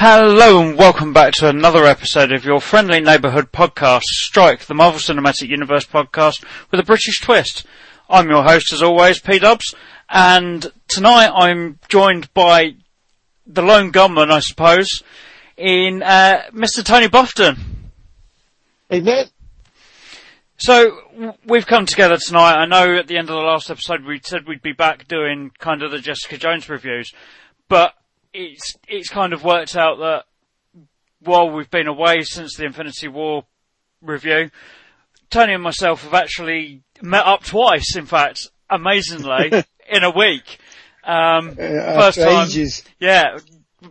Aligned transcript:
Hello 0.00 0.62
and 0.62 0.78
welcome 0.78 1.12
back 1.12 1.32
to 1.32 1.48
another 1.48 1.84
episode 1.84 2.30
of 2.30 2.44
your 2.44 2.60
friendly 2.60 3.00
neighbourhood 3.00 3.50
podcast, 3.50 4.04
Strike, 4.04 4.66
the 4.66 4.74
Marvel 4.74 5.00
Cinematic 5.00 5.48
Universe 5.48 5.86
podcast 5.86 6.44
with 6.70 6.78
a 6.78 6.84
British 6.84 7.20
twist. 7.20 7.66
I'm 8.08 8.28
your 8.28 8.44
host 8.44 8.72
as 8.72 8.80
always, 8.80 9.18
P 9.18 9.40
Dubs, 9.40 9.74
and 10.08 10.70
tonight 10.86 11.32
I'm 11.34 11.80
joined 11.88 12.32
by 12.32 12.76
the 13.44 13.62
lone 13.62 13.90
gunman, 13.90 14.30
I 14.30 14.38
suppose, 14.38 15.02
in 15.56 16.04
uh, 16.04 16.44
Mr. 16.52 16.84
Tony 16.84 17.08
Buffton. 17.08 17.56
Hey, 18.88 19.00
Ned. 19.00 19.32
So 20.58 21.32
we've 21.44 21.66
come 21.66 21.86
together 21.86 22.18
tonight. 22.24 22.54
I 22.54 22.66
know 22.66 22.94
at 22.94 23.08
the 23.08 23.16
end 23.16 23.30
of 23.30 23.34
the 23.34 23.42
last 23.42 23.68
episode 23.68 24.04
we 24.04 24.20
said 24.22 24.46
we'd 24.46 24.62
be 24.62 24.70
back 24.70 25.08
doing 25.08 25.50
kind 25.58 25.82
of 25.82 25.90
the 25.90 25.98
Jessica 25.98 26.38
Jones 26.38 26.68
reviews, 26.68 27.12
but 27.68 27.94
it's 28.32 28.76
it's 28.88 29.08
kind 29.08 29.32
of 29.32 29.44
worked 29.44 29.76
out 29.76 29.98
that 29.98 30.24
while 31.20 31.50
we've 31.50 31.70
been 31.70 31.88
away 31.88 32.22
since 32.22 32.56
the 32.56 32.64
Infinity 32.64 33.08
War 33.08 33.44
review, 34.02 34.50
Tony 35.30 35.54
and 35.54 35.62
myself 35.62 36.04
have 36.04 36.14
actually 36.14 36.82
met 37.02 37.26
up 37.26 37.44
twice. 37.44 37.96
In 37.96 38.06
fact, 38.06 38.48
amazingly, 38.70 39.52
in 39.90 40.04
a 40.04 40.10
week. 40.10 40.58
Um, 41.04 41.54
first 41.54 42.18
time, 42.18 42.46
ages. 42.46 42.84
yeah. 43.00 43.38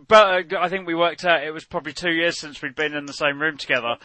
But 0.06 0.52
uh, 0.52 0.58
I 0.60 0.68
think 0.68 0.86
we 0.86 0.94
worked 0.94 1.24
out 1.24 1.42
it 1.42 1.50
was 1.50 1.64
probably 1.64 1.92
two 1.94 2.12
years 2.12 2.38
since 2.38 2.60
we'd 2.60 2.74
been 2.74 2.94
in 2.94 3.06
the 3.06 3.12
same 3.12 3.40
room 3.40 3.56
together. 3.56 3.96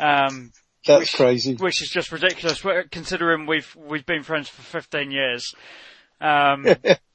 Um, 0.00 0.52
That's 0.84 1.14
crazy. 1.14 1.54
which 1.54 1.80
is 1.80 1.88
just 1.88 2.10
ridiculous 2.10 2.64
considering 2.90 3.46
we've 3.46 3.74
we've 3.76 4.04
been 4.04 4.24
friends 4.24 4.48
for 4.48 4.62
15 4.62 5.10
years. 5.12 5.54
Um, 6.20 6.66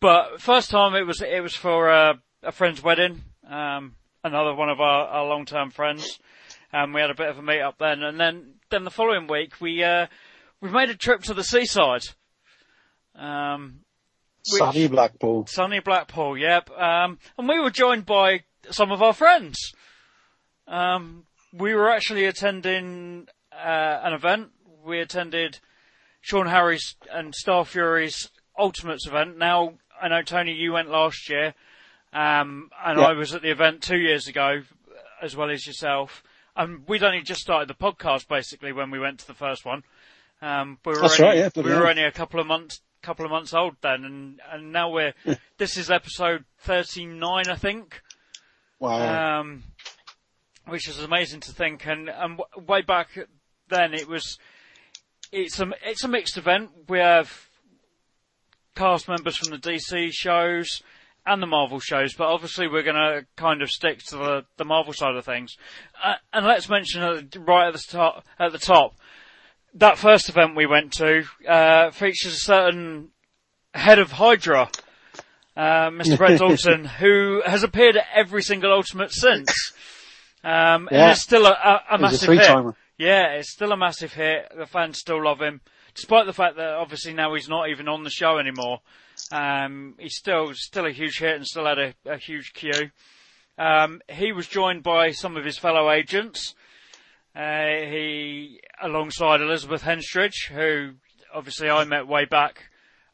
but 0.00 0.40
first 0.40 0.70
time 0.70 0.94
it 0.94 1.06
was 1.06 1.22
it 1.22 1.42
was 1.42 1.54
for 1.54 1.90
uh, 1.90 2.14
a 2.42 2.52
friend's 2.52 2.82
wedding, 2.82 3.22
um, 3.48 3.94
another 4.22 4.54
one 4.54 4.68
of 4.68 4.80
our, 4.80 5.06
our 5.06 5.26
long 5.26 5.44
term 5.44 5.70
friends. 5.70 6.18
Um, 6.72 6.92
we 6.92 7.00
had 7.00 7.10
a 7.10 7.14
bit 7.14 7.28
of 7.28 7.38
a 7.38 7.42
meet 7.42 7.60
up 7.60 7.78
then, 7.78 8.02
and 8.02 8.18
then 8.18 8.54
then 8.70 8.84
the 8.84 8.90
following 8.90 9.26
week 9.26 9.60
we 9.60 9.82
uh, 9.82 10.06
we 10.60 10.70
made 10.70 10.90
a 10.90 10.96
trip 10.96 11.22
to 11.24 11.34
the 11.34 11.44
seaside. 11.44 12.02
Um, 13.14 13.80
which- 14.50 14.58
Sunny 14.58 14.86
Blackpool. 14.88 15.46
Sunny 15.48 15.80
Blackpool, 15.80 16.36
yep. 16.36 16.70
Um, 16.70 17.18
and 17.38 17.48
we 17.48 17.58
were 17.58 17.70
joined 17.70 18.06
by 18.06 18.44
some 18.70 18.92
of 18.92 19.02
our 19.02 19.12
friends. 19.12 19.72
Um, 20.68 21.24
we 21.52 21.74
were 21.74 21.90
actually 21.90 22.26
attending 22.26 23.28
uh, 23.52 24.00
an 24.02 24.12
event. 24.12 24.50
We 24.84 25.00
attended 25.00 25.58
Sean 26.20 26.46
Harry's 26.46 26.96
and 27.10 27.34
Star 27.34 27.64
Fury's 27.64 28.30
Ultimates 28.58 29.06
event. 29.06 29.38
Now, 29.38 29.74
I 30.00 30.08
know 30.08 30.22
Tony, 30.22 30.52
you 30.52 30.72
went 30.72 30.90
last 30.90 31.28
year, 31.28 31.54
um, 32.12 32.70
and 32.84 32.98
Yeah. 33.00 33.06
I 33.06 33.12
was 33.12 33.34
at 33.34 33.42
the 33.42 33.50
event 33.50 33.82
two 33.82 33.98
years 33.98 34.28
ago, 34.28 34.62
as 35.22 35.36
well 35.36 35.50
as 35.50 35.66
yourself. 35.66 36.22
Um, 36.56 36.84
we'd 36.88 37.02
only 37.02 37.22
just 37.22 37.40
started 37.40 37.68
the 37.68 37.74
podcast 37.74 38.28
basically 38.28 38.72
when 38.72 38.90
we 38.90 38.98
went 38.98 39.18
to 39.20 39.26
the 39.26 39.34
first 39.34 39.64
one. 39.64 39.82
Um, 40.42 40.78
we 40.84 40.92
were 40.92 41.00
That's 41.00 41.20
only, 41.20 41.40
right, 41.40 41.52
yeah, 41.54 41.62
we 41.62 41.70
were 41.70 41.88
only 41.88 42.04
a 42.04 42.12
couple 42.12 42.40
of 42.40 42.46
months, 42.46 42.80
couple 43.02 43.24
of 43.24 43.30
months 43.30 43.54
old 43.54 43.76
then, 43.82 44.04
and 44.04 44.40
and 44.50 44.72
now 44.72 44.90
we're. 44.90 45.14
this 45.58 45.76
is 45.76 45.90
episode 45.90 46.44
thirty 46.58 47.06
nine, 47.06 47.48
I 47.48 47.56
think. 47.56 48.00
Wow. 48.78 49.40
Um, 49.40 49.62
which 50.66 50.88
is 50.88 50.98
amazing 50.98 51.40
to 51.40 51.52
think. 51.52 51.86
And, 51.86 52.08
and 52.10 52.38
w- 52.38 52.66
way 52.66 52.82
back 52.82 53.08
then, 53.68 53.94
it 53.94 54.08
was 54.08 54.38
it's 55.32 55.58
a 55.60 55.70
it's 55.84 56.04
a 56.04 56.08
mixed 56.08 56.36
event. 56.36 56.70
We 56.88 56.98
have 56.98 57.45
cast 58.76 59.08
members 59.08 59.36
from 59.36 59.50
the 59.50 59.58
DC 59.58 60.10
shows 60.12 60.82
and 61.26 61.42
the 61.42 61.46
Marvel 61.46 61.80
shows, 61.80 62.14
but 62.14 62.28
obviously 62.28 62.68
we're 62.68 62.84
going 62.84 62.94
to 62.94 63.26
kind 63.36 63.60
of 63.62 63.70
stick 63.70 63.98
to 64.10 64.16
the 64.16 64.44
the 64.58 64.64
Marvel 64.64 64.92
side 64.92 65.16
of 65.16 65.24
things. 65.24 65.56
Uh, 66.02 66.14
and 66.32 66.46
let's 66.46 66.68
mention 66.68 67.02
right 67.44 67.66
at 67.66 67.72
the 67.72 67.82
top 67.90 68.24
at 68.38 68.52
the 68.52 68.58
top 68.58 68.94
that 69.74 69.98
first 69.98 70.28
event 70.28 70.56
we 70.56 70.66
went 70.66 70.92
to 70.92 71.24
uh, 71.48 71.90
features 71.90 72.32
a 72.34 72.38
certain 72.38 73.08
head 73.74 73.98
of 73.98 74.12
Hydra. 74.12 74.70
Uh, 75.56 75.90
Mr. 75.90 76.16
Brett 76.18 76.38
Dalton, 76.38 76.84
who 76.84 77.42
has 77.44 77.62
appeared 77.62 77.96
at 77.96 78.04
every 78.14 78.42
single 78.42 78.72
Ultimate 78.72 79.10
since. 79.12 79.50
Um, 80.44 80.86
and 80.88 80.90
Yeah. 80.92 81.10
it's 81.12 81.22
still 81.22 81.46
a, 81.46 81.50
a, 81.50 81.82
a 81.90 81.98
He's 82.08 82.22
a 82.24 82.28
massive 82.30 82.64
hit. 82.64 82.74
Yeah, 82.98 83.32
it's 83.32 83.50
still 83.52 83.72
a 83.72 83.76
massive 83.76 84.12
hit. 84.12 84.52
The 84.56 84.66
fans 84.66 84.98
still 84.98 85.22
love 85.24 85.40
him, 85.40 85.60
despite 85.96 86.26
the 86.26 86.32
fact 86.32 86.56
that 86.56 86.74
obviously 86.74 87.14
now 87.14 87.34
he's 87.34 87.48
not 87.48 87.68
even 87.70 87.88
on 87.88 88.04
the 88.04 88.10
show 88.10 88.38
anymore. 88.38 88.80
Um, 89.32 89.94
he's 89.98 90.14
still 90.16 90.52
still 90.54 90.86
a 90.86 90.92
huge 90.92 91.18
hit 91.18 91.34
and 91.34 91.46
still 91.46 91.66
had 91.66 91.78
a, 91.78 91.94
a 92.04 92.18
huge 92.18 92.52
queue. 92.52 92.90
Um, 93.58 94.02
he 94.08 94.32
was 94.32 94.46
joined 94.46 94.82
by 94.82 95.10
some 95.12 95.36
of 95.36 95.44
his 95.44 95.58
fellow 95.58 95.90
agents. 95.90 96.54
Uh, 97.34 97.80
he, 97.82 98.60
alongside 98.80 99.40
Elizabeth 99.40 99.82
Henstridge, 99.82 100.48
who 100.48 100.92
obviously 101.34 101.68
I 101.68 101.84
met 101.84 102.06
way 102.06 102.24
back 102.24 102.64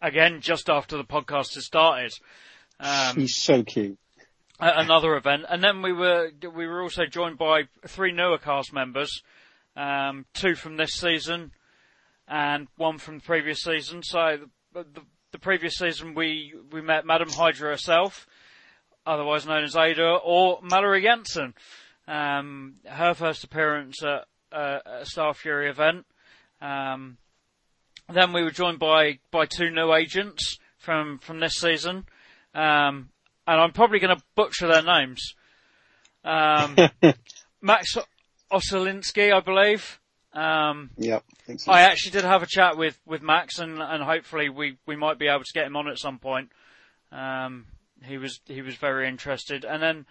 again 0.01 0.41
just 0.41 0.69
after 0.69 0.97
the 0.97 1.05
podcast 1.05 1.55
had 1.55 1.63
started. 1.63 2.13
Um, 2.81 3.17
He's 3.17 3.37
so 3.37 3.63
cute. 3.63 3.99
at 4.61 4.79
another 4.79 5.17
event, 5.17 5.45
and 5.49 5.63
then 5.63 5.83
we 5.83 5.93
were 5.93 6.31
we 6.55 6.67
were 6.67 6.83
also 6.83 7.07
joined 7.07 7.39
by 7.39 7.63
three 7.87 8.13
newer 8.13 8.39
cast 8.39 8.73
members, 8.73 9.23
um, 9.77 10.25
two 10.35 10.55
from 10.57 10.77
this 10.77 10.95
season, 10.95 11.53
and 12.29 12.69
one 12.77 12.99
from 12.99 13.17
the 13.19 13.25
previous 13.25 13.61
season. 13.61 14.03
So 14.03 14.39
the, 14.73 14.85
the, 14.85 15.03
the 15.33 15.39
previous 15.39 15.75
season 15.75 16.15
we 16.15 16.55
we 16.71 16.81
met 16.81 17.07
Madam 17.07 17.29
Hydra 17.31 17.71
herself, 17.71 18.27
otherwise 19.07 19.47
known 19.47 19.65
as 19.65 19.77
Ada, 19.77 20.19
or 20.25 20.61
Mallory 20.63 21.03
Jansen. 21.03 21.55
Um, 22.09 22.75
her 22.85 23.15
first 23.15 23.45
appearance 23.45 24.03
at 24.03 24.27
uh, 24.51 24.79
a 25.01 25.07
Star 25.07 25.35
Fury 25.35 25.71
event. 25.71 26.05
Um, 26.61 27.19
then 28.09 28.33
we 28.33 28.43
were 28.43 28.51
joined 28.51 28.79
by 28.79 29.19
by 29.31 29.47
two 29.47 29.71
new 29.71 29.95
agents 29.95 30.59
from 30.79 31.19
from 31.19 31.41
this 31.41 31.55
season. 31.55 32.07
Um, 32.55 33.11
and 33.47 33.61
I'm 33.61 33.73
probably 33.73 33.99
going 33.99 34.17
to 34.17 34.23
butcher 34.35 34.69
their 34.69 34.83
names. 34.83 35.35
Um, 36.25 36.77
Max 37.63 37.97
Osolinsky, 38.53 39.33
I 39.33 39.41
believe. 39.41 40.01
Um, 40.35 40.91
Yep. 40.97 41.25
I 41.49 41.57
so. 41.57 41.73
I 41.73 41.83
actually 41.83 42.13
did 42.13 42.25
have 42.25 42.43
a 42.43 42.47
chat 42.47 42.77
with, 42.77 42.99
with 43.05 43.23
Max, 43.23 43.59
and, 43.59 43.81
and 43.81 44.03
hopefully 44.03 44.49
we, 44.49 44.79
we 44.87 44.97
might 44.97 45.19
be 45.19 45.29
able 45.29 45.45
to 45.45 45.53
get 45.53 45.67
him 45.67 45.77
on 45.77 45.89
at 45.89 45.99
some 45.99 46.19
point. 46.19 46.51
Um, 47.11 47.67
he 48.05 48.19
was 48.19 48.41
he 48.47 48.63
was 48.63 48.75
very 48.77 49.07
interested, 49.09 49.65
and 49.65 49.83
then 49.83 50.07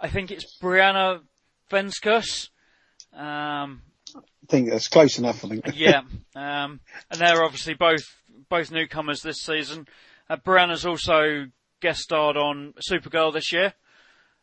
I 0.00 0.08
think 0.08 0.30
it's 0.30 0.58
Briana 0.62 1.20
Venskus. 1.70 2.48
Um, 3.12 3.82
I 4.14 4.46
think 4.48 4.70
that's 4.70 4.88
close 4.88 5.18
enough, 5.18 5.44
I 5.44 5.48
think. 5.48 5.64
yeah, 5.74 6.02
um, 6.36 6.80
and 7.10 7.20
they're 7.20 7.44
obviously 7.44 7.74
both 7.74 8.04
both 8.48 8.70
newcomers 8.70 9.22
this 9.22 9.38
season. 9.38 9.86
Uh, 10.30 10.36
Briana's 10.36 10.86
also 10.86 11.46
guest 11.80 12.00
starred 12.00 12.36
on 12.36 12.74
Supergirl 12.90 13.32
this 13.32 13.52
year, 13.52 13.74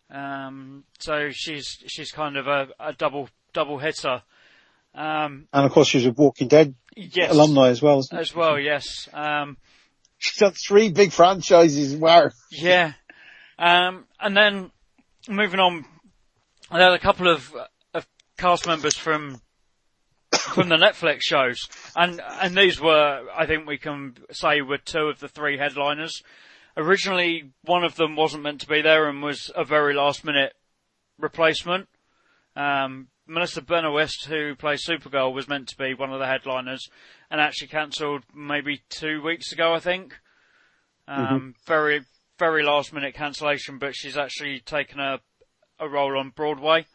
um, 0.09 0.83
so 0.99 1.29
she's 1.31 1.77
she's 1.87 2.11
kind 2.11 2.37
of 2.37 2.47
a, 2.47 2.67
a 2.79 2.93
double 2.93 3.29
double 3.53 3.79
hitter. 3.79 4.23
Um, 4.95 5.47
And 5.51 5.65
of 5.65 5.71
course 5.71 5.87
she's 5.87 6.05
a 6.05 6.11
Walking 6.11 6.47
Dead 6.47 6.75
yes, 6.95 7.31
alumni 7.31 7.69
as 7.69 7.81
well. 7.81 7.99
isn't 7.99 8.17
as 8.17 8.35
well. 8.35 8.59
Yes, 8.59 9.09
um, 9.13 9.57
she? 10.17 10.31
She's 10.31 10.39
got 10.39 10.55
three 10.55 10.89
big 10.91 11.11
franchises. 11.11 11.95
Wow. 11.95 12.29
yeah, 12.51 12.93
um, 13.57 14.05
and 14.19 14.37
then 14.37 14.71
moving 15.27 15.59
on, 15.59 15.85
there 16.71 16.89
are 16.91 16.95
a 16.95 16.99
couple 16.99 17.27
of, 17.27 17.53
of 17.93 18.07
cast 18.37 18.67
members 18.67 18.95
from 18.95 19.41
from 20.31 20.69
the 20.69 20.75
Netflix 20.77 21.21
shows, 21.21 21.67
and 21.95 22.21
and 22.41 22.55
these 22.55 22.79
were, 22.79 23.25
I 23.35 23.45
think 23.45 23.67
we 23.67 23.77
can 23.77 24.15
say, 24.31 24.61
were 24.61 24.77
two 24.77 25.07
of 25.07 25.19
the 25.19 25.27
three 25.27 25.57
headliners. 25.57 26.21
Originally, 26.75 27.51
one 27.63 27.83
of 27.83 27.95
them 27.95 28.15
wasn't 28.15 28.43
meant 28.43 28.61
to 28.61 28.67
be 28.67 28.81
there 28.81 29.07
and 29.07 29.21
was 29.21 29.51
a 29.55 29.63
very 29.63 29.93
last 29.93 30.23
minute 30.25 30.53
replacement. 31.19 31.87
Um, 32.55 33.07
Melissa 33.27 33.61
Benoist, 33.61 34.25
who 34.25 34.55
plays 34.55 34.85
Supergirl, 34.85 35.33
was 35.33 35.47
meant 35.47 35.69
to 35.69 35.77
be 35.77 35.93
one 35.93 36.11
of 36.11 36.19
the 36.19 36.27
headliners 36.27 36.89
and 37.31 37.39
actually 37.39 37.69
cancelled 37.69 38.23
maybe 38.33 38.81
two 38.89 39.21
weeks 39.21 39.51
ago, 39.51 39.73
I 39.73 39.79
think. 39.79 40.15
Um, 41.07 41.55
Very, 41.65 42.01
very 42.39 42.63
last 42.63 42.93
minute 42.93 43.13
cancellation, 43.15 43.77
but 43.77 43.95
she's 43.95 44.17
actually 44.17 44.59
taken 44.59 44.99
a, 44.99 45.19
a 45.79 45.87
role 45.87 46.17
on 46.17 46.29
Broadway. 46.29 46.85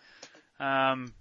Um, 0.61 1.15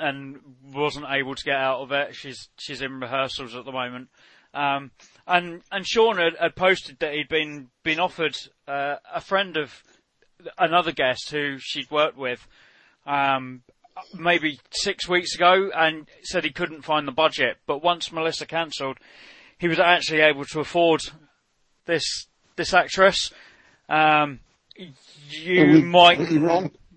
and 0.00 0.38
wasn't 0.72 1.06
able 1.08 1.34
to 1.34 1.44
get 1.44 1.56
out 1.56 1.80
of 1.80 1.92
it. 1.92 2.14
She's 2.14 2.48
she's 2.56 2.82
in 2.82 3.00
rehearsals 3.00 3.54
at 3.54 3.64
the 3.64 3.72
moment. 3.72 4.08
Um, 4.54 4.92
and 5.26 5.62
and 5.70 5.86
Sean 5.86 6.16
had, 6.16 6.36
had 6.40 6.56
posted 6.56 6.98
that 7.00 7.14
he'd 7.14 7.28
been 7.28 7.68
been 7.82 8.00
offered 8.00 8.36
uh, 8.66 8.96
a 9.12 9.20
friend 9.20 9.56
of 9.56 9.82
another 10.56 10.92
guest 10.92 11.30
who 11.30 11.58
she'd 11.58 11.90
worked 11.90 12.16
with, 12.16 12.46
um, 13.06 13.62
maybe 14.14 14.60
six 14.70 15.08
weeks 15.08 15.34
ago, 15.34 15.70
and 15.74 16.08
said 16.22 16.44
he 16.44 16.50
couldn't 16.50 16.82
find 16.82 17.06
the 17.06 17.12
budget. 17.12 17.56
But 17.66 17.82
once 17.82 18.12
Melissa 18.12 18.46
cancelled, 18.46 18.98
he 19.58 19.68
was 19.68 19.78
actually 19.78 20.20
able 20.20 20.44
to 20.46 20.60
afford 20.60 21.00
this 21.86 22.26
this 22.56 22.74
actress. 22.74 23.32
Um, 23.88 24.40
you 25.30 25.82
might, 25.82 26.18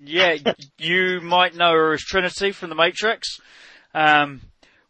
yeah, 0.04 0.36
you 0.78 1.22
might 1.22 1.56
know 1.56 1.72
her 1.72 1.94
as 1.94 2.02
Trinity 2.02 2.52
from 2.52 2.70
The 2.70 2.76
Matrix. 2.76 3.40
Um, 3.94 4.42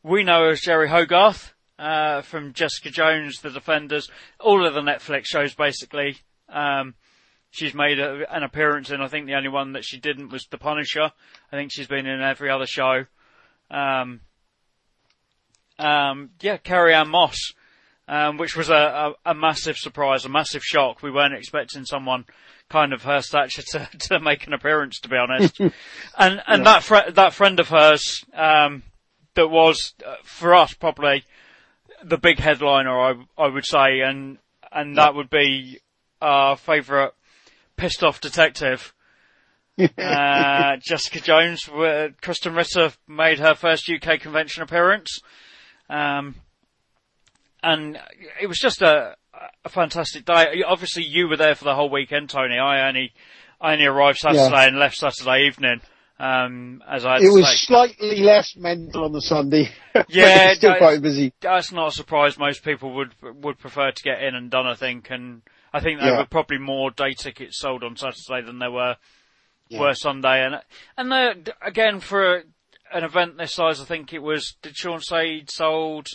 we 0.03 0.23
know 0.23 0.45
her 0.45 0.51
as 0.51 0.61
Jeri 0.61 0.87
Hogarth, 0.87 1.53
uh, 1.77 2.21
from 2.21 2.53
Jessica 2.53 2.89
Jones, 2.89 3.39
The 3.41 3.49
Defenders, 3.49 4.09
all 4.39 4.65
of 4.65 4.73
the 4.73 4.81
Netflix 4.81 5.25
shows 5.25 5.53
basically. 5.53 6.17
Um, 6.49 6.95
she's 7.51 7.73
made 7.75 7.99
a, 7.99 8.23
an 8.35 8.43
appearance 8.43 8.89
in, 8.89 9.01
I 9.01 9.07
think 9.07 9.27
the 9.27 9.35
only 9.35 9.49
one 9.49 9.73
that 9.73 9.83
she 9.85 9.99
didn't 9.99 10.29
was 10.29 10.45
The 10.49 10.57
Punisher. 10.57 11.11
I 11.51 11.55
think 11.55 11.71
she's 11.71 11.87
been 11.87 12.07
in 12.07 12.21
every 12.21 12.49
other 12.49 12.65
show. 12.65 13.05
Um, 13.69 14.21
um, 15.77 16.31
yeah, 16.41 16.57
Carrie-Anne 16.57 17.09
Moss, 17.09 17.53
um, 18.07 18.37
which 18.37 18.55
was 18.55 18.69
a, 18.69 19.13
a, 19.25 19.31
a 19.31 19.33
massive 19.33 19.77
surprise, 19.77 20.25
a 20.25 20.29
massive 20.29 20.63
shock. 20.63 21.01
We 21.01 21.11
weren't 21.11 21.33
expecting 21.33 21.85
someone 21.85 22.25
kind 22.69 22.93
of 22.93 23.03
her 23.03 23.21
stature 23.21 23.63
to, 23.71 23.89
to 24.09 24.19
make 24.19 24.47
an 24.47 24.53
appearance, 24.53 24.99
to 25.01 25.09
be 25.09 25.17
honest. 25.17 25.59
and 25.59 25.71
and 26.17 26.41
Yeah. 26.47 26.63
that 26.63 26.83
fr- 26.83 27.11
that 27.11 27.33
friend 27.33 27.59
of 27.59 27.69
hers, 27.69 28.23
um, 28.33 28.83
that 29.35 29.47
was 29.47 29.93
uh, 30.05 30.15
for 30.23 30.53
us 30.53 30.73
probably 30.73 31.23
the 32.03 32.17
big 32.17 32.39
headliner, 32.39 32.97
I 32.99 33.13
I 33.37 33.47
would 33.47 33.65
say, 33.65 34.01
and 34.01 34.37
and 34.71 34.97
that 34.97 35.15
would 35.15 35.29
be 35.29 35.79
our 36.21 36.55
favourite 36.55 37.11
pissed 37.77 38.03
off 38.03 38.21
detective. 38.21 38.93
uh, 39.97 40.75
Jessica 40.81 41.19
Jones, 41.21 41.63
where 41.67 42.09
Krysten 42.21 42.55
Ritter 42.55 42.91
made 43.07 43.39
her 43.39 43.55
first 43.55 43.89
UK 43.89 44.19
convention 44.19 44.63
appearance. 44.63 45.19
Um, 45.89 46.35
and 47.63 47.99
it 48.41 48.47
was 48.47 48.57
just 48.57 48.81
a, 48.81 49.15
a 49.63 49.69
fantastic 49.69 50.25
day. 50.25 50.63
Obviously 50.65 51.03
you 51.03 51.27
were 51.27 51.37
there 51.37 51.55
for 51.55 51.63
the 51.65 51.75
whole 51.75 51.89
weekend, 51.89 52.29
Tony. 52.29 52.57
I 52.57 52.87
only, 52.87 53.13
I 53.59 53.73
only 53.73 53.85
arrived 53.85 54.19
Saturday 54.19 54.41
Yeah. 54.51 54.67
and 54.67 54.77
left 54.79 54.95
Saturday 54.97 55.45
evening. 55.47 55.81
Um, 56.19 56.83
as 56.87 57.03
I 57.03 57.17
It 57.17 57.31
was 57.33 57.47
say. 57.49 57.55
slightly 57.55 58.19
less 58.21 58.55
mental 58.55 59.05
on 59.05 59.11
the 59.11 59.21
Sunday. 59.21 59.69
Yeah, 60.07 60.53
still 60.53 60.75
quite 60.77 61.01
busy. 61.01 61.33
that's 61.41 61.71
not 61.71 61.87
a 61.87 61.91
surprise. 61.91 62.37
Most 62.37 62.63
people 62.63 62.93
would 62.95 63.13
would 63.43 63.57
prefer 63.57 63.91
to 63.91 64.03
get 64.03 64.21
in 64.21 64.35
and 64.35 64.51
done. 64.51 64.67
I 64.67 64.75
think, 64.75 65.09
and 65.09 65.41
I 65.73 65.79
think 65.79 65.99
there 65.99 66.11
Yeah. 66.11 66.17
were 66.19 66.25
probably 66.25 66.57
more 66.57 66.91
day 66.91 67.13
tickets 67.13 67.59
sold 67.59 67.83
on 67.83 67.95
Saturday 67.95 68.45
than 68.45 68.59
there 68.59 68.71
were 68.71 68.97
Yeah. 69.69 69.79
were 69.79 69.93
Sunday. 69.93 70.43
And 70.45 70.61
and 70.97 71.13
uh, 71.13 71.51
again 71.61 71.99
for 71.99 72.37
a, 72.37 72.43
an 72.93 73.03
event 73.03 73.37
this 73.37 73.53
size, 73.53 73.79
I 73.81 73.85
think 73.85 74.13
it 74.13 74.19
was. 74.21 74.55
Did 74.61 74.75
Sean 74.75 74.99
say 75.01 75.35
he'd 75.35 75.49
sold? 75.51 76.07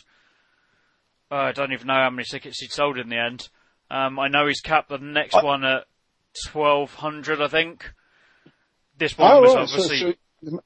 Uh, 1.31 1.37
I 1.37 1.53
don't 1.53 1.73
even 1.73 1.87
know 1.87 1.94
how 1.94 2.11
many 2.11 2.25
tickets 2.31 2.61
he'd 2.61 2.70
sold 2.73 2.99
in 2.99 3.08
the 3.08 3.19
end. 3.19 3.49
Um, 3.91 4.19
I 4.19 4.29
know 4.29 4.47
he's 4.47 4.61
capped 4.61 4.88
the 4.91 4.99
next 4.99 5.35
I- 5.35 5.43
one 5.44 5.64
at 5.64 5.85
twelve 6.49 6.94
hundred. 6.94 7.41
I 7.41 7.49
think. 7.49 7.91
This 8.99 9.17
one 9.19 9.31
Oh, 9.31 9.41
was 9.43 9.55
right, 9.55 9.62
obviously 9.62 9.99
so 10.00 10.14
the 10.43 10.58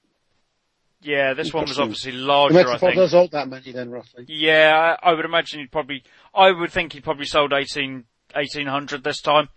yeah. 1.03 1.35
This 1.35 1.53
one 1.53 1.65
was 1.67 1.79
obviously 1.79 2.13
the 2.13 2.19
larger. 2.19 2.69
I 2.69 2.79
think. 2.79 2.95
does 2.97 3.13
hold 3.13 3.33
that 3.33 3.49
many 3.49 3.73
then, 3.73 3.91
roughly. 3.91 4.25
Yeah, 4.29 4.97
I, 5.03 5.11
I 5.11 5.15
would 5.15 5.25
imagine 5.25 5.61
he'd 5.61 5.73
probably, 5.73 6.03
I 6.35 6.51
would 6.51 6.71
think 6.71 6.93
he'd 6.93 7.05
probably 7.05 7.25
sold 7.27 7.53
18, 7.53 8.05
1800 8.35 9.03
this 9.05 9.21
time, 9.21 9.49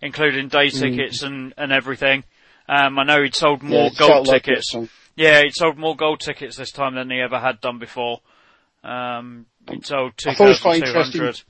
including 0.00 0.48
day 0.48 0.66
Mm. 0.66 0.80
tickets 0.80 1.22
and, 1.22 1.54
and 1.56 1.72
everything. 1.72 2.24
Um, 2.68 2.98
I 2.98 3.04
know 3.04 3.22
he'd 3.22 3.34
sold 3.34 3.62
more 3.62 3.90
felt 3.90 4.26
gold 4.26 4.26
tickets. 4.26 4.70
so- 4.72 4.88
Yeah, 5.16 5.42
he'd 5.42 5.54
sold 5.54 5.76
more 5.78 5.94
gold 5.96 6.20
tickets 6.20 6.56
this 6.56 6.72
time 6.72 6.94
than 6.94 7.10
he 7.10 7.20
ever 7.20 7.38
had 7.38 7.60
done 7.60 7.78
before. 7.78 8.20
Um, 8.82 9.46
he'd 9.70 9.86
sold 9.86 10.12
I 10.26 10.34
thought 10.34 10.44
it 10.46 10.48
was 10.48 10.60
quite 10.60 10.84
2,200. 10.84 11.42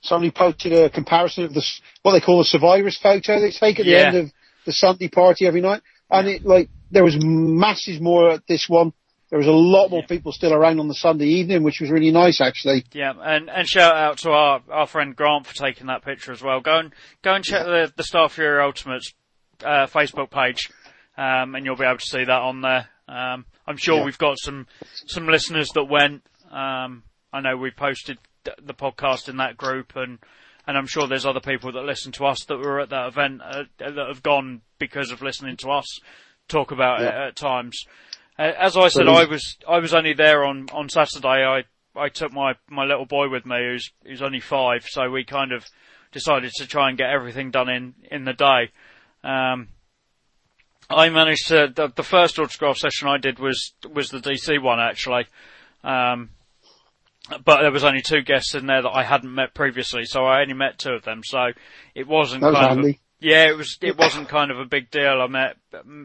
Somebody 0.00 0.30
posted 0.30 0.72
a 0.72 0.88
comparison 0.90 1.44
of 1.44 1.54
the 1.54 1.64
what 2.02 2.12
they 2.12 2.20
call 2.20 2.40
a 2.40 2.44
survivors 2.44 2.96
photo 2.96 3.40
they 3.40 3.50
take 3.50 3.80
at 3.80 3.84
the 3.84 3.90
Yeah. 3.92 3.98
end 4.06 4.16
of 4.16 4.32
the 4.64 4.72
Sunday 4.72 5.08
party 5.08 5.46
every 5.46 5.60
night, 5.60 5.82
and 6.10 6.28
it 6.28 6.44
like 6.46 6.68
there 6.90 7.02
was 7.04 7.16
masses 7.20 8.00
more 8.00 8.30
at 8.30 8.46
this 8.46 8.68
one. 8.68 8.92
There 9.30 9.38
was 9.38 9.46
a 9.46 9.52
lot 9.52 9.90
more 9.90 10.00
Yeah. 10.00 10.06
people 10.06 10.32
still 10.32 10.54
around 10.54 10.80
on 10.80 10.88
the 10.88 10.94
Sunday 10.94 11.26
evening, 11.26 11.62
which 11.62 11.80
was 11.80 11.90
really 11.90 12.10
nice 12.10 12.40
actually. 12.40 12.84
Yeah, 12.92 13.12
and, 13.20 13.50
and 13.50 13.68
shout 13.68 13.94
out 13.94 14.18
to 14.18 14.30
our, 14.30 14.62
our 14.70 14.86
friend 14.86 15.14
Grant 15.14 15.46
for 15.46 15.54
taking 15.54 15.88
that 15.88 16.02
picture 16.04 16.32
as 16.32 16.42
well. 16.42 16.60
Go 16.60 16.78
and, 16.78 16.92
go 17.22 17.34
and 17.34 17.44
check 17.44 17.64
the, 17.66 17.92
the 17.96 18.04
Star 18.04 18.28
Fury 18.30 18.62
Ultimates, 18.62 19.12
uh, 19.62 19.86
Facebook 19.86 20.30
page, 20.30 20.70
um, 21.18 21.54
and 21.54 21.64
you'll 21.66 21.76
be 21.76 21.84
able 21.84 21.98
to 21.98 22.06
see 22.06 22.24
that 22.24 22.30
on 22.30 22.62
there. 22.62 22.88
Um, 23.06 23.44
I'm 23.66 23.76
sure 23.76 23.98
Yeah. 23.98 24.04
we've 24.04 24.18
got 24.18 24.38
some, 24.38 24.66
some 25.06 25.26
listeners 25.26 25.68
that 25.74 25.84
went, 25.84 26.22
um, 26.50 27.02
I 27.32 27.40
know 27.42 27.56
we 27.56 27.70
posted 27.70 28.18
the 28.62 28.72
podcast 28.74 29.28
in 29.28 29.36
that 29.38 29.58
group 29.58 29.94
and, 29.94 30.18
and 30.66 30.78
I'm 30.78 30.86
sure 30.86 31.06
there's 31.06 31.26
other 31.26 31.40
people 31.40 31.72
that 31.72 31.84
listen 31.84 32.12
to 32.12 32.24
us 32.24 32.44
that 32.46 32.56
were 32.58 32.80
at 32.80 32.88
that 32.90 33.08
event 33.08 33.40
uh, 33.44 33.64
that 33.78 33.94
have 33.96 34.22
gone 34.22 34.62
because 34.78 35.10
of 35.10 35.20
listening 35.20 35.56
to 35.58 35.70
us 35.70 35.86
talk 36.48 36.70
about 36.70 37.02
it 37.02 37.12
at 37.12 37.36
times. 37.36 37.84
As 38.38 38.76
I 38.76 38.88
said, 38.88 39.08
I 39.08 39.24
was 39.24 39.56
I 39.68 39.78
was 39.78 39.92
only 39.92 40.12
there 40.12 40.44
on 40.44 40.68
on 40.72 40.88
Saturday. 40.88 41.44
I 41.44 41.64
I 41.96 42.08
took 42.08 42.32
my 42.32 42.54
my 42.70 42.84
little 42.84 43.06
boy 43.06 43.28
with 43.28 43.44
me, 43.44 43.56
who's 43.58 43.90
who's 44.04 44.22
only 44.22 44.40
five, 44.40 44.84
so 44.86 45.10
we 45.10 45.24
kind 45.24 45.52
of 45.52 45.66
decided 46.12 46.52
to 46.52 46.66
try 46.66 46.88
and 46.88 46.96
get 46.96 47.10
everything 47.10 47.50
done 47.50 47.68
in 47.68 47.94
in 48.10 48.24
the 48.24 48.32
day. 48.32 48.70
Um, 49.24 49.68
I 50.88 51.10
managed 51.10 51.48
to 51.48 51.72
the, 51.74 51.92
the 51.94 52.04
first 52.04 52.38
autograph 52.38 52.78
session 52.78 53.08
I 53.08 53.18
did 53.18 53.40
was 53.40 53.74
was 53.92 54.10
the 54.10 54.18
DC 54.18 54.62
one 54.62 54.78
actually. 54.78 55.26
Um, 55.82 56.30
but 57.44 57.60
there 57.60 57.72
was 57.72 57.84
only 57.84 58.00
two 58.00 58.22
guests 58.22 58.54
in 58.54 58.66
there 58.66 58.82
that 58.82 58.90
I 58.94 59.02
hadn't 59.02 59.34
met 59.34 59.52
previously, 59.52 60.04
so 60.04 60.24
I 60.24 60.40
only 60.40 60.54
met 60.54 60.78
two 60.78 60.92
of 60.92 61.02
them. 61.02 61.22
So 61.24 61.48
it 61.94 62.06
wasn't 62.06 62.42
That 62.42 62.52
was 62.52 62.66
kind 62.66 62.78
of 62.80 62.86
a, 62.86 62.98
yeah, 63.20 63.48
it 63.48 63.56
was. 63.56 63.76
It 63.82 63.98
wasn't 63.98 64.28
kind 64.28 64.52
of 64.52 64.58
a 64.60 64.64
big 64.64 64.90
deal. 64.90 65.20
I 65.20 65.26
met 65.26 65.56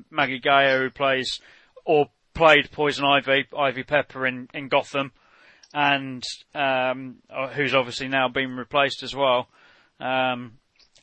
Maggie 0.09 0.39
Geha, 0.39 0.79
who 0.79 0.89
plays 0.89 1.39
or 1.85 2.07
played 2.33 2.71
Poison 2.71 3.05
Ivy, 3.05 3.47
Ivy 3.57 3.83
Pepper 3.83 4.25
in 4.25 4.49
in 4.53 4.67
Gotham, 4.67 5.11
and 5.73 6.23
um, 6.53 7.17
uh, 7.29 7.47
who's 7.47 7.73
obviously 7.73 8.07
now 8.07 8.27
been 8.27 8.55
replaced 8.55 9.03
as 9.03 9.15
well. 9.15 9.47
Um, 9.99 10.53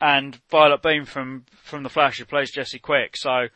and 0.00 0.38
Violett 0.50 0.82
Beane 0.82 1.04
from 1.04 1.44
from 1.62 1.82
the 1.82 1.88
Flash, 1.88 2.18
who 2.18 2.24
plays 2.24 2.52
Jesse 2.52 2.78
Quick. 2.78 3.16
So 3.16 3.48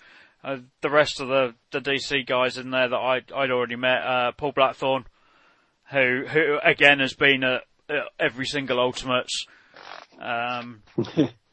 uh, 0.42 0.58
the 0.82 0.90
rest 0.90 1.20
of 1.20 1.28
the 1.28 1.54
the 1.70 1.80
DC 1.80 2.26
guys 2.26 2.58
in 2.58 2.70
there 2.70 2.88
that 2.88 2.96
I 2.96 3.22
I'd, 3.34 3.50
already 3.50 3.76
met, 3.76 4.02
uh, 4.02 4.32
Paul 4.32 4.52
Blackthorne, 4.52 5.06
who 5.90 6.24
who 6.26 6.58
again 6.62 7.00
has 7.00 7.14
been 7.14 7.44
at, 7.44 7.62
at 7.88 8.04
every 8.18 8.46
single 8.46 8.78
Ultimates. 8.78 9.46
Um, 10.20 10.82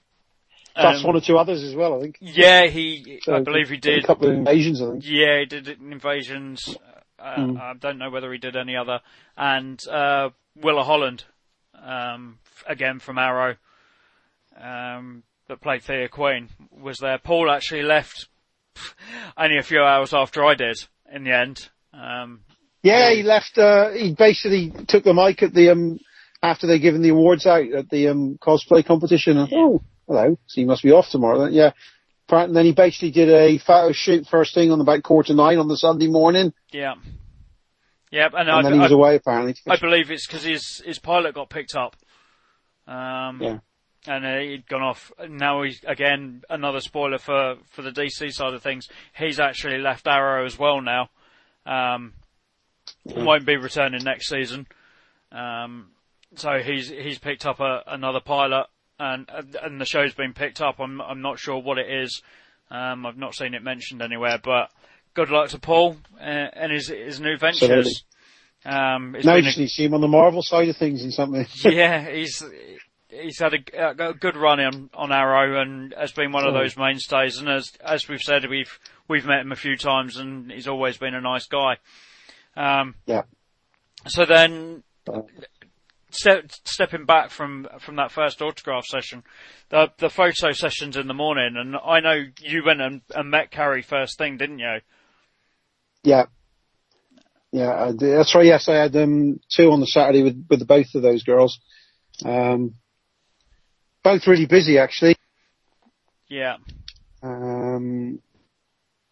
Plus 0.75 0.97
um, 0.97 1.03
one 1.03 1.15
or 1.15 1.21
two 1.21 1.37
others 1.37 1.63
as 1.63 1.75
well, 1.75 1.97
I 1.97 2.01
think. 2.01 2.17
yeah, 2.21 2.67
he. 2.67 3.19
So, 3.23 3.35
I 3.35 3.39
believe 3.41 3.69
he 3.69 3.77
did. 3.77 4.03
A 4.03 4.07
couple 4.07 4.29
of 4.29 4.33
invasions, 4.35 4.81
I 4.81 4.91
think. 4.91 5.03
Yeah, 5.05 5.39
he 5.39 5.45
did 5.45 5.67
invasions. 5.67 6.67
Uh, 6.67 7.35
Mm. 7.37 7.59
I 7.59 7.73
don't 7.79 7.99
know 7.99 8.09
whether 8.09 8.31
he 8.33 8.39
did 8.39 8.55
any 8.55 8.75
other. 8.75 8.99
And 9.37 9.79
uh, 9.87 10.29
Willa 10.55 10.83
Holland, 10.83 11.23
um, 11.79 12.39
again 12.67 12.97
from 12.97 13.19
Arrow, 13.19 13.57
um, 14.59 15.23
that 15.47 15.61
played 15.61 15.83
Thea 15.83 16.09
Queen, 16.09 16.49
was 16.71 16.97
there. 16.99 17.19
Paul 17.19 17.51
actually 17.51 17.83
left 17.83 18.27
only 19.37 19.57
a 19.59 19.63
few 19.63 19.81
hours 19.81 20.13
after 20.13 20.43
I 20.43 20.55
did. 20.55 20.77
In 21.13 21.23
the 21.23 21.35
end, 21.37 21.69
um, 21.93 22.41
Yeah, 22.81 23.11
he 23.13 23.21
left. 23.21 23.57
Uh, 23.57 23.91
he 23.91 24.15
basically 24.17 24.71
took 24.87 25.03
the 25.03 25.13
mic 25.13 25.43
at 25.43 25.53
the 25.53 25.69
um 25.69 25.99
after 26.41 26.65
they 26.65 26.79
given 26.79 27.01
the 27.03 27.09
awards 27.09 27.45
out 27.45 27.71
at 27.71 27.89
the 27.89 28.07
um 28.07 28.39
cosplay 28.41 28.83
competition. 28.85 29.37
And, 29.37 29.49
Oh, 29.53 29.83
hello. 30.11 30.37
So 30.47 30.61
he 30.61 30.65
must 30.65 30.83
be 30.83 30.91
off 30.91 31.09
tomorrow. 31.09 31.45
Then. 31.45 31.53
Yeah. 31.53 31.71
And 32.29 32.55
then 32.55 32.65
he 32.65 32.71
basically 32.71 33.11
did 33.11 33.29
a 33.29 33.57
photo 33.57 33.91
shoot 33.91 34.25
first 34.25 34.53
thing 34.53 34.71
on 34.71 34.79
about 34.79 35.03
quarter 35.03 35.33
nine 35.33 35.57
on 35.57 35.67
the 35.67 35.75
Sunday 35.75 36.07
morning, 36.07 36.53
yeah, 36.71 36.93
yeah, 38.11 38.27
and, 38.33 38.49
and 38.49 38.65
then 38.65 38.73
he 38.73 38.79
was 38.79 38.91
I, 38.91 38.95
away 38.95 39.15
apparently. 39.15 39.55
I 39.67 39.77
believe 39.77 40.11
it's 40.11 40.27
because 40.27 40.43
his 40.43 40.81
his 40.85 40.99
pilot 40.99 41.35
got 41.35 41.49
picked 41.49 41.75
up. 41.75 41.95
Um, 42.87 43.41
Yeah. 43.41 43.59
And 44.07 44.25
uh, 44.25 44.39
he'd 44.39 44.67
gone 44.67 44.81
off. 44.81 45.11
Now 45.29 45.61
he's 45.61 45.79
again 45.85 46.41
another 46.49 46.79
spoiler 46.79 47.19
for 47.19 47.57
for 47.69 47.83
the 47.83 47.91
DC 47.91 48.31
side 48.31 48.53
of 48.53 48.63
things. 48.63 48.87
He's 49.15 49.39
actually 49.39 49.77
left 49.77 50.07
Arrow 50.07 50.43
as 50.43 50.57
well 50.57 50.81
now. 50.81 51.09
Um, 51.67 52.13
won't 53.05 53.45
be 53.45 53.57
returning 53.57 54.03
next 54.03 54.27
season. 54.27 54.65
Um, 55.31 55.91
so 56.35 56.59
he's 56.63 56.89
he's 56.89 57.19
picked 57.19 57.45
up 57.45 57.59
a, 57.59 57.83
another 57.85 58.21
pilot, 58.21 58.65
and 59.01 59.29
and 59.61 59.81
the 59.81 59.85
show's 59.85 60.13
been 60.13 60.33
picked 60.33 60.61
up. 60.61 60.79
I'm 60.79 61.01
I'm 61.01 61.21
not 61.21 61.39
sure 61.39 61.59
what 61.61 61.77
it 61.77 61.89
is. 61.89 62.21
Um, 62.69 63.05
I've 63.05 63.17
not 63.17 63.35
seen 63.35 63.53
it 63.53 63.63
mentioned 63.63 64.01
anywhere, 64.01 64.39
but 64.41 64.71
good 65.13 65.29
luck 65.29 65.49
to 65.49 65.59
Paul 65.59 65.97
uh, 66.19 66.23
and 66.23 66.71
his 66.71 66.87
his 66.87 67.19
new 67.19 67.37
ventures. 67.37 68.03
Um, 68.63 69.15
it's 69.15 69.25
now 69.25 69.35
you 69.35 69.47
a- 69.49 69.67
see 69.67 69.85
him 69.85 69.93
on 69.95 70.01
the 70.01 70.07
Marvel 70.07 70.43
side 70.43 70.69
of 70.69 70.77
things 70.77 71.03
in 71.03 71.11
something. 71.11 71.45
yeah, 71.65 72.09
he's 72.09 72.43
he's 73.09 73.39
had 73.39 73.53
a, 73.53 74.09
a 74.09 74.13
good 74.13 74.37
run 74.37 74.59
on, 74.59 74.89
on 74.93 75.11
Arrow 75.11 75.61
and 75.61 75.93
has 75.97 76.11
been 76.11 76.31
one 76.31 76.47
of 76.47 76.53
those 76.53 76.77
mainstays. 76.77 77.39
And 77.39 77.49
as 77.49 77.73
as 77.83 78.07
we've 78.07 78.21
said, 78.21 78.47
we've 78.49 78.79
we've 79.07 79.25
met 79.25 79.41
him 79.41 79.51
a 79.51 79.55
few 79.55 79.75
times, 79.77 80.17
and 80.17 80.51
he's 80.51 80.67
always 80.67 80.97
been 80.97 81.15
a 81.15 81.21
nice 81.21 81.47
guy. 81.47 81.77
Um, 82.55 82.95
Yeah. 83.05 83.23
So 84.07 84.25
then, 84.25 84.83
Step, 86.13 86.51
stepping 86.65 87.05
back 87.05 87.29
from 87.29 87.67
from 87.79 87.95
that 87.95 88.11
first 88.11 88.41
autograph 88.41 88.85
session, 88.85 89.23
the 89.69 89.91
the 89.97 90.09
photo 90.09 90.51
sessions 90.51 90.97
in 90.97 91.07
the 91.07 91.13
morning, 91.13 91.55
and 91.57 91.75
I 91.75 91.99
know 91.99 92.25
you 92.39 92.63
went 92.65 92.81
and, 92.81 93.01
and 93.15 93.31
met 93.31 93.51
Carrie 93.51 93.81
first 93.81 94.17
thing, 94.17 94.37
didn't 94.37 94.59
you? 94.59 94.79
Yeah. 96.03 96.25
Yeah, 97.51 97.71
I 97.71 97.91
that's 97.91 98.33
right. 98.33 98.45
Yes, 98.45 98.69
I 98.69 98.75
had 98.75 98.95
um, 98.95 99.39
two 99.55 99.71
on 99.71 99.81
the 99.81 99.87
Saturday 99.87 100.23
with 100.23 100.45
with 100.49 100.67
both 100.67 100.87
of 100.95 101.01
those 101.01 101.23
girls. 101.23 101.59
Um, 102.23 102.75
both 104.03 104.27
really 104.27 104.45
busy 104.45 104.77
actually. 104.77 105.15
Yeah. 106.27 106.57
Um, 107.21 108.21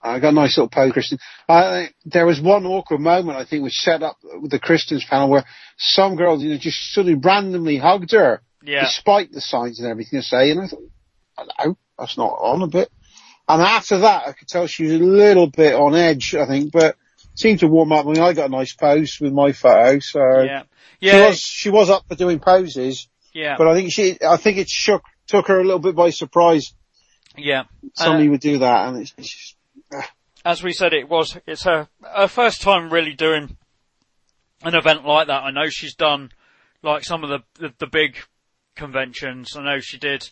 I 0.01 0.19
got 0.19 0.29
a 0.29 0.31
nice 0.31 0.57
little 0.57 0.69
pose, 0.69 0.93
Christian. 0.93 1.19
I, 1.47 1.89
there 2.05 2.25
was 2.25 2.39
one 2.39 2.65
awkward 2.65 3.01
moment 3.01 3.37
I 3.37 3.45
think 3.45 3.63
was 3.63 3.77
set 3.81 4.01
up 4.01 4.17
with 4.23 4.51
the 4.51 4.59
Krysten's 4.59 5.03
panel 5.03 5.29
where 5.29 5.45
some 5.77 6.15
girls, 6.15 6.41
you 6.41 6.51
know, 6.51 6.57
just 6.57 6.93
sort 6.93 7.07
of 7.07 7.23
randomly 7.25 7.77
hugged 7.77 8.11
her, 8.11 8.41
Yeah. 8.63 8.81
despite 8.85 9.31
the 9.31 9.41
signs 9.41 9.79
and 9.79 9.89
everything 9.89 10.19
to 10.21 10.25
say. 10.25 10.51
And 10.51 10.61
I 10.61 10.67
thought, 10.67 10.81
hello, 11.37 11.77
that's 11.97 12.17
not 12.17 12.31
on 12.39 12.61
a 12.61 12.67
bit. 12.67 12.89
And 13.47 13.61
after 13.61 13.97
that, 13.99 14.27
I 14.27 14.31
could 14.33 14.47
tell 14.47 14.67
she 14.67 14.83
was 14.83 14.93
a 14.93 14.99
little 14.99 15.47
bit 15.47 15.73
on 15.75 15.95
edge, 15.95 16.33
I 16.35 16.45
think, 16.47 16.71
but 16.71 16.95
seemed 17.35 17.59
to 17.61 17.67
warm 17.67 17.91
up. 17.91 18.05
I 18.05 18.09
mean, 18.11 18.21
I 18.21 18.33
got 18.33 18.47
a 18.47 18.51
nice 18.51 18.73
pose 18.73 19.17
with 19.19 19.33
my 19.33 19.51
photo, 19.53 19.99
so 19.99 20.41
Yeah. 20.43 20.63
yeah. 21.01 21.11
she 21.11 21.27
was 21.29 21.39
she 21.39 21.69
was 21.71 21.89
up 21.89 22.03
for 22.07 22.15
doing 22.15 22.39
poses, 22.39 23.07
Yeah. 23.33 23.55
but 23.57 23.67
I 23.67 23.73
think 23.73 23.91
she, 23.91 24.17
I 24.25 24.37
think 24.37 24.57
it 24.59 24.69
shook 24.69 25.03
took 25.27 25.47
her 25.47 25.59
a 25.59 25.63
little 25.63 25.79
bit 25.79 25.95
by 25.95 26.09
surprise. 26.11 26.73
Yeah. 27.37 27.63
Somebody 27.95 28.27
Uh, 28.27 28.31
would 28.31 28.41
do 28.41 28.57
that, 28.59 28.87
and 28.87 29.01
it's, 29.01 29.13
it's 29.17 29.29
just, 29.29 29.55
as 30.45 30.63
we 30.63 30.73
said, 30.73 30.93
it 30.93 31.09
was 31.09 31.37
it's 31.45 31.63
her 31.63 31.89
her 32.15 32.27
first 32.27 32.61
time 32.61 32.91
really 32.91 33.13
doing 33.13 33.57
an 34.63 34.75
event 34.75 35.05
like 35.05 35.27
that. 35.27 35.43
I 35.43 35.51
know 35.51 35.69
she's 35.69 35.95
done 35.95 36.31
like 36.81 37.03
some 37.03 37.23
of 37.23 37.29
the 37.29 37.39
the, 37.59 37.73
the 37.79 37.87
big 37.87 38.17
conventions. 38.75 39.55
I 39.55 39.63
know 39.63 39.79
she 39.79 39.97
did 39.97 40.29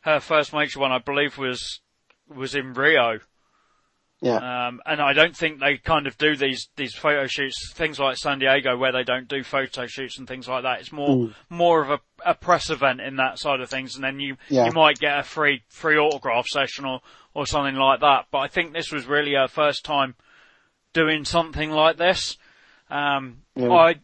her 0.00 0.20
first 0.20 0.52
major 0.52 0.80
one. 0.80 0.92
I 0.92 0.98
believe 0.98 1.38
was 1.38 1.80
was 2.28 2.54
in 2.54 2.72
Rio. 2.72 3.20
Yeah, 4.24 4.68
Um, 4.68 4.80
and 4.86 5.00
I 5.02 5.12
don't 5.14 5.36
think 5.36 5.58
they 5.58 5.76
kind 5.78 6.06
of 6.06 6.16
do 6.16 6.36
these, 6.36 6.68
these 6.76 6.94
photo 6.94 7.26
shoots, 7.26 7.72
things 7.74 7.98
like 7.98 8.16
San 8.16 8.38
Diego 8.38 8.76
where 8.78 8.92
they 8.92 9.02
don't 9.02 9.26
do 9.26 9.42
photo 9.42 9.86
shoots 9.86 10.16
and 10.18 10.28
things 10.28 10.46
like 10.48 10.62
that. 10.62 10.78
It's 10.80 10.92
more, 10.92 11.08
Mm. 11.08 11.34
more 11.50 11.82
of 11.82 11.90
a, 11.90 12.00
a 12.24 12.34
press 12.34 12.70
event 12.70 13.00
in 13.00 13.16
that 13.16 13.40
side 13.40 13.60
of 13.60 13.68
things 13.68 13.96
and 13.96 14.04
then 14.04 14.20
you, 14.20 14.36
Yeah. 14.48 14.66
you 14.66 14.72
might 14.72 14.98
get 15.00 15.18
a 15.18 15.22
free, 15.24 15.64
free 15.68 15.98
autograph 15.98 16.46
session 16.46 16.84
or, 16.84 17.00
or 17.34 17.46
something 17.46 17.74
like 17.74 17.98
that. 18.00 18.26
But 18.30 18.38
I 18.38 18.48
think 18.48 18.72
this 18.72 18.92
was 18.92 19.06
really 19.06 19.34
her 19.34 19.48
first 19.48 19.84
time 19.84 20.14
doing 20.92 21.24
something 21.24 21.70
like 21.70 21.96
this. 21.96 22.36
Um, 22.90 23.42
Yeah. 23.56 23.70
I, 23.72 23.96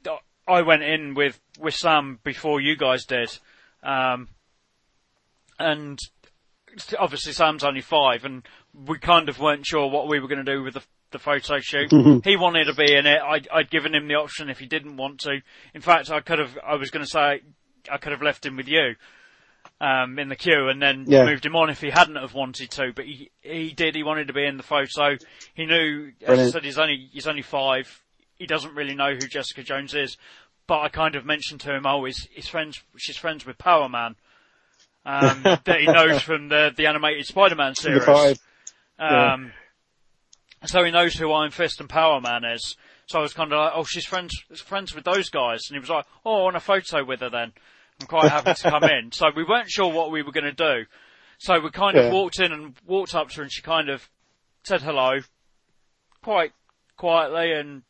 I 0.49 0.63
went 0.63 0.83
in 0.83 1.15
with, 1.15 1.39
with 1.61 1.75
Sam 1.75 2.19
before 2.25 2.61
you 2.61 2.77
guys 2.77 3.05
did. 3.05 3.39
Um, 3.85 4.29
and 5.61 5.99
obviously 6.99 7.33
Sam's 7.33 7.65
only 7.65 7.81
five, 7.81 8.25
and 8.25 8.43
we 8.87 8.99
kind 8.99 9.29
of 9.29 9.39
weren't 9.39 9.67
sure 9.67 9.89
what 9.91 10.09
we 10.09 10.21
were 10.21 10.29
going 10.29 10.45
to 10.45 10.55
do 10.55 10.63
with 10.63 10.75
the, 10.75 10.83
the 11.11 11.19
photo 11.19 11.59
shoot. 11.61 11.91
he 12.25 12.37
wanted 12.37 12.65
to 12.67 12.75
be 12.75 12.95
in 12.95 13.07
it. 13.07 13.21
I'd, 13.21 13.49
I'd 13.53 13.71
given 13.71 13.95
him 13.95 14.09
the 14.09 14.15
option 14.15 14.49
if 14.51 14.59
he 14.59 14.67
didn't 14.67 14.97
want 14.97 15.21
to. 15.21 15.41
In 15.75 15.81
fact, 15.81 16.11
I 16.11 16.21
could 16.21 16.39
have. 16.39 16.57
I 16.65 16.77
was 16.77 16.91
going 16.91 17.05
to 17.05 17.11
say 17.11 17.41
I 17.91 17.97
could 17.99 18.13
have 18.13 18.23
left 18.23 18.45
him 18.47 18.57
with 18.57 18.69
you 18.69 18.95
um, 19.81 20.19
in 20.19 20.29
the 20.29 20.37
queue 20.37 20.69
and 20.69 20.81
then 20.83 21.05
Yeah. 21.07 21.25
moved 21.25 21.45
him 21.47 21.57
on 21.57 21.71
if 21.71 21.81
he 21.81 21.91
hadn't 21.91 22.17
have 22.17 22.35
wanted 22.35 22.71
to. 22.73 22.93
But 22.95 23.07
he 23.07 23.31
he 23.43 23.73
did. 23.73 23.95
He 23.95 24.03
wanted 24.03 24.29
to 24.29 24.33
be 24.35 24.45
in 24.45 24.57
the 24.57 24.63
photo. 24.63 25.17
He 25.55 25.67
knew. 25.67 26.13
As 26.23 26.39
I 26.39 26.51
said, 26.51 26.65
he's 26.65 26.79
only 26.79 27.09
he's 27.13 27.27
only 27.27 27.43
five. 27.43 28.03
He 28.37 28.47
doesn't 28.47 28.75
really 28.75 28.95
know 28.95 29.15
who 29.15 29.27
Jessica 29.27 29.63
Jones 29.63 29.95
is. 29.95 30.17
But 30.69 30.81
I 30.81 30.89
kind 30.91 31.17
of 31.17 31.25
mentioned 31.25 31.61
to 31.63 31.75
him, 31.75 31.87
oh, 31.87 32.05
he's, 32.05 32.29
he's 32.31 32.47
friends. 32.47 32.81
She's 32.99 33.17
friends 33.17 33.47
with 33.47 33.57
Power 33.57 33.89
Man. 33.89 34.17
Um, 35.07 35.43
that 35.65 35.81
he 35.81 35.87
knows 35.87 36.21
from 36.23 36.49
the 36.49 36.71
the 36.77 36.87
animated 36.87 37.25
Spider-Man 37.27 37.75
series. 37.75 38.05
Five. 38.99 39.11
Yeah. 39.13 39.33
Um, 39.35 39.53
so 40.65 40.85
he 40.85 40.91
knows 40.91 41.15
who 41.15 41.33
Iron 41.33 41.51
Fist 41.53 41.81
and 41.81 41.89
Power 41.89 42.21
Man 42.21 42.45
is. 42.45 42.77
So 43.07 43.19
I 43.21 43.23
was 43.23 43.33
kind 43.33 43.53
of 43.53 43.59
like, 43.59 43.73
oh, 43.75 43.85
she's 43.85 44.05
friends 44.05 44.35
friends 44.57 44.95
with 44.95 45.05
those 45.05 45.31
guys, 45.31 45.61
and 45.69 45.77
he 45.77 45.81
was 45.81 45.89
like, 45.89 46.05
oh, 46.27 46.41
I 46.41 46.43
want 46.45 46.57
a 46.57 46.61
photo 46.61 47.05
with 47.05 47.21
her 47.21 47.31
then. 47.31 47.53
I'm 48.01 48.07
quite 48.07 48.31
happy 48.31 48.55
to 48.55 48.71
come 48.71 48.85
in. 48.85 49.11
So 49.13 49.27
we 49.35 49.45
weren't 49.45 49.71
sure 49.71 49.93
what 49.93 50.11
we 50.11 50.23
were 50.23 50.33
going 50.33 50.45
to 50.45 50.53
do. 50.53 50.85
So 51.39 51.59
we 51.61 51.71
kind 51.71 51.97
Yeah. 51.97 52.05
of 52.05 52.13
walked 52.13 52.39
in 52.41 52.53
and 52.53 52.75
walked 52.87 53.15
up 53.15 53.29
to 53.31 53.37
her, 53.37 53.43
and 53.43 53.53
she 53.53 53.63
kind 53.63 53.89
of 53.89 54.09
said 54.65 54.83
hello, 54.83 55.21
quite 56.23 56.53
quietly 56.97 57.53
and 57.53 57.83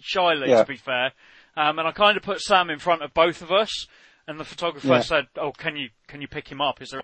shyly, 0.00 0.48
Yeah. 0.50 0.62
to 0.62 0.64
be 0.68 0.76
fair. 0.76 1.12
Um, 1.56 1.78
and 1.78 1.88
I 1.88 1.92
kind 1.92 2.16
of 2.16 2.22
put 2.22 2.40
Sam 2.40 2.70
in 2.70 2.78
front 2.78 3.02
of 3.02 3.12
both 3.14 3.42
of 3.42 3.50
us, 3.50 3.86
and 4.28 4.38
the 4.38 4.44
photographer 4.44 4.86
Yeah. 4.88 5.00
said, 5.00 5.26
"Oh, 5.36 5.52
can 5.52 5.76
you 5.76 5.90
can 6.06 6.20
you 6.20 6.28
pick 6.28 6.48
him 6.50 6.60
up? 6.60 6.80
Is 6.80 6.90
there 6.90 7.02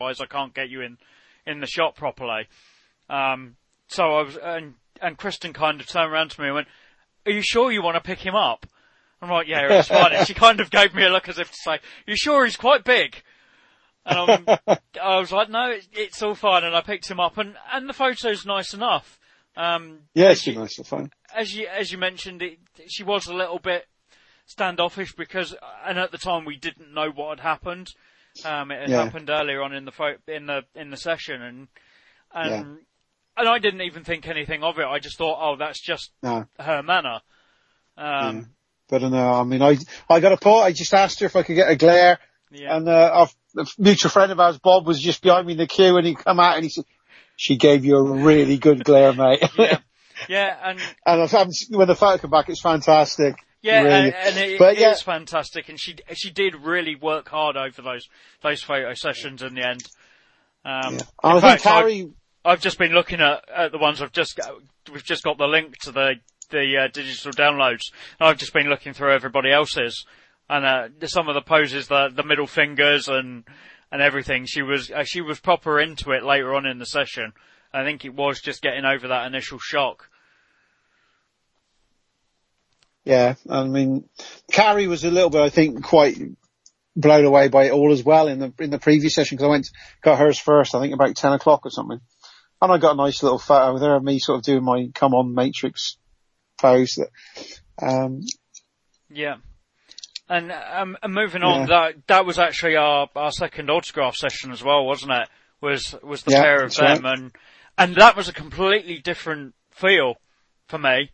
otherwise 0.00 0.20
I 0.20 0.26
can't 0.26 0.54
get 0.54 0.68
you 0.70 0.80
in 0.82 0.98
in 1.46 1.60
the 1.60 1.66
shot 1.66 1.94
properly." 1.96 2.46
Um, 3.08 3.56
so 3.88 4.02
I 4.16 4.22
was, 4.22 4.36
and 4.36 4.74
and 5.00 5.18
Krysten 5.18 5.52
kind 5.54 5.80
of 5.80 5.86
turned 5.86 6.10
around 6.12 6.30
to 6.32 6.40
me 6.40 6.46
and 6.48 6.54
went, 6.56 6.68
"Are 7.26 7.32
you 7.32 7.42
sure 7.42 7.70
you 7.70 7.82
want 7.82 7.96
to 7.96 8.00
pick 8.00 8.18
him 8.20 8.34
up?" 8.34 8.66
I'm 9.22 9.30
like, 9.30 9.46
"Yeah, 9.48 9.66
it's 9.70 9.88
fine." 9.88 10.12
And 10.12 10.26
she 10.26 10.34
kind 10.46 10.60
of 10.60 10.70
gave 10.70 10.94
me 10.94 11.04
a 11.04 11.08
look 11.08 11.28
as 11.28 11.38
if 11.38 11.50
to 11.50 11.56
say, 11.56 11.78
"You 12.06 12.16
sure 12.16 12.44
he's 12.44 12.56
quite 12.56 12.84
big?" 12.84 13.22
And 14.04 14.46
I'm, 14.46 14.58
I 15.02 15.18
was 15.18 15.32
like, 15.32 15.48
"No, 15.50 15.70
it, 15.70 15.86
it's 15.92 16.22
all 16.22 16.34
fine." 16.34 16.64
And 16.64 16.74
I 16.74 16.80
picked 16.80 17.10
him 17.10 17.20
up, 17.20 17.38
and 17.38 17.56
and 17.72 17.88
the 17.88 17.92
photo's 17.94 18.44
nice 18.46 18.72
enough. 18.74 19.18
Um, 19.56 20.00
Yeah, 20.14 20.34
you- 20.42 20.54
nice 20.54 20.76
and 20.78 20.86
fine. 20.86 21.10
as 21.34 21.54
you 21.54 21.66
as 21.68 21.90
you 21.92 21.98
mentioned, 21.98 22.42
it, 22.42 22.58
she 22.88 23.02
was 23.04 23.26
a 23.26 23.34
little 23.34 23.58
bit 23.58 23.86
standoffish 24.46 25.12
because, 25.14 25.54
and 25.84 25.98
at 25.98 26.12
the 26.12 26.18
time 26.18 26.44
we 26.44 26.56
didn't 26.56 26.92
know 26.94 27.10
what 27.10 27.38
had 27.38 27.40
happened. 27.48 27.92
Um, 28.44 28.70
it 28.70 28.80
had 28.82 28.90
Yeah. 28.90 29.04
happened 29.04 29.30
earlier 29.30 29.62
on 29.62 29.72
in 29.74 29.86
the 29.86 29.92
pho- 29.92 30.18
in 30.28 30.46
the 30.46 30.64
in 30.74 30.90
the 30.90 30.96
session, 30.96 31.40
and 31.42 31.68
and 32.32 32.50
Yeah. 32.50 32.82
And 33.36 33.48
I 33.48 33.58
didn't 33.58 33.82
even 33.82 34.04
think 34.04 34.26
anything 34.28 34.62
of 34.62 34.78
it. 34.78 34.84
I 34.86 34.98
just 34.98 35.18
thought, 35.18 35.38
oh, 35.40 35.56
that's 35.56 35.80
just 35.80 36.10
No. 36.22 36.46
her 36.58 36.82
manner. 36.82 37.20
Um, 37.96 38.50
But 38.88 39.02
uh, 39.02 39.08
no, 39.08 39.32
I 39.34 39.44
mean, 39.44 39.62
I 39.62 39.78
I 40.08 40.20
got 40.20 40.32
a 40.32 40.36
call. 40.36 40.62
I 40.62 40.72
just 40.72 40.94
asked 40.94 41.20
her 41.20 41.26
if 41.26 41.36
I 41.36 41.42
could 41.42 41.54
get 41.56 41.70
a 41.70 41.76
glare, 41.76 42.18
yeah, 42.50 42.76
and 42.76 42.88
uh, 42.88 43.10
our 43.12 43.28
a 43.58 43.64
mutual 43.78 44.10
friend 44.10 44.30
of 44.30 44.38
ours, 44.38 44.58
Bob, 44.58 44.86
was 44.86 45.00
just 45.00 45.22
behind 45.22 45.46
me 45.46 45.54
in 45.54 45.58
the 45.58 45.66
queue, 45.66 45.96
and 45.96 46.06
he 46.06 46.14
come 46.14 46.38
out 46.38 46.56
and 46.56 46.62
he 46.64 46.68
said, 46.70 46.84
"She 47.36 47.56
gave 47.56 47.84
you 47.84 47.96
a 47.96 48.02
really 48.02 48.58
good 48.58 48.84
glare, 48.84 49.12
mate." 49.14 49.42
yeah, 49.58 49.78
yeah, 50.28 50.56
and 50.62 50.78
and 51.06 51.22
I've, 51.22 51.50
when 51.70 51.88
the 51.88 51.96
photo 51.96 52.18
came 52.18 52.30
back, 52.30 52.48
it's 52.48 52.60
fantastic. 52.60 53.34
Yeah, 53.62 53.80
Really. 53.82 53.94
and, 53.94 54.14
and 54.14 54.36
it, 54.36 54.58
But 54.60 54.74
it 54.74 54.80
yeah. 54.80 54.92
is 54.92 55.02
fantastic, 55.02 55.68
and 55.68 55.80
she 55.80 55.96
she 56.12 56.30
did 56.30 56.54
really 56.54 56.94
work 56.94 57.28
hard 57.28 57.56
over 57.56 57.82
those 57.82 58.08
those 58.42 58.62
photo 58.62 58.92
sessions 58.94 59.42
in 59.42 59.54
the 59.54 59.66
end. 59.66 59.82
Um, 60.64 60.94
Yeah. 60.94 61.00
I 61.24 61.30
think 61.32 61.42
fact, 61.42 61.66
I- 61.66 61.80
Carrie. 61.80 62.08
I've 62.46 62.60
just 62.60 62.78
been 62.78 62.92
looking 62.92 63.20
at, 63.20 63.44
at 63.54 63.72
the 63.72 63.78
ones 63.78 64.00
I've 64.00 64.12
just 64.12 64.40
we've 64.92 65.04
just 65.04 65.24
got 65.24 65.36
the 65.36 65.46
link 65.46 65.76
to 65.78 65.92
the 65.92 66.14
the 66.50 66.84
uh, 66.84 66.88
digital 66.92 67.32
downloads. 67.32 67.90
And 68.20 68.28
I've 68.28 68.38
just 68.38 68.52
been 68.52 68.68
looking 68.68 68.92
through 68.92 69.12
everybody 69.12 69.50
else's 69.50 70.06
and 70.48 70.64
uh, 70.64 71.06
some 71.08 71.28
of 71.28 71.34
the 71.34 71.42
poses, 71.42 71.88
the 71.88 72.08
the 72.14 72.22
middle 72.22 72.46
fingers 72.46 73.08
and 73.08 73.44
and 73.90 74.00
everything. 74.00 74.46
She 74.46 74.62
was 74.62 74.90
uh, 74.90 75.04
she 75.04 75.20
was 75.20 75.40
proper 75.40 75.80
into 75.80 76.12
it 76.12 76.22
later 76.22 76.54
on 76.54 76.66
in 76.66 76.78
the 76.78 76.86
session. 76.86 77.32
I 77.72 77.84
think 77.84 78.04
it 78.04 78.14
was 78.14 78.40
just 78.40 78.62
getting 78.62 78.84
over 78.84 79.08
that 79.08 79.26
initial 79.26 79.58
shock. 79.60 80.08
Yeah, 83.04 83.34
I 83.48 83.64
mean, 83.64 84.08
Carrie 84.50 84.88
was 84.88 85.04
a 85.04 85.10
little 85.10 85.30
bit, 85.30 85.40
I 85.40 85.48
think, 85.48 85.84
quite 85.84 86.18
blown 86.96 87.24
away 87.24 87.46
by 87.46 87.64
it 87.64 87.72
all 87.72 87.92
as 87.92 88.02
well 88.02 88.26
in 88.26 88.38
the 88.38 88.52
in 88.58 88.70
the 88.70 88.78
previous 88.78 89.14
session 89.14 89.36
because 89.36 89.46
I 89.46 89.50
went 89.50 89.68
got 90.02 90.18
hers 90.18 90.38
first. 90.38 90.74
I 90.74 90.80
think 90.80 90.94
about 90.94 91.14
ten 91.14 91.32
o'clock 91.32 91.66
or 91.66 91.70
something, 91.70 92.00
and 92.62 92.72
I 92.72 92.78
got 92.78 92.92
a 92.92 92.96
nice 92.96 93.22
little 93.22 93.38
photo 93.38 93.78
her 93.78 93.96
of 93.96 94.04
me 94.04 94.18
sort 94.18 94.38
of 94.38 94.44
doing 94.44 94.64
my 94.64 94.88
come 94.94 95.14
on 95.14 95.34
Matrix 95.34 95.98
pose. 96.58 96.94
That, 96.94 97.10
um, 97.82 98.22
Yeah. 99.10 99.36
And, 100.28 100.50
um, 100.50 100.96
and 101.02 101.14
moving 101.14 101.44
on, 101.44 101.60
Yeah. 101.60 101.66
that 101.66 102.06
that 102.08 102.26
was 102.26 102.38
actually 102.38 102.76
our 102.76 103.08
our 103.14 103.30
second 103.30 103.70
autograph 103.70 104.16
session 104.16 104.50
as 104.50 104.62
well, 104.62 104.84
wasn't 104.84 105.12
it? 105.12 105.28
Was 105.60 105.94
was 106.02 106.22
the 106.22 106.32
Yeah, 106.32 106.42
pair 106.42 106.64
of 106.64 106.74
them, 106.74 107.04
and 107.04 107.32
and 107.78 107.94
that 107.96 108.16
was 108.16 108.28
a 108.28 108.32
completely 108.32 108.98
different 108.98 109.54
feel 109.70 110.16
for 110.66 110.78
me 110.78 111.10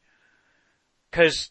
because 1.10 1.50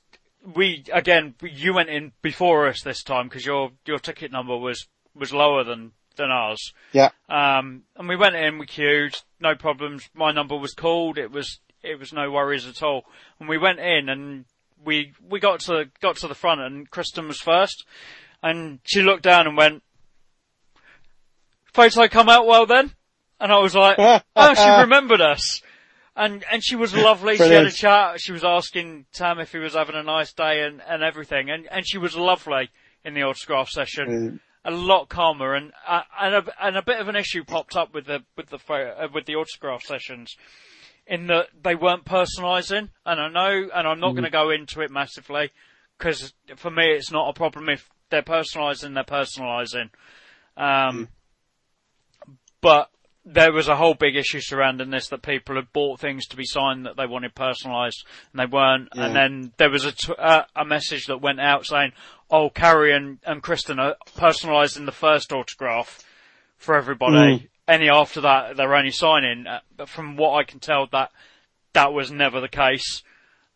we 0.56 0.84
again 0.92 1.36
you 1.44 1.74
went 1.74 1.90
in 1.90 2.14
before 2.22 2.68
us 2.68 2.82
this 2.82 3.04
time 3.04 3.28
because 3.28 3.46
your 3.46 3.72
your 3.86 4.00
ticket 4.00 4.32
number 4.32 4.58
was 4.58 4.88
was 5.14 5.32
lower 5.32 5.64
than 5.64 5.92
than 6.16 6.32
ours. 6.32 6.74
yeah, 6.92 7.10
Um, 7.30 7.84
and 7.96 8.08
we 8.08 8.16
went 8.16 8.36
in, 8.36 8.58
we 8.58 8.66
queued, 8.66 9.16
no 9.40 9.56
problems. 9.56 10.10
My 10.14 10.32
number 10.32 10.58
was 10.58 10.74
called. 10.74 11.18
It 11.18 11.32
was 11.32 11.60
it 11.84 12.00
was 12.00 12.14
no 12.14 12.30
worries 12.32 12.68
at 12.68 12.84
all. 12.84 13.06
And 13.40 13.50
we 13.50 13.58
went 13.58 13.80
in 13.80 14.10
and 14.10 14.46
we 14.84 15.14
we 15.28 15.40
got 15.40 15.62
to 15.62 15.90
got 16.02 16.18
to 16.18 16.28
the 16.28 16.36
front 16.36 16.62
and 16.62 16.90
Krysten 16.90 17.28
was 17.28 17.40
first, 17.40 17.86
and 18.44 18.80
she 18.84 19.02
looked 19.02 19.24
down 19.24 19.48
and 19.48 19.58
went, 19.58 19.84
"Photo 21.74 22.08
come 22.08 22.30
out 22.30 22.46
well 22.48 22.66
then." 22.66 22.92
And 23.40 23.52
I 23.52 23.58
was 23.60 23.76
like, 23.76 23.98
"Oh, 24.36 24.54
she 24.54 24.82
remembered 24.82 25.22
us." 25.22 25.62
And 26.16 26.44
and 26.52 26.64
she 26.64 26.76
was 26.76 26.94
lovely. 26.94 27.38
She 27.38 27.44
had 27.44 27.66
a 27.68 27.72
chat. 27.72 28.20
She 28.20 28.34
was 28.34 28.44
asking 28.44 29.06
Tam 29.14 29.40
if 29.40 29.52
he 29.52 29.60
was 29.60 29.74
having 29.74 29.96
a 29.96 30.04
nice 30.04 30.34
day 30.34 30.64
and 30.64 30.82
and 30.88 31.02
everything. 31.04 31.50
And 31.50 31.68
and 31.72 31.88
she 31.88 31.98
was 31.98 32.16
lovely. 32.16 32.70
in 33.04 33.14
the 33.14 33.24
autograph 33.24 33.70
session. 33.70 34.40
A 34.64 34.72
lot 34.72 35.10
calmer, 35.10 35.56
and 35.56 35.72
uh, 35.88 36.04
and 36.20 36.36
a, 36.36 36.44
and 36.62 36.78
a 36.78 36.84
bit 36.84 37.00
of 37.00 37.08
an 37.08 37.16
issue 37.16 37.44
popped 37.44 37.76
up 37.76 37.94
with 37.94 38.06
the 38.06 38.20
with 38.38 38.50
the 38.50 38.60
photo, 38.60 38.92
uh, 38.92 39.08
with 39.12 39.26
the 39.26 39.36
autograph 39.36 39.82
sessions, 39.82 40.36
in 41.08 41.28
that 41.28 41.48
they 41.64 41.74
weren't 41.74 42.06
personalising. 42.06 42.90
And 43.06 43.20
I 43.20 43.28
know, 43.30 43.70
and 43.74 43.88
I'm 43.88 44.00
not 44.00 44.12
going 44.12 44.24
to 44.24 44.30
go 44.30 44.52
into 44.52 44.82
it 44.82 44.92
massively, 44.92 45.50
because 45.98 46.34
for 46.58 46.70
me 46.70 46.92
it's 46.92 47.12
not 47.12 47.30
a 47.30 47.34
problem 47.34 47.70
if 47.70 47.90
they're 48.12 48.22
personalising, 48.22 48.94
they're 48.94 49.04
personalising. 49.04 49.90
Um, 50.56 51.08
but 52.62 52.92
there 53.24 53.54
was 53.54 53.68
a 53.68 53.76
whole 53.76 53.94
big 53.94 54.16
issue 54.16 54.40
surrounding 54.42 54.90
this 54.90 55.08
that 55.10 55.22
people 55.22 55.56
had 55.56 55.72
bought 55.74 56.00
things 56.00 56.26
to 56.28 56.36
be 56.36 56.44
signed 56.44 56.86
that 56.86 56.98
they 56.98 57.06
wanted 57.06 57.36
personalised 57.36 58.04
and 58.32 58.40
they 58.40 58.46
weren't. 58.46 58.90
Yeah. 58.96 59.06
And 59.06 59.16
then 59.16 59.54
there 59.58 59.70
was 59.70 59.86
a, 59.86 59.92
t- 59.92 60.14
uh, 60.18 60.44
a 60.56 60.66
message 60.66 61.06
that 61.06 61.22
went 61.22 61.40
out 61.40 61.66
saying, 61.66 61.92
"Oh, 62.32 62.50
Carrie 62.50 62.94
and, 62.94 63.20
and 63.26 63.44
Krysten 63.44 63.80
are 63.80 63.96
personalising 64.18 64.86
the 64.86 64.92
first 64.92 65.32
autograph 65.34 66.04
for 66.58 66.76
everybody. 66.76 67.16
Mm. 67.16 67.48
Any 67.68 67.90
after 67.90 68.22
that, 68.22 68.58
they're 68.58 68.76
only 68.76 68.92
signing." 68.92 69.46
Uh, 69.48 69.60
but 69.76 69.90
from 69.90 70.18
what 70.18 70.36
I 70.36 70.44
can 70.44 70.60
tell, 70.60 70.88
that 70.92 71.12
that 71.74 71.94
was 71.94 72.12
never 72.12 72.42
the 72.42 72.48
case. 72.48 73.04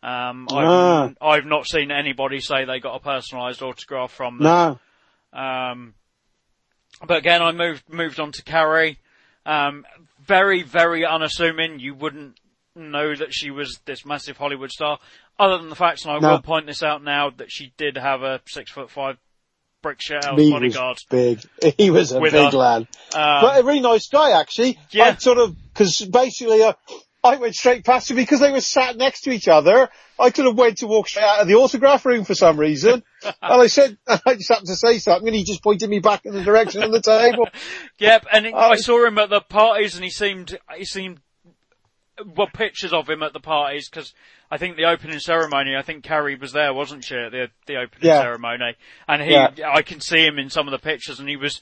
Um. 0.02 0.46
I've, 0.50 1.16
I've 1.20 1.46
not 1.46 1.66
seen 1.66 1.90
anybody 1.90 2.40
say 2.40 2.64
they 2.64 2.78
got 2.80 3.00
a 3.00 3.04
personalised 3.04 3.62
autograph 3.62 4.12
from 4.12 4.38
them. 4.38 4.44
No. 4.44 4.78
Um, 5.38 5.94
but 7.06 7.18
again, 7.18 7.42
I 7.42 7.52
moved 7.52 7.88
moved 7.88 8.20
on 8.20 8.32
to 8.32 8.42
Carrie. 8.42 8.98
Um, 9.44 9.84
very 10.20 10.62
very 10.62 11.04
unassuming. 11.04 11.78
You 11.78 11.94
wouldn't 11.94 12.38
know 12.74 13.14
that 13.14 13.32
she 13.32 13.50
was 13.50 13.80
this 13.84 14.04
massive 14.04 14.36
Hollywood 14.36 14.70
star, 14.70 14.98
other 15.38 15.58
than 15.58 15.68
the 15.68 15.76
fact, 15.76 16.04
and 16.04 16.12
I 16.12 16.18
No. 16.18 16.30
will 16.32 16.42
point 16.42 16.66
this 16.66 16.82
out 16.82 17.02
now, 17.02 17.30
that 17.30 17.50
she 17.50 17.72
did 17.76 17.96
have 17.96 18.22
a 18.22 18.40
six 18.46 18.70
foot 18.70 18.90
five 18.90 19.18
brick 19.82 19.98
shit 20.00 20.24
house 20.24 20.38
He 20.40 20.50
bodyguard. 20.50 20.96
was 20.96 21.04
big. 21.10 21.74
He 21.78 21.90
was 21.90 22.12
a 22.12 22.20
big 22.20 22.34
a- 22.34 22.56
lad. 22.56 22.82
Um, 23.14 23.42
but 23.42 23.60
a 23.60 23.62
really 23.64 23.80
nice 23.80 24.08
guy, 24.08 24.38
actually. 24.40 24.78
Yeah. 24.90 25.04
I 25.04 25.14
sort 25.16 25.38
of, 25.38 25.54
cause 25.74 26.00
basically, 26.00 26.62
uh, 26.62 26.72
I 27.22 27.36
went 27.36 27.54
straight 27.54 27.84
past 27.84 28.10
him 28.10 28.16
because 28.16 28.38
they 28.40 28.52
were 28.52 28.60
sat 28.60 28.96
next 28.96 29.22
to 29.22 29.30
each 29.30 29.48
other. 29.48 29.88
I 30.18 30.30
could 30.30 30.44
have 30.46 30.56
went 30.56 30.78
to 30.78 30.86
walk 30.86 31.08
straight 31.08 31.24
out 31.24 31.40
of 31.40 31.48
the 31.48 31.56
autograph 31.56 32.06
room 32.06 32.24
for 32.24 32.34
some 32.34 32.56
reason. 32.58 33.02
and 33.24 33.34
I 33.42 33.66
said, 33.66 33.98
I 34.06 34.34
just 34.34 34.48
happened 34.48 34.68
to 34.68 34.76
say 34.76 34.98
something 34.98 35.26
and 35.28 35.36
he 35.36 35.44
just 35.44 35.62
pointed 35.62 35.90
me 35.90 35.98
back 35.98 36.24
in 36.24 36.34
the 36.34 36.42
direction 36.44 36.82
of 36.84 36.92
the 36.92 37.00
table. 37.00 37.48
Yep, 37.98 38.26
and 38.32 38.46
it, 38.46 38.54
Oh. 38.54 38.58
I 38.58 38.76
saw 38.76 39.04
him 39.06 39.18
at 39.18 39.28
the 39.30 39.40
parties, 39.40 39.94
and 39.96 40.04
he 40.04 40.10
seemed 40.10 40.56
he 40.76 40.84
seemed 40.84 41.20
well 42.24 42.48
pictures 42.52 42.92
of 42.92 43.08
him 43.08 43.22
at 43.22 43.32
the 43.32 43.40
parties 43.40 43.88
because 43.90 44.14
I 44.50 44.58
think 44.58 44.76
the 44.76 44.84
opening 44.84 45.18
ceremony. 45.18 45.74
I 45.76 45.82
think 45.82 46.04
Carrie 46.04 46.36
was 46.36 46.52
there, 46.52 46.72
wasn't 46.72 47.04
she, 47.04 47.14
at 47.16 47.32
the 47.32 47.48
the 47.66 47.76
opening 47.76 48.08
Yeah. 48.08 48.20
ceremony? 48.22 48.74
And 49.08 49.22
he, 49.22 49.32
Yeah. 49.32 49.50
I 49.72 49.82
can 49.82 50.00
see 50.00 50.24
him 50.24 50.38
in 50.38 50.48
some 50.50 50.66
of 50.68 50.72
the 50.72 50.78
pictures, 50.78 51.20
and 51.20 51.28
he 51.28 51.36
was 51.36 51.60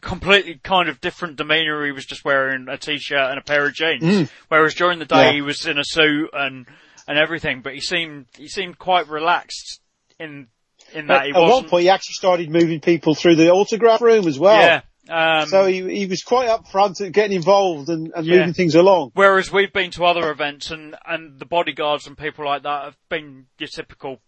completely 0.00 0.60
kind 0.62 0.88
of 0.88 1.00
different 1.00 1.36
demeanour. 1.36 1.84
He 1.84 1.92
was 1.92 2.06
just 2.06 2.24
wearing 2.24 2.68
a 2.68 2.76
t-shirt 2.76 3.30
and 3.30 3.38
a 3.38 3.42
pair 3.42 3.66
of 3.66 3.74
jeans, 3.74 4.30
whereas 4.48 4.74
during 4.74 4.98
the 4.98 5.04
day 5.04 5.14
Mm. 5.16 5.24
Yeah. 5.24 5.32
he 5.32 5.40
was 5.42 5.66
in 5.66 5.78
a 5.78 5.84
suit 5.84 6.30
and 6.32 6.66
and 7.06 7.18
everything. 7.18 7.62
But 7.62 7.74
he 7.74 7.80
seemed 7.80 8.26
he 8.36 8.48
seemed 8.48 8.78
quite 8.78 9.08
relaxed 9.08 9.80
in 10.20 10.48
in 10.92 11.06
that 11.08 11.26
he 11.26 11.32
At 11.32 11.38
one 11.40 11.68
point 11.68 11.82
he 11.82 11.88
actually 11.90 12.14
started 12.14 12.50
moving 12.50 12.80
people 12.80 13.14
through 13.14 13.36
the 13.36 13.50
autograph 13.50 14.00
room 14.00 14.26
as 14.28 14.38
well. 14.38 14.60
yeah. 14.60 14.80
Um, 15.08 15.48
So 15.48 15.66
he, 15.66 15.82
he 16.00 16.06
was 16.06 16.22
quite 16.22 16.48
upfront 16.48 17.00
at 17.00 17.12
getting 17.12 17.36
involved 17.36 17.88
and, 17.88 18.12
and 18.14 18.26
Yeah. 18.26 18.38
moving 18.38 18.52
things 18.54 18.74
along. 18.74 19.12
Whereas 19.14 19.50
we've 19.50 19.72
been 19.72 19.90
to 19.92 20.04
other 20.04 20.30
events 20.30 20.70
and, 20.70 20.96
and 21.06 21.38
the 21.38 21.46
bodyguards 21.46 22.06
and 22.06 22.16
people 22.16 22.44
like 22.44 22.62
that 22.64 22.84
have 22.84 22.96
been 23.08 23.46
your 23.58 23.68
typical 23.68 24.20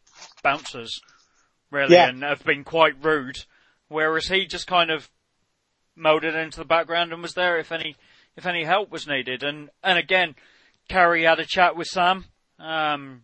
bouncers, 0.43 1.01
really, 1.71 1.95
Yeah. 1.95 2.09
and 2.09 2.23
have 2.23 2.45
been 2.45 2.65
quite 2.65 2.95
rude. 3.05 3.37
Whereas 3.89 4.29
he 4.29 4.47
just 4.47 4.67
kind 4.67 4.91
of 4.91 5.11
melded 5.99 6.35
into 6.35 6.59
the 6.59 6.65
background 6.65 7.13
and 7.13 7.21
was 7.21 7.35
there 7.35 7.59
if 7.59 7.73
any, 7.73 7.97
if 8.37 8.47
any 8.47 8.65
help 8.65 8.91
was 8.91 9.07
needed. 9.07 9.43
And, 9.43 9.69
and 9.83 9.99
again, 9.99 10.35
Carrie 10.89 11.25
had 11.25 11.41
a 11.41 11.45
chat 11.45 11.77
with 11.77 11.89
Sam. 11.89 12.25
Um, 12.59 13.23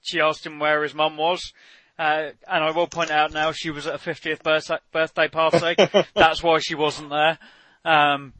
she 0.00 0.20
asked 0.20 0.46
him 0.46 0.58
where 0.58 0.82
his 0.82 0.94
mum 0.94 1.16
was. 1.16 1.52
Uh, 1.98 2.30
and 2.46 2.62
I 2.64 2.70
will 2.72 2.86
point 2.86 3.10
out 3.10 3.32
now 3.32 3.52
she 3.52 3.70
was 3.70 3.86
at 3.86 3.94
a 3.94 3.98
50th 3.98 4.42
birthday, 4.42 4.76
birthday 4.92 5.28
party. 5.28 5.74
That's 6.14 6.42
why 6.42 6.58
she 6.58 6.74
wasn't 6.74 7.10
there. 7.10 7.38
Um, 7.84 8.34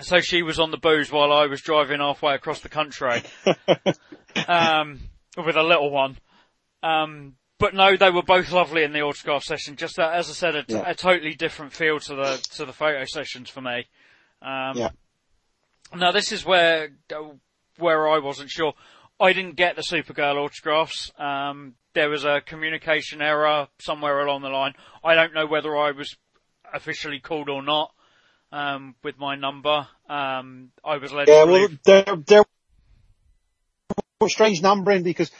so 0.00 0.20
she 0.20 0.42
was 0.42 0.58
on 0.58 0.70
the 0.70 0.78
booze 0.78 1.10
while 1.12 1.32
I 1.32 1.46
was 1.46 1.60
driving 1.60 2.00
halfway 2.00 2.34
across 2.34 2.60
the 2.60 2.68
country, 2.68 3.22
um, 4.48 5.00
with 5.36 5.56
a 5.56 5.62
little 5.62 5.90
one. 5.90 6.18
Um, 6.82 7.34
but 7.58 7.74
no, 7.74 7.96
they 7.96 8.10
were 8.10 8.22
both 8.22 8.52
lovely 8.52 8.82
in 8.84 8.92
the 8.92 9.00
autograph 9.00 9.42
session. 9.42 9.76
Just 9.76 9.96
that, 9.96 10.12
as 10.14 10.28
I 10.28 10.32
said, 10.34 10.56
a, 10.56 10.64
Yeah. 10.68 10.82
a 10.86 10.94
totally 10.94 11.34
different 11.34 11.72
feel 11.72 11.98
to 12.00 12.14
the 12.14 12.48
to 12.56 12.64
the 12.66 12.72
photo 12.72 13.04
sessions 13.06 13.48
for 13.48 13.60
me. 13.62 13.86
Um, 14.42 14.76
Yeah. 14.76 14.90
Now 15.94 16.12
this 16.12 16.32
is 16.32 16.44
where 16.44 16.90
where 17.78 18.08
I 18.08 18.18
wasn't 18.18 18.50
sure. 18.50 18.74
I 19.18 19.32
didn't 19.32 19.56
get 19.56 19.76
the 19.76 19.82
Supergirl 19.82 20.36
autographs. 20.36 21.10
Um, 21.18 21.74
there 21.94 22.10
was 22.10 22.24
a 22.24 22.42
communication 22.44 23.22
error 23.22 23.68
somewhere 23.80 24.20
along 24.20 24.42
the 24.42 24.48
line. 24.48 24.74
I 25.02 25.14
don't 25.14 25.32
know 25.32 25.46
whether 25.46 25.74
I 25.76 25.92
was 25.92 26.14
officially 26.72 27.20
called 27.20 27.48
or 27.48 27.62
not 27.62 27.92
um, 28.52 28.94
with 29.02 29.18
my 29.18 29.34
number. 29.36 29.86
Um, 30.08 30.70
I 30.84 30.98
was 30.98 31.12
led 31.12 31.28
Yeah, 31.28 31.44
to 31.44 31.50
well, 31.50 31.68
there, 31.84 32.16
there 32.26 32.44
was 34.20 34.32
strange 34.32 34.60
numbering 34.60 35.02
because 35.02 35.30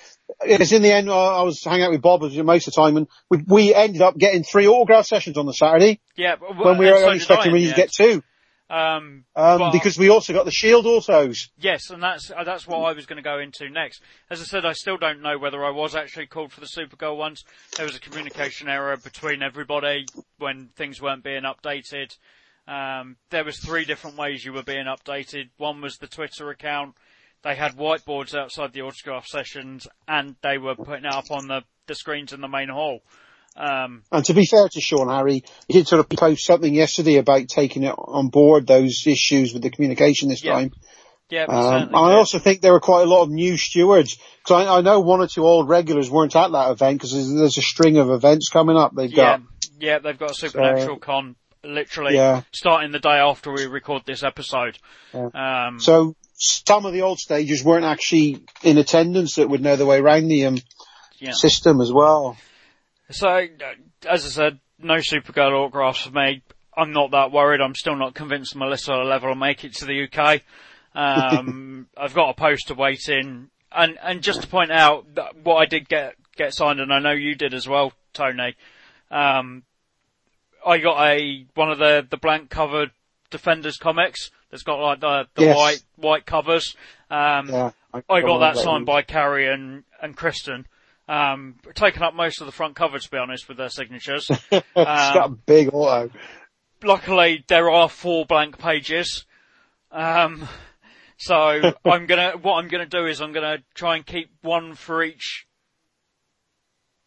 it's 0.40 0.72
in 0.72 0.82
the 0.82 0.92
end, 0.92 1.10
I 1.10 1.42
was 1.42 1.62
hanging 1.62 1.84
out 1.84 1.90
with 1.90 2.02
Bob 2.02 2.22
most 2.22 2.68
of 2.68 2.74
the 2.74 2.80
time 2.80 2.96
and 2.96 3.06
we, 3.30 3.38
we 3.46 3.74
ended 3.74 4.00
up 4.00 4.16
getting 4.16 4.42
three 4.42 4.66
autograph 4.66 5.06
sessions 5.06 5.36
on 5.36 5.44
the 5.46 5.52
Saturday 5.52 6.00
yeah, 6.16 6.36
but- 6.36 6.56
when 6.64 6.78
we 6.78 6.86
were 6.86 6.98
so 6.98 7.04
only 7.04 7.16
expecting 7.16 7.54
in 7.54 7.68
to 7.68 7.74
get 7.74 7.92
two. 7.92 8.22
Um, 8.68 9.24
Um, 9.36 9.58
but- 9.60 9.72
because 9.72 9.96
we 9.96 10.08
also 10.08 10.32
got 10.32 10.44
the 10.44 10.50
Shield 10.50 10.86
autos. 10.86 11.50
Yes, 11.56 11.90
and 11.90 12.02
that's 12.02 12.30
uh, 12.30 12.42
that's 12.42 12.66
what 12.66 12.78
I 12.78 12.92
was 12.92 13.06
going 13.06 13.18
to 13.18 13.22
go 13.22 13.38
into 13.38 13.68
next. 13.68 14.02
As 14.28 14.40
I 14.40 14.44
said, 14.44 14.64
I 14.66 14.72
still 14.72 14.96
don't 14.96 15.22
know 15.22 15.38
whether 15.38 15.64
I 15.64 15.70
was 15.70 15.94
actually 15.94 16.26
called 16.26 16.52
for 16.52 16.60
the 16.60 16.66
Supergirl 16.66 17.16
ones. 17.16 17.44
There 17.76 17.86
was 17.86 17.94
a 17.94 18.00
communication 18.00 18.68
error 18.68 18.96
between 18.96 19.42
everybody 19.42 20.06
when 20.38 20.70
things 20.76 21.00
weren't 21.00 21.22
being 21.22 21.42
updated. 21.44 22.16
Um, 22.66 23.16
there 23.30 23.44
was 23.44 23.60
three 23.60 23.84
different 23.84 24.16
ways 24.16 24.44
you 24.44 24.52
were 24.52 24.64
being 24.64 24.86
updated. 24.86 25.50
One 25.56 25.80
was 25.80 25.98
the 25.98 26.08
Twitter 26.08 26.50
account. 26.50 26.96
They 27.42 27.54
had 27.54 27.76
whiteboards 27.76 28.34
outside 28.34 28.72
the 28.72 28.82
autograph 28.82 29.26
sessions, 29.26 29.86
and 30.08 30.34
they 30.42 30.58
were 30.58 30.74
putting 30.74 31.04
it 31.04 31.12
up 31.12 31.30
on 31.30 31.46
the, 31.46 31.62
the 31.86 31.94
screens 31.94 32.32
in 32.32 32.40
the 32.40 32.48
main 32.48 32.68
hall. 32.68 33.02
Um, 33.56 34.02
And 34.12 34.24
to 34.26 34.34
be 34.34 34.44
fair 34.44 34.68
to 34.68 34.80
Sean 34.80 35.08
Harry, 35.08 35.42
he 35.66 35.72
did 35.74 35.88
sort 35.88 36.00
of 36.00 36.08
post 36.10 36.44
something 36.44 36.74
yesterday 36.74 37.16
about 37.16 37.48
taking 37.48 37.84
it 37.84 37.94
on 37.96 38.28
board 38.28 38.66
those 38.66 39.06
issues 39.06 39.52
with 39.52 39.62
the 39.62 39.70
communication 39.70 40.28
this 40.28 40.44
Yeah. 40.44 40.52
time. 40.54 40.72
yeah, 41.30 41.44
Um, 41.44 41.94
I 41.94 42.12
also 42.14 42.38
think 42.38 42.60
there 42.60 42.72
were 42.72 42.80
quite 42.80 43.02
a 43.02 43.10
lot 43.10 43.22
of 43.22 43.30
new 43.30 43.56
stewards. 43.56 44.16
Because 44.44 44.66
I, 44.66 44.76
I 44.78 44.80
know 44.82 45.00
one 45.00 45.20
or 45.20 45.26
two 45.26 45.44
old 45.44 45.68
regulars 45.68 46.10
weren't 46.10 46.36
at 46.36 46.52
that 46.52 46.70
event 46.70 46.98
because 46.98 47.12
there's, 47.12 47.32
there's 47.32 47.58
a 47.58 47.62
string 47.62 47.96
of 47.96 48.10
events 48.10 48.48
coming 48.50 48.76
up 48.76 48.94
they've 48.94 49.10
yeah, 49.10 49.38
got. 49.38 49.40
yeah, 49.80 49.98
they've 49.98 50.18
got 50.18 50.32
a 50.32 50.34
supernatural 50.34 50.98
con 50.98 51.34
literally 51.64 52.14
Yeah. 52.14 52.42
starting 52.52 52.92
the 52.92 53.00
day 53.00 53.18
after 53.18 53.50
we 53.52 53.66
record 53.66 54.02
this 54.06 54.22
episode. 54.22 54.78
Yeah. 55.12 55.66
Um, 55.66 55.80
So 55.80 56.14
some 56.34 56.84
of 56.86 56.92
the 56.92 57.02
old 57.02 57.18
stagers 57.18 57.64
weren't 57.64 57.86
actually 57.86 58.44
in 58.62 58.78
attendance 58.78 59.36
that 59.36 59.48
would 59.48 59.62
know 59.62 59.74
the 59.76 59.86
way 59.86 59.98
around 59.98 60.28
the 60.28 60.44
um, 60.46 60.58
system 61.32 61.80
as 61.80 61.90
well. 61.92 62.36
So, 63.10 63.46
as 64.08 64.24
I 64.24 64.28
said, 64.28 64.58
no 64.78 64.96
Supergirl 64.96 65.52
autographs 65.52 66.02
for 66.02 66.10
me. 66.10 66.42
I'm 66.76 66.92
not 66.92 67.12
that 67.12 67.32
worried. 67.32 67.60
I'm 67.60 67.74
still 67.74 67.96
not 67.96 68.14
convinced 68.14 68.54
Melissa 68.56 68.92
will 68.92 69.12
ever 69.12 69.34
make 69.34 69.64
it 69.64 69.74
to 69.74 69.86
the 69.86 70.08
UK. 70.08 70.42
Um, 70.94 71.88
I've 71.96 72.14
got 72.14 72.30
a 72.30 72.34
poster 72.34 72.74
waiting, 72.74 73.48
and 73.72 73.98
and 74.02 74.22
just 74.22 74.42
to 74.42 74.48
point 74.48 74.72
out 74.72 75.14
that 75.14 75.36
what 75.36 75.56
I 75.56 75.66
did 75.66 75.88
get 75.88 76.16
get 76.36 76.52
signed, 76.54 76.80
and 76.80 76.92
I 76.92 76.98
know 76.98 77.12
you 77.12 77.34
did 77.34 77.54
as 77.54 77.66
well, 77.66 77.92
Tony. 78.12 78.54
Um, 79.10 79.62
I 80.66 80.78
got 80.78 81.00
a 81.00 81.46
one 81.54 81.70
of 81.70 81.78
the 81.78 82.06
the 82.08 82.16
blank 82.18 82.50
covered 82.50 82.90
Defenders 83.30 83.76
comics 83.76 84.30
that's 84.50 84.62
got 84.62 84.76
like 84.76 85.00
the 85.00 85.26
the 85.34 85.42
Yes. 85.42 85.56
white 85.56 85.82
white 85.96 86.26
covers. 86.26 86.76
Um, 87.10 87.48
Yeah, 87.48 87.70
I 88.08 88.20
got 88.20 88.38
that 88.38 88.56
signed 88.58 88.86
by 88.86 89.02
Carrie 89.02 89.48
and, 89.48 89.84
and 90.02 90.16
Krysten. 90.16 90.64
Um, 91.08 91.56
taking 91.74 92.02
up 92.02 92.14
most 92.14 92.40
of 92.40 92.46
the 92.46 92.52
front 92.52 92.74
cover, 92.74 92.98
to 92.98 93.10
be 93.10 93.16
honest, 93.16 93.48
with 93.48 93.58
their 93.58 93.68
signatures. 93.68 94.28
it's 94.50 94.64
got 94.74 95.26
a 95.26 95.28
big 95.28 95.70
auto. 95.72 96.10
Luckily, 96.82 97.44
there 97.48 97.70
are 97.70 97.88
four 97.88 98.26
blank 98.26 98.58
pages. 98.58 99.24
Um, 99.92 100.48
so 101.16 101.36
I'm 101.84 102.06
gonna, 102.06 102.32
what 102.42 102.54
I'm 102.56 102.68
gonna 102.68 102.86
do 102.86 103.06
is 103.06 103.20
I'm 103.20 103.32
gonna 103.32 103.58
try 103.74 103.96
and 103.96 104.04
keep 104.04 104.30
one 104.42 104.74
for 104.74 105.02
each, 105.02 105.46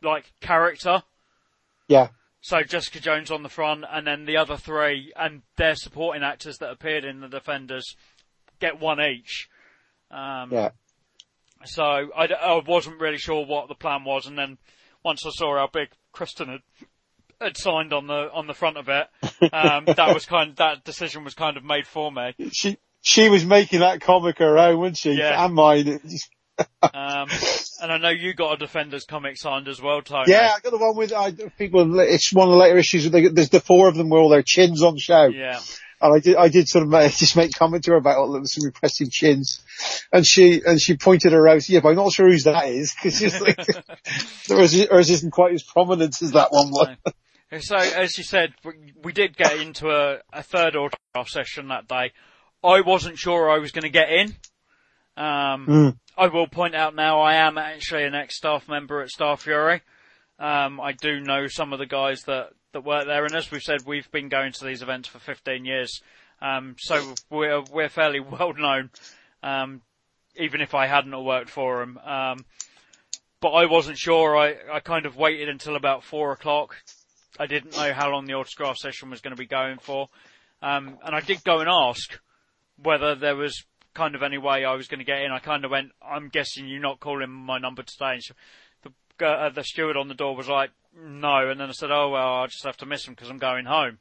like, 0.02 0.32
character. 0.40 1.04
Yeah, 1.88 2.10
So 2.42 2.62
Jessica 2.62 3.00
Jones 3.00 3.32
on 3.32 3.44
the 3.44 3.50
front, 3.50 3.84
and 3.92 4.06
then 4.06 4.26
the 4.26 4.38
other 4.38 4.56
three 4.58 5.12
and 5.16 5.42
their 5.58 5.76
supporting 5.76 6.24
actors 6.24 6.58
that 6.60 6.70
appeared 6.70 7.04
in 7.04 7.20
the 7.20 7.28
Defenders 7.28 7.96
get 8.60 8.80
one 8.80 9.02
each. 9.02 9.50
Um, 10.12 10.52
yeah. 10.52 10.70
So 11.66 11.84
I 11.84 12.62
wasn't 12.66 13.00
really 13.00 13.18
sure 13.18 13.46
what 13.46 13.68
the 13.68 13.76
plan 13.76 14.04
was, 14.06 14.28
and 14.28 14.38
then 14.38 14.58
once 15.04 15.26
I 15.26 15.30
saw 15.32 15.58
how 15.58 15.70
big 15.72 15.90
Krysten 16.14 16.48
had 16.48 16.62
had 17.42 17.58
signed 17.58 17.94
on 17.94 18.08
the 18.08 18.30
on 18.32 18.48
the 18.48 18.54
front 18.54 18.78
of 18.78 18.90
it. 18.90 19.08
Um, 19.54 19.86
that 19.96 20.14
was 20.14 20.26
kind. 20.26 20.56
that 20.58 20.84
decision 20.84 21.24
was 21.24 21.34
kind 21.34 21.58
of 21.58 21.64
made 21.64 21.88
for 21.88 22.12
me. 22.12 22.34
She 22.52 22.78
she 23.02 23.30
was 23.30 23.46
making 23.46 23.80
that 23.80 24.02
comic 24.02 24.40
her 24.40 24.58
own, 24.58 24.80
wasn't 24.80 24.98
she? 24.98 25.12
Yeah. 25.14 25.44
And 25.44 25.54
mine. 25.54 26.00
Um, 26.82 27.30
and 27.82 27.90
I 27.90 27.98
know 28.00 28.10
you 28.10 28.34
got 28.34 28.52
a 28.52 28.58
Defenders 28.58 29.06
comic 29.06 29.38
signed 29.38 29.70
as 29.70 29.82
well, 29.82 30.02
Tony. 30.02 30.26
Yeah, 30.28 30.52
I 30.58 30.60
got 30.60 30.72
the 30.72 30.78
one 30.78 30.98
with 30.98 31.14
I 31.14 31.32
people. 31.58 32.00
It's 32.02 32.34
one 32.34 32.50
of 32.50 32.52
the 32.52 32.58
later 32.58 32.78
issues. 32.78 33.10
They, 33.10 33.30
there's 33.30 33.48
the 33.48 33.62
four 33.62 33.88
of 33.88 33.96
them 33.96 34.10
with 34.10 34.20
all 34.20 34.28
their 34.28 34.44
chins 34.44 34.84
on 34.84 34.98
show. 34.98 35.28
Yeah. 35.28 35.62
And 36.02 36.14
I 36.14 36.20
did, 36.20 36.36
I 36.38 36.48
did 36.48 36.68
sort 36.70 36.84
of 36.84 36.90
make, 36.90 37.14
just 37.18 37.36
make 37.36 37.54
comment 37.54 37.84
to 37.86 37.92
her 37.92 37.98
about 37.98 38.18
all 38.18 38.46
some 38.46 38.66
impressive 38.66 39.12
chins. 39.12 39.62
And 40.14 40.26
she, 40.26 40.62
and 40.66 40.80
she 40.80 40.96
pointed 40.98 41.34
her 41.34 41.48
out, 41.48 41.68
yeah, 41.68 41.80
but 41.82 41.90
I'm 41.90 41.96
not 41.96 42.14
sure 42.14 42.28
whose 42.30 42.46
that 42.46 42.68
is, 42.68 42.94
cause 42.94 43.18
she's 43.18 43.40
like, 43.42 43.58
hers, 44.48 44.88
hers 44.88 45.10
isn't 45.10 45.32
quite 45.32 45.54
as 45.54 45.64
prominent 45.64 46.22
as 46.22 46.32
that 46.32 46.52
one 46.52 46.70
was. 46.72 46.98
So, 47.62 47.76
as 47.78 48.18
you 48.18 48.24
said, 48.24 48.54
we- 48.64 48.94
we 49.04 49.12
did 49.12 49.36
get 49.36 49.58
into 49.60 49.90
a, 49.90 50.20
a 50.32 50.44
third 50.44 50.76
autograph 50.76 51.28
session 51.28 51.70
that 51.70 51.88
day. 51.88 52.12
I 52.64 52.82
wasn't 52.82 53.18
sure 53.18 53.50
I 53.50 53.58
was 53.58 53.72
going 53.72 53.84
to 53.84 53.90
get 53.90 54.10
in. 54.10 54.36
Um, 55.18 55.66
Mm. 55.68 55.98
I 56.18 56.28
will 56.28 56.48
point 56.48 56.76
out 56.76 56.96
now 56.96 57.22
I 57.22 57.36
am 57.36 57.58
actually 57.58 58.04
an 58.04 58.14
ex-staff 58.14 58.68
member 58.68 59.02
at 59.02 59.10
Star 59.10 59.38
Fury. 59.38 59.82
Um, 60.38 60.80
I 60.80 60.92
do 60.94 61.20
know 61.22 61.48
some 61.48 61.72
of 61.74 61.80
the 61.80 61.86
guys 61.86 62.24
that, 62.24 62.50
that 62.74 62.84
work 62.84 63.06
there, 63.06 63.26
and 63.26 63.36
as 63.36 63.52
we've 63.52 63.62
said, 63.62 63.86
we've 63.86 64.10
been 64.12 64.30
going 64.30 64.52
to 64.54 64.66
these 64.66 64.82
events 64.82 65.08
for 65.08 65.20
15 65.20 65.66
years. 65.66 66.02
Um, 66.42 66.76
so 66.78 67.16
we're, 67.30 67.62
we're 67.72 67.90
fairly 67.90 68.20
well 68.20 68.54
known, 68.54 68.90
um, 69.44 69.82
even 70.36 70.62
if 70.62 70.74
I 70.74 70.88
hadn't 70.88 71.24
worked 71.24 71.50
for 71.50 71.80
them. 71.80 71.98
Um, 71.98 72.46
but 73.42 73.50
I 73.50 73.66
wasn't 73.66 73.98
sure. 73.98 74.38
I, 74.38 74.56
I 74.72 74.80
kind 74.80 75.06
of 75.06 75.16
waited 75.16 75.50
until 75.50 75.76
about 75.76 76.04
four 76.04 76.32
o'clock. 76.32 76.76
I 77.40 77.46
didn't 77.46 77.76
know 77.76 77.94
how 77.94 78.10
long 78.12 78.26
the 78.26 78.34
autograph 78.34 78.78
session 78.78 79.10
was 79.10 79.22
going 79.22 79.36
to 79.36 79.40
be 79.40 79.48
going 79.48 79.80
for. 79.80 80.10
Um, 80.62 80.98
and 81.06 81.16
I 81.16 81.22
did 81.22 81.44
go 81.44 81.60
and 81.60 81.70
ask 81.70 82.20
whether 82.82 83.16
there 83.16 83.36
was 83.36 83.64
kind 83.94 84.14
of 84.14 84.24
any 84.24 84.38
way 84.38 84.66
I 84.66 84.76
was 84.76 84.88
going 84.88 85.00
to 85.00 85.06
get 85.06 85.22
in. 85.22 85.32
I 85.32 85.40
kind 85.40 85.64
of 85.64 85.72
went, 85.72 85.92
I'm 86.02 86.30
guessing 86.30 86.68
you're 86.68 86.82
not 86.82 87.00
calling 87.00 87.30
my 87.30 87.58
number 87.60 87.84
today. 87.84 88.14
And 88.14 88.24
she, 88.24 88.34
uh, 89.22 89.50
the 89.50 89.64
steward 89.64 89.98
on 89.98 90.08
the 90.08 90.14
door 90.14 90.36
was 90.36 90.48
like, 90.48 90.72
no. 90.96 91.50
And 91.50 91.60
then 91.60 91.70
I 91.70 91.74
said, 91.74 91.92
oh, 91.92 92.10
well, 92.10 92.36
I'll 92.36 92.48
just 92.48 92.64
have 92.66 92.78
to 92.78 92.86
miss 92.86 93.08
him 93.08 93.14
because 93.14 93.30
I'm 93.30 93.38
going 93.38 93.66
home. 93.66 94.00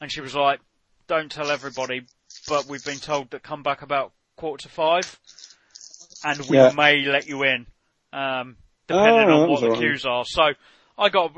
And 0.00 0.10
she 0.12 0.20
was 0.20 0.34
like, 0.34 0.60
don't 1.06 1.30
tell 1.30 1.50
everybody, 1.50 2.06
but 2.46 2.68
we've 2.68 2.84
been 2.84 3.00
told 3.00 3.30
that 3.30 3.42
come 3.42 3.62
back 3.62 3.82
about 3.82 4.12
quarter 4.36 4.64
to 4.64 4.68
five 4.68 5.18
and 6.22 6.42
we 6.48 6.56
Yeah. 6.56 6.70
may 6.72 7.02
let 7.06 7.26
you 7.28 7.42
in, 7.44 7.66
um, 8.12 8.56
depending 8.86 9.28
Oh, 9.28 9.42
on 9.42 9.48
what 9.48 9.60
the 9.62 9.68
queues 9.78 10.04
are. 10.04 10.24
So 10.26 10.52
I 10.98 11.08
got, 11.08 11.32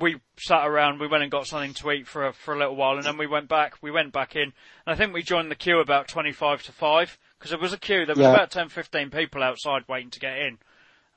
we 0.00 0.20
sat 0.38 0.66
around, 0.66 0.98
we 1.00 1.06
went 1.06 1.22
and 1.22 1.30
got 1.32 1.46
something 1.46 1.74
to 1.74 1.92
eat 1.92 2.06
for 2.06 2.26
a, 2.26 2.32
for 2.32 2.54
a 2.54 2.58
little 2.58 2.76
while 2.76 2.96
and 2.96 3.06
then 3.06 3.18
we 3.18 3.26
went 3.26 3.48
back, 3.48 3.74
we 3.82 3.90
went 3.90 4.12
back 4.12 4.34
in 4.36 4.42
and 4.42 4.52
I 4.86 4.94
think 4.94 5.12
we 5.12 5.22
joined 5.22 5.50
the 5.50 5.54
queue 5.56 5.80
about 5.80 6.08
25 6.08 6.62
to 6.64 6.72
5 6.72 7.18
because 7.38 7.50
there 7.50 7.60
was 7.60 7.72
a 7.72 7.78
queue, 7.78 8.04
there 8.06 8.16
was 8.16 8.26
Yeah. 8.26 8.32
about 8.34 8.50
10, 8.50 8.68
15 8.68 9.10
people 9.10 9.42
outside 9.42 9.82
waiting 9.88 10.10
to 10.10 10.20
get 10.20 10.38
in, 10.38 10.58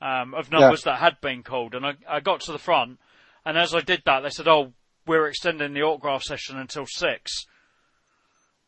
um, 0.00 0.34
of 0.34 0.50
numbers 0.50 0.82
that 0.82 0.98
had 0.98 1.20
been 1.20 1.42
called 1.42 1.74
and 1.74 1.86
I, 1.86 1.94
I 2.08 2.20
got 2.20 2.40
to 2.42 2.52
the 2.52 2.58
front 2.58 2.98
and 3.44 3.56
as 3.56 3.74
I 3.74 3.80
did 3.80 4.02
that 4.04 4.20
they 4.20 4.30
said, 4.30 4.48
oh, 4.48 4.72
we're 5.06 5.28
extending 5.28 5.72
the 5.72 5.82
autograph 5.82 6.22
session 6.22 6.58
until 6.58 6.84
6. 6.84 7.46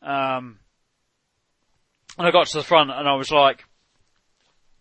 Um, 0.01 0.59
and 2.17 2.27
I 2.27 2.31
got 2.31 2.47
to 2.47 2.57
the 2.57 2.63
front 2.63 2.91
and 2.91 3.07
I 3.07 3.15
was 3.15 3.29
like, 3.29 3.65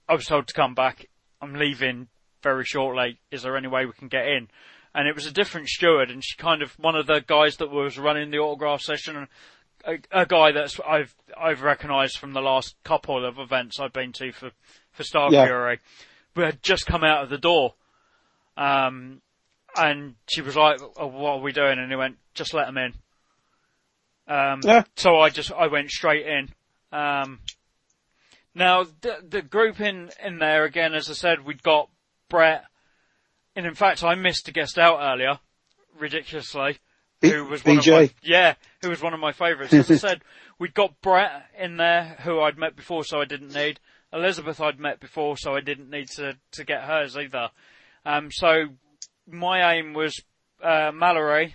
I 0.08 0.14
was 0.14 0.24
told 0.24 0.46
to 0.48 0.54
come 0.54 0.74
back. 0.74 1.06
I'm 1.42 1.54
leaving 1.54 2.08
very 2.42 2.64
shortly. 2.64 3.18
Is 3.30 3.42
there 3.42 3.56
any 3.56 3.68
way 3.68 3.84
we 3.84 3.92
can 3.92 4.08
get 4.08 4.26
in? 4.26 4.48
And 4.94 5.06
it 5.06 5.14
was 5.14 5.26
a 5.26 5.32
different 5.32 5.68
steward, 5.68 6.10
and 6.10 6.24
she 6.24 6.36
kind 6.36 6.62
of 6.62 6.72
one 6.78 6.96
of 6.96 7.06
the 7.06 7.20
guys 7.20 7.58
that 7.58 7.70
was 7.70 7.98
running 7.98 8.30
the 8.30 8.38
autograph 8.38 8.80
session, 8.80 9.16
and 9.16 9.28
a, 9.84 10.22
a 10.22 10.26
guy 10.26 10.50
that's 10.50 10.80
I've 10.80 11.14
I've 11.38 11.62
recognised 11.62 12.16
from 12.18 12.32
the 12.32 12.40
last 12.40 12.74
couple 12.84 13.24
of 13.24 13.38
events 13.38 13.78
I've 13.78 13.92
been 13.92 14.12
to 14.14 14.32
for 14.32 14.50
for 14.90 15.04
Star 15.04 15.28
Yeah. 15.30 15.44
Fury, 15.44 15.78
had 16.42 16.62
just 16.62 16.86
come 16.86 17.04
out 17.04 17.24
of 17.24 17.30
the 17.30 17.38
door. 17.38 17.74
Um, 18.56 19.20
and 19.76 20.14
she 20.28 20.40
was 20.40 20.56
like, 20.56 20.80
oh, 20.96 21.06
"What 21.06 21.32
are 21.34 21.40
we 21.40 21.52
doing?" 21.52 21.78
And 21.78 21.90
he 21.90 21.96
went, 21.96 22.16
"Just 22.34 22.54
let 22.54 22.66
them 22.66 22.78
in." 22.78 22.94
Um, 24.26 24.60
Yeah. 24.64 24.82
so 24.96 25.18
I 25.18 25.30
just 25.30 25.52
I 25.52 25.68
went 25.68 25.90
straight 25.90 26.26
in. 26.26 26.48
Um, 26.92 27.40
now 28.54 28.84
the 28.84 29.18
the 29.26 29.42
group 29.42 29.80
in 29.80 30.10
in 30.22 30.38
there 30.38 30.64
again, 30.64 30.94
as 30.94 31.08
I 31.10 31.14
said, 31.14 31.44
we'd 31.44 31.62
got 31.62 31.88
Brett, 32.28 32.64
and 33.56 33.66
in 33.66 33.74
fact 33.74 34.02
I 34.02 34.14
missed 34.14 34.48
a 34.48 34.52
guest 34.52 34.78
out 34.78 34.98
earlier, 35.00 35.38
ridiculously, 35.98 36.78
who 37.22 37.44
was 37.44 37.64
one 37.64 37.78
BJ. 37.78 37.88
of 37.88 37.94
my 37.94 38.10
yeah, 38.22 38.54
who 38.82 38.90
was 38.90 39.00
one 39.02 39.14
of 39.14 39.20
my 39.20 39.32
favourites. 39.32 39.72
As 39.72 39.90
I 39.90 39.96
said, 40.08 40.22
we'd 40.58 40.74
got 40.74 41.00
Brett 41.00 41.46
in 41.58 41.76
there, 41.76 42.16
who 42.22 42.40
I'd 42.40 42.58
met 42.58 42.74
before, 42.76 43.04
so 43.04 43.20
I 43.20 43.24
didn't 43.24 43.54
need. 43.54 43.80
Elizabeth 44.12 44.60
I'd 44.60 44.78
met 44.80 45.00
before, 45.00 45.36
so 45.36 45.54
I 45.54 45.60
didn't 45.60 45.90
need 45.90 46.08
to 46.16 46.36
to 46.52 46.64
get 46.64 46.84
hers 46.84 47.16
either. 47.16 47.50
Um, 48.06 48.30
so 48.30 48.68
my 49.26 49.74
aim 49.74 49.92
was 49.92 50.18
uh, 50.62 50.90
Mallory, 50.94 51.54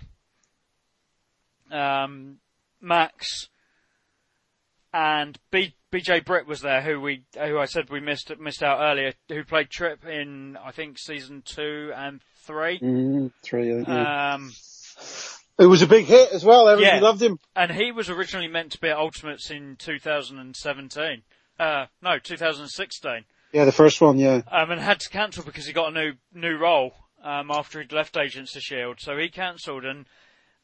um, 1.71 2.37
Max, 2.81 3.49
and 4.93 5.37
B, 5.51 5.73
BJ 5.91 6.23
Britt 6.23 6.47
was 6.47 6.61
there, 6.61 6.81
who 6.81 6.99
we, 7.01 7.23
who 7.35 7.57
I 7.57 7.65
said 7.65 7.89
we 7.89 7.99
missed 7.99 8.31
missed 8.39 8.61
out 8.63 8.79
earlier, 8.81 9.13
who 9.29 9.43
played 9.43 9.69
Trip 9.69 10.05
in 10.05 10.57
I 10.63 10.71
think 10.71 10.99
season 10.99 11.41
two 11.45 11.91
and 11.95 12.21
three. 12.45 12.79
Mm, 12.79 13.31
three, 13.41 13.83
I. 13.87 14.33
Um, 14.33 14.51
It 15.59 15.65
was 15.67 15.81
a 15.81 15.87
big 15.87 16.05
hit 16.05 16.31
as 16.31 16.43
well. 16.43 16.67
Everybody 16.67 16.97
Yeah. 16.97 17.01
loved 17.03 17.21
him. 17.21 17.37
and 17.55 17.71
he 17.71 17.91
was 17.91 18.09
originally 18.09 18.47
meant 18.47 18.71
to 18.73 18.79
be 18.79 18.89
at 18.89 18.97
Ultimates 18.97 19.49
in 19.51 19.75
2017. 19.77 21.21
Uh, 21.59 21.85
no, 22.01 22.17
2016. 22.19 23.25
Yeah, 23.51 23.65
the 23.65 23.71
first 23.71 24.01
one, 24.01 24.17
yeah. 24.17 24.41
Um, 24.51 24.71
and 24.71 24.81
had 24.81 24.99
to 25.01 25.09
cancel 25.09 25.43
because 25.43 25.65
he 25.67 25.73
got 25.73 25.89
a 25.89 25.93
new 25.93 26.13
new 26.33 26.57
role 26.57 26.93
um, 27.23 27.51
after 27.51 27.79
he'd 27.79 27.91
left 27.91 28.17
Agents 28.17 28.55
of 28.55 28.63
Shield. 28.63 28.99
So 28.99 29.17
he 29.17 29.29
cancelled, 29.29 29.85
and 29.85 30.05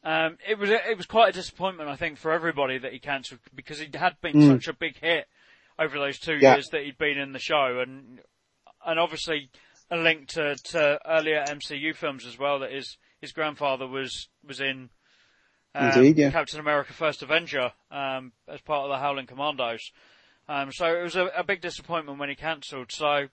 um, 0.02 0.38
it 0.48 0.58
was 0.58 0.70
it 0.70 0.96
was 0.96 1.06
quite 1.06 1.28
a 1.30 1.32
disappointment, 1.38 1.88
I 1.88 1.96
think, 1.96 2.18
for 2.18 2.32
everybody 2.32 2.78
that 2.78 2.92
he 2.92 2.98
cancelled 2.98 3.40
because 3.54 3.78
he 3.78 3.88
had 3.94 4.20
been 4.20 4.42
such 4.42 4.66
a 4.68 4.72
big 4.72 4.96
hit 5.00 5.26
over 5.78 5.98
those 5.98 6.18
two 6.18 6.36
Yeah. 6.40 6.54
years 6.54 6.66
that 6.72 6.82
he'd 6.82 6.98
been 6.98 7.16
in 7.18 7.32
the 7.32 7.38
show, 7.38 7.80
and 7.80 8.20
and 8.84 8.98
obviously 8.98 9.50
a 9.90 9.96
link 9.96 10.26
to, 10.28 10.56
to 10.56 10.98
earlier 11.06 11.44
MCU 11.48 11.94
films 11.94 12.26
as 12.26 12.38
well. 12.38 12.58
That 12.58 12.72
his 12.72 12.96
his 13.20 13.30
grandfather 13.32 13.86
was 13.86 14.28
was 14.46 14.60
in. 14.60 14.90
Um, 15.72 15.92
Indeed, 15.92 16.18
yeah. 16.18 16.30
Captain 16.32 16.58
America: 16.58 16.92
First 16.92 17.22
Avenger 17.22 17.70
um, 17.92 18.32
as 18.48 18.60
part 18.62 18.82
of 18.84 18.90
the 18.90 18.98
Howling 18.98 19.26
Commandos. 19.26 19.92
Um, 20.50 20.72
so 20.72 20.86
it 20.98 21.02
was 21.04 21.14
a, 21.14 21.26
a 21.26 21.44
big 21.44 21.60
disappointment 21.60 22.18
when 22.18 22.28
he 22.28 22.34
cancelled. 22.34 22.90
So, 22.90 23.28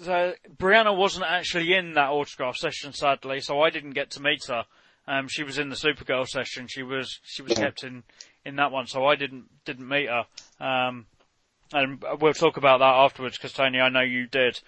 so 0.00 0.34
Briana 0.56 0.96
wasn't 0.96 1.26
actually 1.26 1.74
in 1.74 1.94
that 1.94 2.10
autograph 2.10 2.54
session, 2.54 2.92
sadly. 2.92 3.40
So 3.40 3.60
I 3.60 3.70
didn't 3.70 3.90
get 3.90 4.12
to 4.12 4.22
meet 4.22 4.44
her. 4.46 4.66
Um, 5.08 5.26
she 5.26 5.42
was 5.42 5.58
in 5.58 5.68
the 5.68 5.74
Supergirl 5.74 6.28
session. 6.28 6.68
She 6.68 6.84
was 6.84 7.18
she 7.24 7.42
was 7.42 7.54
kept 7.54 7.82
in 7.82 8.04
in 8.44 8.54
that 8.56 8.70
one. 8.70 8.86
So 8.86 9.04
I 9.04 9.16
didn't 9.16 9.46
didn't 9.64 9.88
meet 9.88 10.08
her. 10.08 10.26
Um, 10.64 11.06
and 11.72 12.00
we'll 12.20 12.34
talk 12.34 12.56
about 12.56 12.78
that 12.78 12.84
afterwards 12.84 13.36
because 13.36 13.52
Tony, 13.52 13.80
I 13.80 13.88
know 13.88 14.02
you 14.02 14.28
did. 14.28 14.60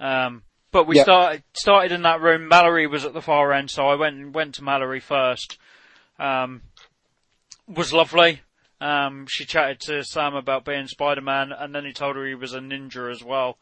Um, 0.00 0.42
but 0.72 0.88
we 0.88 0.98
started 0.98 1.44
started 1.52 1.92
in 1.92 2.02
that 2.02 2.20
room. 2.20 2.48
Mallory 2.48 2.88
was 2.88 3.04
at 3.04 3.14
the 3.14 3.22
far 3.22 3.52
end, 3.52 3.70
so 3.70 3.86
I 3.86 3.94
went 3.94 4.32
went 4.32 4.56
to 4.56 4.64
Mallory 4.64 5.00
first. 5.00 5.56
Um, 6.18 6.62
was 7.68 7.92
lovely. 7.92 8.40
Um, 8.80 9.26
she 9.28 9.44
chatted 9.44 9.80
to 9.80 10.04
Sam 10.04 10.34
about 10.34 10.64
being 10.64 10.86
Spider-Man, 10.86 11.52
and 11.52 11.74
then 11.74 11.84
he 11.84 11.92
told 11.92 12.16
her 12.16 12.26
he 12.26 12.34
was 12.34 12.54
a 12.54 12.60
ninja 12.60 13.10
as 13.10 13.22
well. 13.22 13.58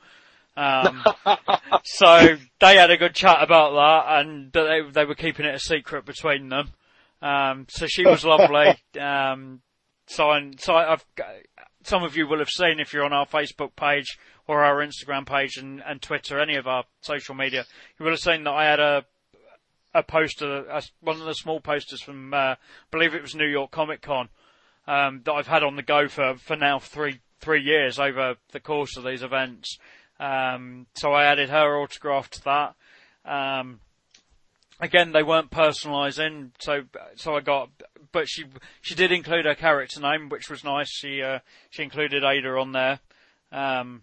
Um, 0.57 1.05
so 1.85 2.37
they 2.61 2.77
had 2.77 2.91
a 2.91 2.97
good 2.97 3.15
chat 3.15 3.43
about 3.43 3.75
that, 3.75 4.21
and 4.21 4.53
they 4.53 4.81
they 4.93 5.05
were 5.05 5.15
keeping 5.15 5.47
it 5.47 5.55
a 5.55 5.61
secret 5.61 6.05
between 6.05 6.49
them. 6.49 6.73
Um, 7.21 7.67
so 7.69 7.87
she 7.87 8.05
was 8.05 8.25
lovely. 8.25 8.77
Um, 9.01 9.61
so, 10.07 10.31
and, 10.31 10.59
so 10.59 10.75
I've, 10.75 11.05
some 11.83 12.03
of 12.03 12.17
you 12.17 12.27
will 12.27 12.39
have 12.39 12.49
seen 12.49 12.81
if 12.81 12.93
you're 12.93 13.05
on 13.05 13.13
our 13.13 13.27
Facebook 13.27 13.77
page 13.77 14.19
or 14.47 14.65
our 14.65 14.77
Instagram 14.77 15.27
page 15.27 15.59
and, 15.59 15.83
and 15.87 16.01
Twitter, 16.01 16.41
any 16.41 16.57
of 16.57 16.67
our 16.67 16.85
social 17.03 17.35
media, 17.35 17.67
you 17.99 18.05
will 18.05 18.13
have 18.13 18.21
seen 18.21 18.45
that 18.45 18.53
I 18.53 18.65
had 18.65 18.81
a 18.81 19.05
a 19.95 20.03
poster, 20.03 20.67
a, 20.69 20.83
one 21.01 21.21
of 21.21 21.27
the 21.27 21.35
small 21.35 21.61
posters 21.61 22.03
from, 22.03 22.33
uh, 22.35 22.37
I 22.37 22.57
believe 22.91 23.15
it 23.15 23.23
was 23.23 23.35
New 23.35 23.47
York 23.47 23.71
Comic 23.71 24.03
Con, 24.03 24.29
um, 24.89 25.21
that 25.25 25.33
I've 25.33 25.47
had 25.47 25.63
on 25.63 25.77
the 25.77 25.83
go 25.83 26.09
for, 26.09 26.37
for 26.37 26.57
now 26.57 26.79
three, 26.79 27.21
three 27.41 27.63
years 27.63 27.99
over 27.99 28.37
the 28.53 28.59
course 28.59 28.97
of 28.97 29.05
these 29.05 29.23
events. 29.23 29.79
Um, 30.19 30.87
so 30.95 31.13
I 31.13 31.27
added 31.27 31.51
her 31.51 31.77
autograph 31.77 32.31
to 32.31 32.45
that. 32.45 32.75
Um, 33.25 33.81
again, 34.81 35.13
they 35.13 35.23
weren't 35.23 35.51
personalising, 35.51 36.53
so, 36.59 36.85
so 37.17 37.37
I 37.37 37.41
got, 37.41 37.69
but 38.13 38.29
she, 38.29 38.47
she 38.81 38.95
did 38.95 39.13
include 39.13 39.45
her 39.45 39.55
character 39.55 40.01
name, 40.01 40.31
which 40.31 40.49
was 40.49 40.65
nice. 40.65 40.89
She, 40.89 41.23
uh, 41.23 41.41
she 41.69 41.83
included 41.83 42.25
Ada 42.25 42.49
on 42.57 42.73
there. 42.73 43.01
Um, 43.53 44.03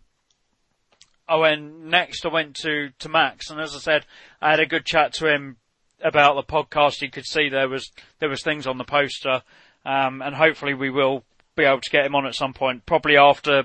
I 1.28 1.38
went 1.38 1.84
next. 1.84 2.24
I 2.24 2.30
went 2.30 2.56
to 2.58 2.91
to 3.00 3.10
Max, 3.10 3.50
and 3.50 3.60
as 3.60 3.76
I 3.76 3.80
said, 3.80 4.06
I 4.39 4.52
had 4.52 4.60
a 4.60 4.67
good 4.67 4.86
chat 4.86 5.12
to 5.13 5.28
him 5.28 5.58
about 6.04 6.36
the 6.36 6.43
podcast, 6.43 7.02
you 7.02 7.10
could 7.10 7.26
see 7.26 7.50
there 7.50 7.69
was 7.69 7.91
there 8.19 8.30
was 8.30 8.43
things 8.43 8.67
on 8.67 8.78
the 8.78 8.84
poster, 8.84 9.41
um, 9.86 10.21
and 10.21 10.36
hopefully 10.36 10.74
we 10.74 10.89
will 10.89 11.24
be 11.56 11.63
able 11.63 11.82
to 11.82 11.89
get 11.89 12.06
him 12.06 12.15
on 12.15 12.26
at 12.26 12.36
some 12.36 12.54
point, 12.54 12.86
probably 12.86 13.17
after 13.17 13.63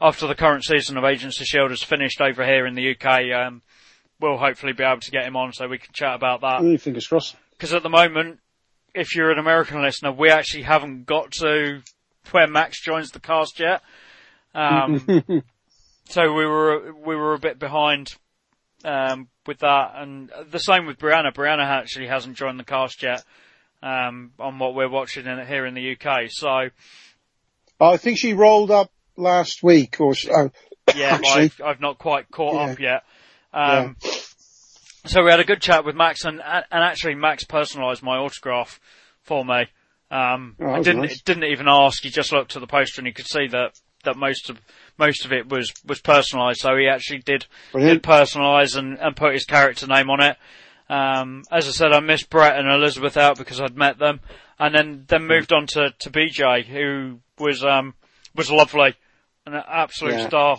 after 0.00 0.26
the 0.26 0.34
current 0.34 0.64
season 0.64 0.96
of 0.98 1.04
Agents 1.04 1.40
of 1.40 1.46
Shield 1.46 1.70
has 1.70 1.82
finished 1.82 2.20
over 2.20 2.44
here 2.44 2.66
in 2.66 2.74
the 2.74 2.90
UK. 2.90 3.30
Um, 3.32 3.62
we'll 4.20 4.36
hopefully 4.36 4.72
be 4.72 4.82
able 4.82 5.00
to 5.00 5.10
get 5.10 5.24
him 5.24 5.36
on 5.36 5.52
so 5.52 5.68
we 5.68 5.78
can 5.78 5.92
chat 5.92 6.14
about 6.16 6.40
that. 6.40 6.80
Fingers 6.80 7.06
crossed. 7.06 7.36
Because 7.52 7.72
at 7.72 7.84
the 7.84 7.88
moment, 7.88 8.40
if 8.94 9.14
you're 9.14 9.30
an 9.30 9.38
American 9.38 9.80
listener, 9.80 10.12
we 10.12 10.28
actually 10.28 10.64
haven't 10.64 11.06
got 11.06 11.30
to 11.32 11.82
where 12.32 12.48
Max 12.48 12.82
joins 12.82 13.12
the 13.12 13.20
cast 13.20 13.60
yet. 13.60 13.82
Um, 14.54 15.04
so 16.06 16.32
we 16.32 16.46
were 16.46 16.92
we 16.92 17.14
were 17.14 17.34
a 17.34 17.38
bit 17.38 17.60
behind 17.60 18.08
um, 18.84 19.28
with 19.46 19.60
that, 19.60 19.92
and 19.94 20.32
the 20.50 20.58
same 20.58 20.86
with 20.86 20.98
Briana. 20.98 21.32
Briana 21.32 21.64
actually 21.64 22.08
hasn't 22.08 22.36
joined 22.36 22.58
the 22.58 22.64
cast 22.64 23.02
yet 23.02 23.24
um, 23.82 24.32
on 24.38 24.58
what 24.58 24.74
we're 24.74 24.88
watching 24.88 25.26
in, 25.26 25.46
here 25.46 25.66
in 25.66 25.74
the 25.74 25.96
UK. 25.96 26.30
So 26.30 26.68
I 27.80 27.96
think 27.96 28.18
she 28.18 28.32
rolled 28.32 28.70
up 28.70 28.90
last 29.16 29.62
week, 29.62 30.00
or 30.00 30.12
uh, 30.12 30.48
yeah, 30.94 31.18
I've, 31.24 31.60
I've, 31.64 31.80
not 31.80 31.98
quite 31.98 32.30
caught 32.30 32.54
yeah. 32.54 32.72
up 32.72 32.78
yet. 32.78 33.02
Um, 33.52 33.96
yeah. 34.02 34.10
So 35.04 35.24
we 35.24 35.30
had 35.30 35.40
a 35.40 35.44
good 35.44 35.60
chat 35.60 35.84
with 35.84 35.96
Max, 35.96 36.24
and 36.24 36.40
and 36.40 36.64
actually 36.70 37.16
Max 37.16 37.44
personalised 37.44 38.02
my 38.02 38.18
autograph 38.18 38.80
for 39.22 39.44
me. 39.44 39.64
Um, 40.10 40.56
oh, 40.60 40.74
I 40.74 40.80
didn't 40.80 41.02
nice. 41.02 41.22
didn't 41.22 41.44
even 41.44 41.66
ask. 41.68 42.02
He 42.02 42.10
just 42.10 42.32
looked 42.32 42.54
at 42.54 42.60
the 42.60 42.66
poster 42.66 43.00
and 43.00 43.06
he 43.06 43.12
could 43.12 43.26
see 43.26 43.48
that 43.48 43.80
that 44.04 44.16
most 44.16 44.50
of 44.50 44.60
most 44.98 45.24
of 45.24 45.32
it 45.32 45.48
was 45.48 45.72
was 45.86 46.00
personalised. 46.00 46.58
So 46.58 46.76
he 46.76 46.86
actually 46.86 47.20
did 47.20 47.46
Brilliant. 47.72 48.02
did 48.02 48.08
personalise 48.08 48.76
and, 48.76 48.98
and 48.98 49.16
put 49.16 49.32
his 49.32 49.44
character 49.44 49.86
name 49.86 50.10
on 50.10 50.20
it. 50.20 50.36
Um, 50.92 51.44
as 51.50 51.66
I 51.66 51.70
said, 51.70 51.92
I 51.92 52.00
missed 52.00 52.28
Brett 52.28 52.58
and 52.58 52.68
Elizabeth 52.68 53.16
out 53.16 53.38
because 53.38 53.62
I'd 53.62 53.78
met 53.78 53.98
them, 53.98 54.20
and 54.58 54.74
then 54.74 55.04
then 55.08 55.26
moved 55.26 55.50
on 55.50 55.66
to 55.68 55.94
to 56.00 56.10
BJ, 56.10 56.66
who 56.66 57.20
was 57.38 57.64
um 57.64 57.94
was 58.34 58.50
lovely, 58.50 58.94
an 59.46 59.54
absolute 59.54 60.18
yeah, 60.18 60.28
star. 60.28 60.58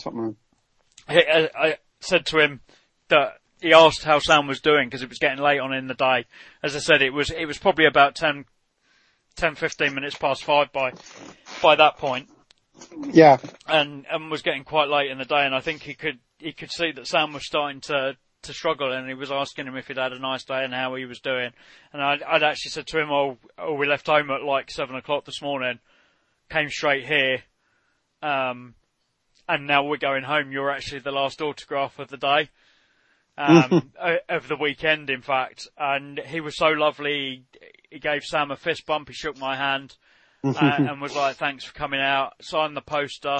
I, 1.07 1.49
I 1.55 1.77
said 1.99 2.25
to 2.27 2.39
him 2.39 2.61
that 3.09 3.37
he 3.61 3.73
asked 3.73 4.03
how 4.03 4.17
Sam 4.17 4.47
was 4.47 4.59
doing 4.59 4.87
because 4.87 5.03
it 5.03 5.09
was 5.09 5.19
getting 5.19 5.37
late 5.37 5.59
on 5.59 5.71
in 5.71 5.85
the 5.85 5.93
day. 5.93 6.25
As 6.63 6.75
I 6.75 6.79
said, 6.79 7.03
it 7.03 7.13
was 7.13 7.29
it 7.29 7.45
was 7.45 7.59
probably 7.59 7.85
about 7.85 8.15
10, 8.15 8.45
10 9.35 9.53
15 9.53 9.93
minutes 9.93 10.15
past 10.15 10.43
five 10.43 10.71
by 10.73 10.93
by 11.61 11.75
that 11.75 11.97
point. 11.97 12.27
Yeah. 13.11 13.37
And 13.67 14.07
and 14.11 14.31
was 14.31 14.41
getting 14.41 14.63
quite 14.63 14.89
late 14.89 15.11
in 15.11 15.19
the 15.19 15.25
day, 15.25 15.45
and 15.45 15.53
I 15.53 15.59
think 15.59 15.83
he 15.83 15.93
could 15.93 16.17
he 16.39 16.53
could 16.53 16.71
see 16.71 16.91
that 16.91 17.05
Sam 17.05 17.33
was 17.33 17.45
starting 17.45 17.81
to 17.81 18.17
to 18.43 18.53
struggle, 18.53 18.91
and 18.91 19.07
he 19.07 19.13
was 19.13 19.31
asking 19.31 19.67
him 19.67 19.75
if 19.75 19.87
he'd 19.87 19.97
had 19.97 20.13
a 20.13 20.19
nice 20.19 20.43
day 20.43 20.63
and 20.63 20.73
how 20.73 20.95
he 20.95 21.05
was 21.05 21.19
doing. 21.19 21.51
And 21.91 22.01
I'd, 22.01 22.23
I'd 22.23 22.43
actually 22.43 22.71
said 22.71 22.87
to 22.87 22.99
him, 22.99 23.11
"Oh, 23.11 23.37
oh, 23.57 23.73
we 23.73 23.87
left 23.87 24.07
home 24.07 24.29
at 24.31 24.43
like 24.43 24.71
seven 24.71 24.95
o'clock 24.95 25.25
this 25.25 25.41
morning, 25.41 25.79
came 26.49 26.69
straight 26.69 27.05
here, 27.05 27.43
um, 28.21 28.75
and 29.47 29.67
now 29.67 29.83
we're 29.83 29.97
going 29.97 30.23
home. 30.23 30.51
You're 30.51 30.71
actually 30.71 30.99
the 30.99 31.11
last 31.11 31.41
autograph 31.41 31.99
of 31.99 32.09
the 32.09 32.17
day." 32.17 32.49
um, 33.37 33.91
of 34.29 34.47
the 34.47 34.55
weekend, 34.55 35.09
in 35.09 35.21
fact. 35.21 35.67
And 35.77 36.19
he 36.19 36.41
was 36.41 36.57
so 36.57 36.67
lovely. 36.67 37.43
He 37.89 37.99
gave 37.99 38.23
Sam 38.23 38.51
a 38.51 38.55
fist 38.55 38.85
bump. 38.85 39.07
He 39.07 39.13
shook 39.13 39.37
my 39.37 39.55
hand 39.55 39.95
uh, 40.43 40.53
and 40.59 41.01
was 41.01 41.15
like, 41.15 41.37
"Thanks 41.37 41.63
for 41.63 41.73
coming 41.73 42.01
out." 42.01 42.33
Signed 42.41 42.75
the 42.75 42.81
poster, 42.81 43.37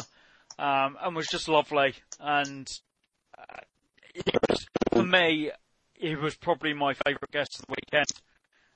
um, 0.60 0.98
and 1.02 1.16
was 1.16 1.28
just 1.28 1.48
lovely. 1.48 1.96
And 2.20 2.68
uh, 3.38 3.62
was, 4.50 4.68
for 4.94 5.06
me, 5.06 5.52
he 5.94 6.16
was 6.16 6.36
probably 6.36 6.74
my 6.74 6.94
favourite 6.94 7.32
guest 7.32 7.60
of 7.60 7.66
the 7.66 7.76
weekend. 7.82 8.08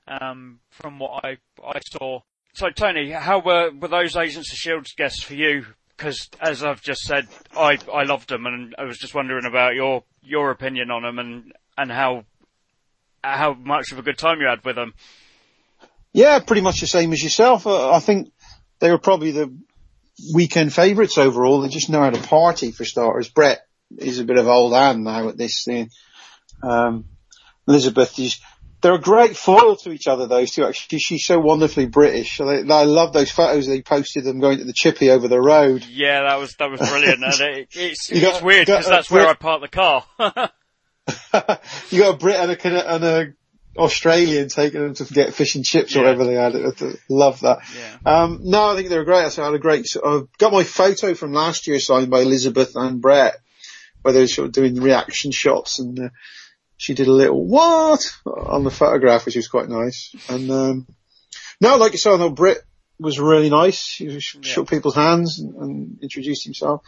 Um, 0.06 0.60
from 0.70 0.98
what 0.98 1.24
I 1.24 1.36
I 1.62 1.80
saw. 1.80 2.20
So 2.54 2.70
Tony, 2.70 3.10
how 3.10 3.40
were 3.40 3.70
were 3.70 3.88
those 3.88 4.16
Agents 4.16 4.50
of 4.50 4.56
Shields 4.56 4.94
guests 4.96 5.22
for 5.22 5.34
you? 5.34 5.66
Because 5.96 6.30
as 6.40 6.64
I've 6.64 6.80
just 6.80 7.02
said, 7.02 7.28
I 7.54 7.78
I 7.92 8.04
loved 8.04 8.30
them, 8.30 8.46
and 8.46 8.74
I 8.78 8.84
was 8.84 8.98
just 8.98 9.14
wondering 9.14 9.44
about 9.44 9.74
your 9.74 10.04
your 10.22 10.50
opinion 10.50 10.90
on 10.90 11.02
them 11.02 11.18
and 11.18 11.52
and 11.76 11.92
how 11.92 12.24
how 13.22 13.52
much 13.52 13.92
of 13.92 13.98
a 13.98 14.02
good 14.02 14.16
time 14.16 14.40
you 14.40 14.46
had 14.46 14.64
with 14.64 14.76
them. 14.76 14.94
Yeah, 16.12 16.38
pretty 16.40 16.62
much 16.62 16.80
the 16.80 16.86
same 16.86 17.12
as 17.12 17.22
yourself. 17.22 17.66
Uh, 17.66 17.92
I 17.92 18.00
think 18.00 18.32
they 18.80 18.90
were 18.90 18.98
probably 18.98 19.32
the 19.32 19.54
weekend 20.34 20.72
favourites 20.72 21.18
overall. 21.18 21.60
They 21.60 21.68
just 21.68 21.90
know 21.90 22.00
how 22.00 22.10
to 22.10 22.22
party 22.22 22.72
for 22.72 22.84
starters. 22.84 23.28
Brett 23.28 23.60
is 23.96 24.18
a 24.18 24.24
bit 24.24 24.38
of 24.38 24.46
old 24.46 24.72
hand 24.72 25.04
now 25.04 25.28
at 25.28 25.36
this 25.36 25.64
thing. 25.64 25.90
Um, 26.62 27.06
Elizabeth 27.66 28.18
is, 28.18 28.40
they're 28.80 28.94
a 28.94 29.00
great 29.00 29.36
foil 29.36 29.76
to 29.76 29.92
each 29.92 30.06
other, 30.06 30.26
those 30.26 30.52
two 30.52 30.64
actually. 30.64 30.98
She's 30.98 31.24
so 31.24 31.38
wonderfully 31.38 31.86
British. 31.86 32.40
I, 32.40 32.60
I 32.68 32.84
love 32.84 33.12
those 33.12 33.30
photos 33.30 33.66
they 33.66 33.82
posted 33.82 34.24
them 34.24 34.40
going 34.40 34.58
to 34.58 34.64
the 34.64 34.72
chippy 34.72 35.10
over 35.10 35.28
the 35.28 35.40
road. 35.40 35.84
Yeah, 35.84 36.22
that 36.22 36.38
was, 36.38 36.54
that 36.56 36.70
was 36.70 36.80
brilliant. 36.80 37.22
and 37.22 37.40
it, 37.40 37.68
it's, 37.72 38.10
got, 38.10 38.42
weird 38.42 38.66
because 38.66 38.86
that's 38.86 39.10
where 39.10 39.26
I 39.26 39.34
park 39.34 39.62
the 39.62 39.68
car. 39.68 40.04
you 41.90 42.00
got 42.00 42.14
a 42.14 42.16
Brit 42.18 42.36
and 42.36 42.52
a, 42.52 42.94
and 42.94 43.04
a 43.04 43.32
Australian 43.78 44.48
taking 44.48 44.80
them 44.80 44.94
to 44.94 45.04
get 45.04 45.34
fish 45.34 45.54
and 45.54 45.64
chips 45.64 45.94
yeah. 45.94 46.00
or 46.00 46.04
whatever 46.04 46.24
they 46.24 46.34
had. 46.34 46.56
I 46.56 46.94
love 47.08 47.40
that. 47.40 47.60
Yeah. 47.76 48.22
Um, 48.22 48.40
no, 48.42 48.70
I 48.70 48.76
think 48.76 48.88
they 48.88 48.98
were 48.98 49.04
great. 49.04 49.38
I 49.38 49.44
had 49.44 49.54
a 49.54 49.58
great, 49.58 49.86
I 50.04 50.22
got 50.38 50.52
my 50.52 50.64
photo 50.64 51.14
from 51.14 51.32
last 51.32 51.66
year 51.66 51.78
signed 51.80 52.10
by 52.10 52.20
Elizabeth 52.20 52.72
and 52.74 53.00
Brett, 53.00 53.36
where 54.02 54.12
they 54.12 54.20
were 54.20 54.26
sort 54.26 54.46
of 54.46 54.52
doing 54.52 54.80
reaction 54.80 55.30
shots 55.30 55.78
and, 55.78 55.98
uh, 55.98 56.08
she 56.78 56.94
did 56.94 57.08
a 57.08 57.12
little 57.12 57.44
what 57.44 58.00
on 58.24 58.64
the 58.64 58.70
photograph, 58.70 59.26
which 59.26 59.36
was 59.36 59.48
quite 59.48 59.68
nice. 59.68 60.14
And, 60.28 60.50
um, 60.50 60.86
no, 61.60 61.76
like 61.76 61.92
you 61.92 61.98
saw, 61.98 62.16
no, 62.16 62.30
Brit 62.30 62.58
was 62.98 63.18
really 63.18 63.50
nice. 63.50 63.96
He 63.96 64.18
shook 64.20 64.70
people's 64.70 64.94
hands 64.94 65.40
and, 65.40 65.54
and 65.56 65.98
introduced 66.02 66.44
himself. 66.44 66.82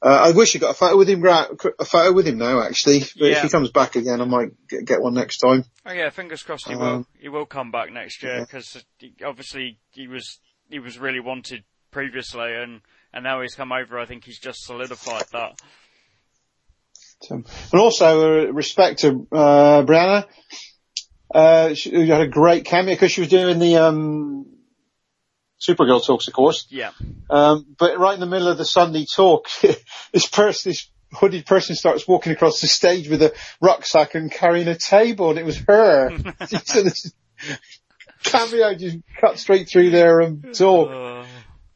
Uh, 0.00 0.08
I 0.08 0.32
wish 0.32 0.54
I 0.54 0.58
got 0.58 0.72
a 0.72 0.74
photo 0.74 0.96
with 0.96 1.08
him, 1.08 1.24
a 1.24 1.84
photo 1.84 2.12
with 2.12 2.26
him 2.26 2.38
now 2.38 2.60
actually. 2.62 3.00
But 3.18 3.26
yeah. 3.26 3.36
if 3.36 3.42
he 3.42 3.48
comes 3.48 3.70
back 3.70 3.96
again, 3.96 4.20
I 4.20 4.24
might 4.24 4.50
get, 4.68 4.84
get 4.84 5.00
one 5.00 5.14
next 5.14 5.38
time. 5.38 5.64
Oh 5.86 5.92
yeah, 5.92 6.10
fingers 6.10 6.42
crossed 6.42 6.68
he 6.68 6.74
um, 6.74 6.80
will. 6.80 7.06
He 7.18 7.28
will 7.28 7.46
come 7.46 7.70
back 7.70 7.90
next 7.90 8.22
year 8.22 8.40
because 8.40 8.84
yeah. 9.00 9.26
obviously 9.26 9.78
he 9.92 10.06
was 10.06 10.40
he 10.68 10.78
was 10.78 10.98
really 10.98 11.20
wanted 11.20 11.64
previously, 11.90 12.52
and 12.54 12.82
and 13.14 13.24
now 13.24 13.40
he's 13.40 13.54
come 13.54 13.72
over. 13.72 13.98
I 13.98 14.04
think 14.04 14.24
he's 14.24 14.38
just 14.38 14.64
solidified 14.64 15.24
that. 15.32 15.60
And 17.30 17.80
also, 17.80 18.46
uh, 18.48 18.52
respect 18.52 19.00
to 19.00 19.26
uh, 19.32 19.82
Briana. 19.82 20.26
Uh, 21.34 21.74
she 21.74 22.08
had 22.08 22.20
a 22.20 22.28
great 22.28 22.64
cameo 22.64 22.94
because 22.94 23.10
she 23.10 23.20
was 23.20 23.30
doing 23.30 23.58
the 23.58 23.76
um, 23.76 24.46
Supergirl 25.60 26.04
talks, 26.04 26.28
of 26.28 26.34
course. 26.34 26.66
Yeah. 26.70 26.90
Um, 27.30 27.66
but 27.78 27.98
right 27.98 28.14
in 28.14 28.20
the 28.20 28.26
middle 28.26 28.48
of 28.48 28.58
the 28.58 28.64
Sunday 28.64 29.04
talk, 29.04 29.48
this 30.12 30.28
person, 30.28 30.70
this 30.70 30.88
hooded 31.12 31.46
person 31.46 31.76
starts 31.76 32.06
walking 32.06 32.32
across 32.32 32.60
the 32.60 32.66
stage 32.66 33.08
with 33.08 33.22
a 33.22 33.34
rucksack 33.60 34.14
and 34.14 34.30
carrying 34.30 34.68
a 34.68 34.76
table, 34.76 35.30
and 35.30 35.38
it 35.38 35.44
was 35.44 35.58
her. 35.68 36.10
so 36.64 36.82
this 36.82 37.12
cameo 38.22 38.74
just 38.74 38.98
cut 39.20 39.38
straight 39.38 39.68
through 39.68 39.90
there 39.90 40.20
and 40.20 40.54
talk. 40.54 41.26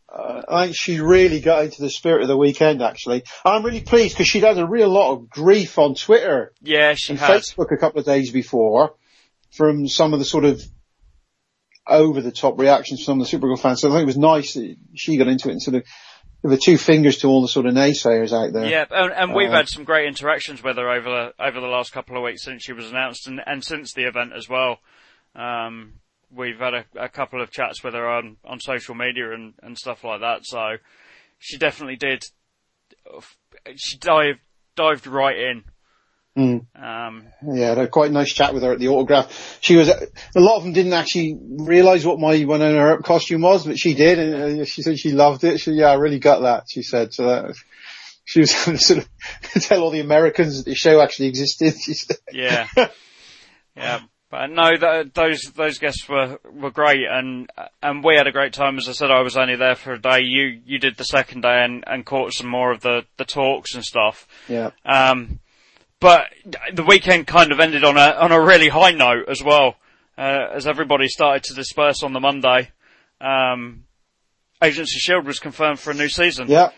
Uh. 0.08 0.42
I 0.48 0.64
think 0.66 0.76
she 0.76 1.00
really 1.00 1.40
got 1.40 1.64
into 1.64 1.82
the 1.82 1.90
spirit 1.90 2.22
of 2.22 2.28
the 2.28 2.36
weekend, 2.36 2.82
actually. 2.82 3.24
I'm 3.44 3.64
really 3.64 3.82
pleased 3.82 4.14
because 4.14 4.28
she'd 4.28 4.42
had 4.42 4.58
a 4.58 4.66
real 4.66 4.88
lot 4.88 5.12
of 5.12 5.28
grief 5.28 5.78
on 5.78 5.94
Twitter. 5.94 6.52
Yeah, 6.62 6.94
she 6.94 7.12
and 7.12 7.20
has. 7.20 7.50
Facebook 7.50 7.72
a 7.72 7.76
couple 7.76 8.00
of 8.00 8.06
days 8.06 8.30
before 8.30 8.94
from 9.50 9.88
some 9.88 10.12
of 10.12 10.18
the 10.18 10.24
sort 10.24 10.44
of 10.44 10.62
over 11.86 12.20
the 12.20 12.32
top 12.32 12.58
reactions 12.58 13.04
from 13.04 13.18
the 13.18 13.24
Supergirl 13.24 13.58
fans. 13.58 13.80
So 13.80 13.88
I 13.88 13.92
think 13.92 14.02
it 14.02 14.06
was 14.06 14.18
nice 14.18 14.54
that 14.54 14.76
she 14.94 15.16
got 15.16 15.28
into 15.28 15.48
it 15.48 15.52
and 15.52 15.62
sort 15.62 15.76
of 15.76 15.84
give 16.42 16.50
the 16.50 16.56
two 16.56 16.76
fingers 16.76 17.18
to 17.18 17.28
all 17.28 17.42
the 17.42 17.48
sort 17.48 17.66
of 17.66 17.74
naysayers 17.74 18.32
out 18.32 18.52
there. 18.52 18.66
Yeah, 18.66 18.84
and, 18.90 19.12
and 19.12 19.34
we've 19.34 19.50
uh, 19.50 19.56
had 19.56 19.68
some 19.68 19.84
great 19.84 20.06
interactions 20.06 20.62
with 20.62 20.76
her 20.76 20.88
over 20.88 21.08
the 21.08 21.44
over 21.44 21.60
the 21.60 21.66
last 21.66 21.92
couple 21.92 22.16
of 22.16 22.22
weeks 22.22 22.42
since 22.42 22.62
she 22.62 22.72
was 22.72 22.90
announced, 22.90 23.26
and, 23.26 23.40
and 23.44 23.64
since 23.64 23.92
the 23.92 24.06
event 24.06 24.32
as 24.36 24.48
well. 24.48 24.78
Um, 25.34 25.94
we've 26.34 26.58
had 26.58 26.74
a, 26.74 26.84
a, 26.96 27.08
couple 27.08 27.42
of 27.42 27.50
chats 27.50 27.82
with 27.82 27.94
her 27.94 28.08
on, 28.08 28.36
on 28.44 28.60
social 28.60 28.94
media 28.94 29.32
and, 29.32 29.54
and 29.62 29.76
stuff 29.76 30.04
like 30.04 30.20
that. 30.20 30.40
So 30.44 30.76
she 31.38 31.58
definitely 31.58 31.96
did. 31.96 32.24
She 33.76 33.98
dived 33.98 34.40
dived 34.76 35.06
right 35.06 35.36
in 35.36 35.64
Mm. 36.38 36.66
Um, 36.80 37.26
yeah, 37.52 37.70
had 37.70 37.78
a 37.78 37.88
quite 37.88 38.12
nice 38.12 38.32
chat 38.32 38.54
with 38.54 38.62
her 38.62 38.72
at 38.72 38.78
the 38.78 38.88
autograph. 38.88 39.58
She 39.60 39.74
was, 39.74 39.88
a 39.88 40.06
lot 40.36 40.56
of 40.56 40.62
them 40.62 40.72
didn't 40.72 40.92
actually 40.92 41.36
realise 41.40 42.04
what 42.04 42.20
my 42.20 42.44
one 42.44 42.60
Wynonna 42.60 42.80
Earp 42.80 43.04
costume 43.04 43.40
was, 43.40 43.66
but 43.66 43.76
she 43.76 43.94
did, 43.94 44.20
and 44.20 44.60
uh, 44.60 44.64
she 44.64 44.82
said 44.82 45.00
she 45.00 45.10
loved 45.10 45.42
it. 45.42 45.58
She, 45.58 45.72
yeah, 45.72 45.90
I 45.90 45.94
really 45.94 46.20
got 46.20 46.42
that. 46.42 46.66
She 46.70 46.82
said 46.82 47.12
so. 47.12 47.26
That, 47.26 47.56
she 48.24 48.40
was 48.40 48.54
sort 48.86 48.98
of 48.98 49.08
tell 49.62 49.82
all 49.82 49.90
the 49.90 49.98
Americans 49.98 50.58
that 50.58 50.70
the 50.70 50.76
show 50.76 51.00
actually 51.00 51.26
existed. 51.26 51.74
She 51.80 51.94
said. 51.94 52.18
Yeah, 52.32 52.68
yeah. 53.76 54.00
But 54.30 54.48
no, 54.50 54.76
th- 54.76 55.14
those 55.14 55.40
those 55.56 55.78
guests 55.78 56.06
were 56.06 56.38
were 56.52 56.70
great, 56.70 57.00
and 57.10 57.48
and 57.82 58.04
we 58.04 58.16
had 58.16 58.26
a 58.26 58.32
great 58.32 58.52
time. 58.52 58.76
As 58.76 58.86
I 58.88 58.92
said, 58.92 59.10
I 59.10 59.22
was 59.22 59.38
only 59.38 59.56
there 59.56 59.74
for 59.74 59.94
a 59.94 59.98
day. 60.00 60.20
You 60.20 60.60
you 60.66 60.78
did 60.78 60.96
the 60.98 61.04
second 61.04 61.40
day 61.42 61.64
and, 61.64 61.82
and 61.86 62.04
caught 62.04 62.34
some 62.34 62.48
more 62.48 62.70
of 62.70 62.82
the 62.82 63.04
the 63.16 63.24
talks 63.24 63.74
and 63.74 63.82
stuff. 63.82 64.28
Yeah. 64.46 64.70
Um, 64.84 65.38
but 65.98 66.26
the 66.72 66.84
weekend 66.84 67.26
kind 67.26 67.52
of 67.52 67.58
ended 67.60 67.84
on 67.84 67.96
a 67.96 68.10
on 68.20 68.30
a 68.30 68.40
really 68.40 68.68
high 68.68 68.90
note 68.92 69.28
as 69.30 69.42
well, 69.42 69.76
uh, 70.18 70.48
as 70.54 70.66
everybody 70.66 71.08
started 71.08 71.44
to 71.44 71.54
disperse 71.54 72.02
on 72.02 72.12
the 72.12 72.20
Monday. 72.20 72.70
Um, 73.22 73.84
Agents 74.62 74.94
of 74.94 75.00
Shield 75.00 75.24
was 75.26 75.38
confirmed 75.38 75.78
for 75.80 75.92
a 75.92 75.94
new 75.94 76.08
season. 76.08 76.48
Yeah. 76.48 76.70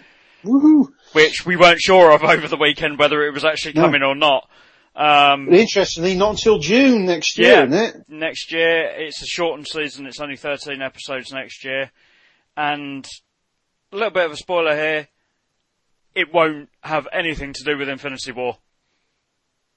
Woohoo! 0.44 0.86
Which 1.12 1.44
we 1.44 1.56
weren't 1.56 1.80
sure 1.80 2.12
of 2.12 2.22
over 2.22 2.46
the 2.46 2.56
weekend 2.56 2.98
whether 2.98 3.22
it 3.26 3.34
was 3.34 3.44
actually 3.44 3.72
No. 3.72 3.82
coming 3.82 4.02
or 4.02 4.14
not. 4.14 4.48
Um, 4.96 5.52
interestingly, 5.54 6.14
not 6.16 6.30
until 6.30 6.58
June 6.58 7.06
next 7.06 7.38
year, 7.38 7.52
Yeah. 7.52 7.64
isn't 7.64 7.74
it? 7.74 7.96
next 8.08 8.52
year. 8.52 8.84
It's 8.96 9.22
a 9.22 9.26
shortened 9.26 9.68
season. 9.68 10.06
It's 10.06 10.20
only 10.20 10.36
13 10.36 10.82
episodes 10.82 11.32
next 11.32 11.64
year. 11.64 11.90
And 12.56 13.06
a 13.92 13.96
little 13.96 14.10
bit 14.10 14.26
of 14.26 14.32
a 14.32 14.36
spoiler 14.36 14.74
here. 14.76 15.08
It 16.14 16.34
won't 16.34 16.68
have 16.82 17.06
anything 17.12 17.52
to 17.54 17.64
do 17.64 17.78
with 17.78 17.88
Infinity 17.88 18.32
War. 18.32 18.58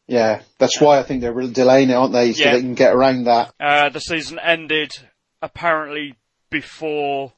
Yeah, 0.07 0.41
that's 0.57 0.81
why 0.81 0.99
I 0.99 1.03
think 1.03 1.21
they're 1.21 1.31
really 1.31 1.53
delaying 1.53 1.89
it, 1.89 1.93
aren't 1.93 2.11
they? 2.13 2.33
So 2.33 2.43
Yeah. 2.43 2.53
they 2.55 2.59
can 2.61 2.73
get 2.75 2.93
around 2.93 3.25
that. 3.25 3.53
Uh, 3.59 3.89
the 3.89 3.99
season 4.01 4.39
ended 4.39 4.91
apparently 5.41 6.15
before 6.49 7.33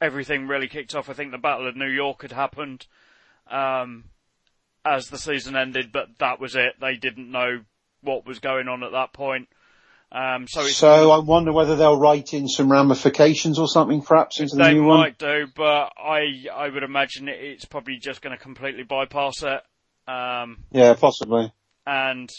everything 0.00 0.46
really 0.46 0.68
kicked 0.68 0.94
off. 0.94 1.10
I 1.10 1.12
think 1.14 1.32
the 1.32 1.38
Battle 1.38 1.66
of 1.68 1.76
New 1.76 1.90
York 1.90 2.22
had 2.22 2.32
happened, 2.32 2.86
um, 3.50 4.04
as 4.86 5.08
the 5.08 5.18
season 5.18 5.56
ended, 5.56 5.90
but 5.92 6.18
that 6.18 6.40
was 6.40 6.54
it. 6.54 6.74
They 6.80 6.94
didn't 6.94 7.30
know 7.30 7.60
what 8.02 8.26
was 8.26 8.38
going 8.38 8.68
on 8.68 8.82
at 8.82 8.92
that 8.92 9.12
point. 9.12 9.48
Um, 10.12 10.46
so 10.48 10.60
it's 10.60 10.76
So 10.76 11.10
I 11.10 11.18
wonder 11.18 11.52
whether 11.52 11.74
they'll 11.74 11.98
write 11.98 12.32
in 12.32 12.46
some 12.46 12.70
ramifications 12.70 13.58
or 13.58 13.66
something, 13.66 14.02
perhaps, 14.02 14.38
into 14.38 14.54
the 14.54 14.62
new 14.62 14.68
They 14.68 14.74
new 14.74 14.86
might 14.86 15.18
do, 15.18 15.48
but 15.54 15.92
I 15.98 16.46
I 16.54 16.68
would 16.68 16.84
imagine 16.84 17.28
it's 17.28 17.64
probably 17.64 17.98
just 17.98 18.22
going 18.22 18.36
to 18.36 18.42
completely 18.42 18.84
bypass 18.84 19.42
it. 19.42 19.60
Um. 20.08 20.64
Yeah, 20.70 20.94
possibly. 20.94 21.52
and 21.86 22.30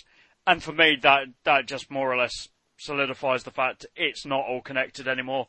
and 0.48 0.64
for 0.64 0.72
me, 0.72 0.98
that 1.02 1.24
that 1.44 1.68
just 1.68 1.92
more 1.92 2.12
or 2.12 2.18
less 2.18 2.48
solidifies 2.80 3.44
the 3.44 3.52
fact 3.52 3.86
it's 3.96 4.26
not 4.26 4.46
all 4.46 4.62
connected 4.62 5.08
anymore. 5.08 5.48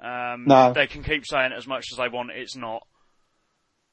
Um, 0.00 0.44
No. 0.46 0.72
They 0.72 0.86
can 0.86 1.02
keep 1.02 1.26
saying 1.26 1.52
it 1.52 1.56
as 1.58 1.66
much 1.66 1.86
as 1.92 1.98
they 1.98 2.08
want. 2.08 2.30
It's 2.30 2.56
not. 2.56 2.86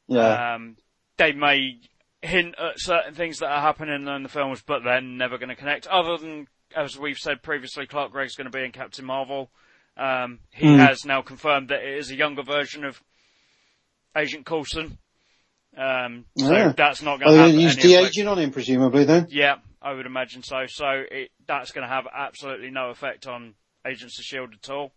Yeah. 0.07 0.55
Um, 0.55 0.77
they 1.17 1.33
may 1.33 1.79
hint 2.23 2.55
at 2.57 2.79
certain 2.79 3.13
things 3.13 3.39
that 3.39 3.51
are 3.51 3.61
happening 3.61 4.07
in 4.07 4.23
the 4.23 4.29
films, 4.29 4.63
but 4.65 4.83
they're 4.83 5.01
never 5.01 5.37
going 5.37 5.49
to 5.49 5.55
connect. 5.55 5.87
Other 5.87 6.17
than, 6.17 6.47
as 6.75 6.97
we've 6.97 7.17
said 7.17 7.43
previously, 7.43 7.85
Clark 7.85 8.11
Gregg's 8.11 8.35
going 8.35 8.49
to 8.49 8.57
be 8.57 8.63
in 8.63 8.71
Captain 8.71 9.05
Marvel. 9.05 9.51
Um, 9.97 10.39
he 10.51 10.65
Hmm. 10.73 10.79
has 10.79 11.05
now 11.05 11.21
confirmed 11.21 11.69
that 11.69 11.83
it 11.83 11.97
is 11.97 12.09
a 12.09 12.15
younger 12.15 12.43
version 12.43 12.83
of 12.83 13.01
Agent 14.15 14.45
Coulson. 14.45 14.97
Um, 15.77 16.25
so 16.37 16.53
Yeah. 16.53 16.71
that's 16.75 17.01
not 17.01 17.19
going 17.19 17.35
to 17.35 17.51
to 17.51 17.61
use 17.61 17.75
de-aging 17.75 18.27
on 18.27 18.39
him, 18.39 18.51
presumably, 18.51 19.05
then? 19.05 19.27
Yeah, 19.29 19.57
I 19.81 19.93
would 19.93 20.05
imagine 20.05 20.43
so. 20.43 20.65
So 20.67 21.03
it, 21.09 21.31
that's 21.47 21.71
going 21.71 21.87
to 21.87 21.93
have 21.93 22.07
absolutely 22.13 22.69
no 22.69 22.89
effect 22.89 23.27
on 23.27 23.55
Agents 23.85 24.17
of 24.19 24.25
Shield 24.25 24.53
at 24.53 24.69
all. 24.69 24.93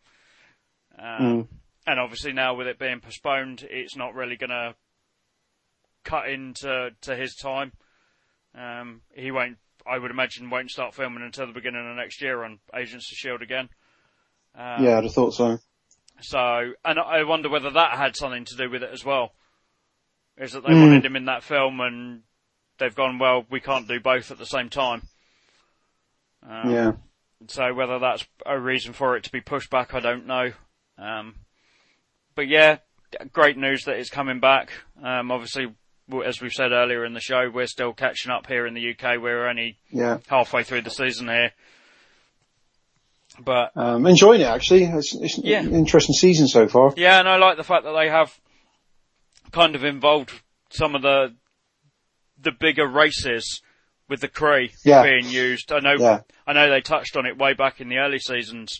Um, 0.98 1.04
Mm. 1.04 1.46
And 1.88 2.00
obviously 2.00 2.32
now 2.32 2.54
with 2.54 2.66
it 2.66 2.80
being 2.80 2.98
postponed, 2.98 3.64
it's 3.70 3.94
not 3.96 4.14
really 4.14 4.36
going 4.36 4.50
to 4.50 4.74
cut 6.06 6.28
into 6.30 6.90
to 7.02 7.14
his 7.16 7.34
time. 7.34 7.72
Um, 8.54 9.02
he 9.12 9.30
won't, 9.30 9.58
I 9.86 9.98
would 9.98 10.10
imagine, 10.10 10.48
won't 10.48 10.70
start 10.70 10.94
filming 10.94 11.22
until 11.22 11.46
the 11.46 11.52
beginning 11.52 11.86
of 11.90 11.96
next 11.96 12.22
year 12.22 12.42
on 12.42 12.60
Agents 12.74 13.10
of 13.12 13.18
Shield 13.18 13.42
again. 13.42 13.68
Um, 14.54 14.84
yeah, 14.84 14.96
I'd 14.96 15.04
have 15.04 15.12
thought 15.12 15.34
so. 15.34 15.58
So, 16.22 16.72
and 16.82 16.98
I 16.98 17.24
wonder 17.24 17.50
whether 17.50 17.70
that 17.70 17.98
had 17.98 18.16
something 18.16 18.46
to 18.46 18.56
do 18.56 18.70
with 18.70 18.82
it 18.82 18.90
as 18.90 19.04
well. 19.04 19.32
Is 20.38 20.52
that 20.52 20.62
they 20.62 20.70
Mm. 20.72 20.80
wanted 20.80 21.04
him 21.04 21.16
in 21.16 21.26
that 21.26 21.42
film 21.42 21.80
and 21.80 22.22
they've 22.78 22.94
gone, 22.94 23.18
well, 23.18 23.44
we 23.50 23.60
can't 23.60 23.88
do 23.88 24.00
both 24.00 24.30
at 24.30 24.38
the 24.38 24.46
same 24.46 24.70
time. 24.70 25.02
Um, 26.42 26.70
yeah. 26.70 26.92
So 27.48 27.74
whether 27.74 27.98
that's 27.98 28.26
a 28.46 28.58
reason 28.58 28.94
for 28.94 29.16
it 29.16 29.24
to 29.24 29.32
be 29.32 29.40
pushed 29.42 29.68
back, 29.70 29.92
I 29.94 30.00
don't 30.00 30.26
know. 30.26 30.52
Um, 30.96 31.34
but 32.34 32.48
yeah, 32.48 32.78
great 33.32 33.58
news 33.58 33.84
that 33.84 33.96
it's 33.96 34.10
coming 34.10 34.40
back. 34.40 34.70
Um, 35.02 35.30
obviously, 35.30 35.74
as 36.24 36.40
we've 36.40 36.52
said 36.52 36.72
earlier 36.72 37.04
in 37.04 37.12
the 37.14 37.20
show, 37.20 37.50
we're 37.52 37.66
still 37.66 37.92
catching 37.92 38.30
up 38.30 38.46
here 38.46 38.66
in 38.66 38.74
the 38.74 38.90
UK. 38.90 39.18
We're 39.20 39.48
only 39.48 39.78
Yeah. 39.90 40.18
halfway 40.28 40.62
through 40.62 40.82
the 40.82 40.90
season 40.90 41.28
here. 41.28 41.52
But 43.38 43.72
Um, 43.76 44.06
enjoying 44.06 44.40
it, 44.40 44.44
actually. 44.46 44.84
It's, 44.84 45.14
it's 45.14 45.38
Yeah. 45.38 45.60
an 45.60 45.74
interesting 45.74 46.14
season 46.14 46.48
so 46.48 46.68
far. 46.68 46.94
Yeah, 46.96 47.18
and 47.18 47.28
I 47.28 47.36
like 47.36 47.56
the 47.56 47.64
fact 47.64 47.84
that 47.84 47.92
they 47.92 48.08
have 48.08 48.38
kind 49.52 49.74
of 49.74 49.84
involved 49.84 50.32
some 50.70 50.94
of 50.94 51.02
the 51.02 51.34
the 52.38 52.52
bigger 52.52 52.86
races 52.86 53.62
with 54.08 54.20
the 54.20 54.28
Kree 54.28 54.70
Yeah. 54.84 55.02
being 55.02 55.26
used. 55.28 55.72
I 55.72 55.80
know, 55.80 55.94
Yeah. 55.98 56.20
I 56.46 56.52
know 56.52 56.68
they 56.68 56.82
touched 56.82 57.16
on 57.16 57.24
it 57.24 57.38
way 57.38 57.54
back 57.54 57.80
in 57.80 57.88
the 57.88 57.96
early 57.96 58.18
seasons, 58.18 58.78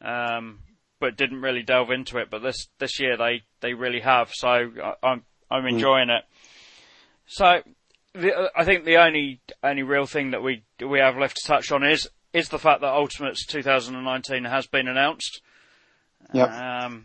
um, 0.00 0.58
but 0.98 1.16
didn't 1.16 1.40
really 1.40 1.62
delve 1.62 1.92
into 1.92 2.18
it. 2.18 2.28
But 2.28 2.42
this 2.42 2.68
this 2.78 2.98
year 3.00 3.16
they 3.16 3.42
they 3.60 3.72
really 3.74 4.00
have. 4.00 4.30
So 4.34 4.48
I, 4.48 4.94
I'm 5.02 5.24
I'm 5.50 5.62
Mm. 5.64 5.70
enjoying 5.74 6.10
it. 6.10 6.24
So 7.28 7.62
the, 8.14 8.50
I 8.56 8.64
think 8.64 8.84
the 8.84 8.96
only 8.96 9.40
only 9.62 9.82
real 9.82 10.06
thing 10.06 10.32
that 10.32 10.42
we 10.42 10.64
we 10.84 10.98
have 10.98 11.16
left 11.16 11.36
to 11.36 11.46
touch 11.46 11.70
on 11.70 11.84
is 11.84 12.08
is 12.32 12.48
the 12.48 12.58
fact 12.58 12.80
that 12.80 12.92
Ultimates 12.92 13.46
2019 13.46 14.44
has 14.44 14.66
been 14.66 14.88
announced. 14.88 15.40
Yep. 16.32 16.50
Um, 16.50 17.04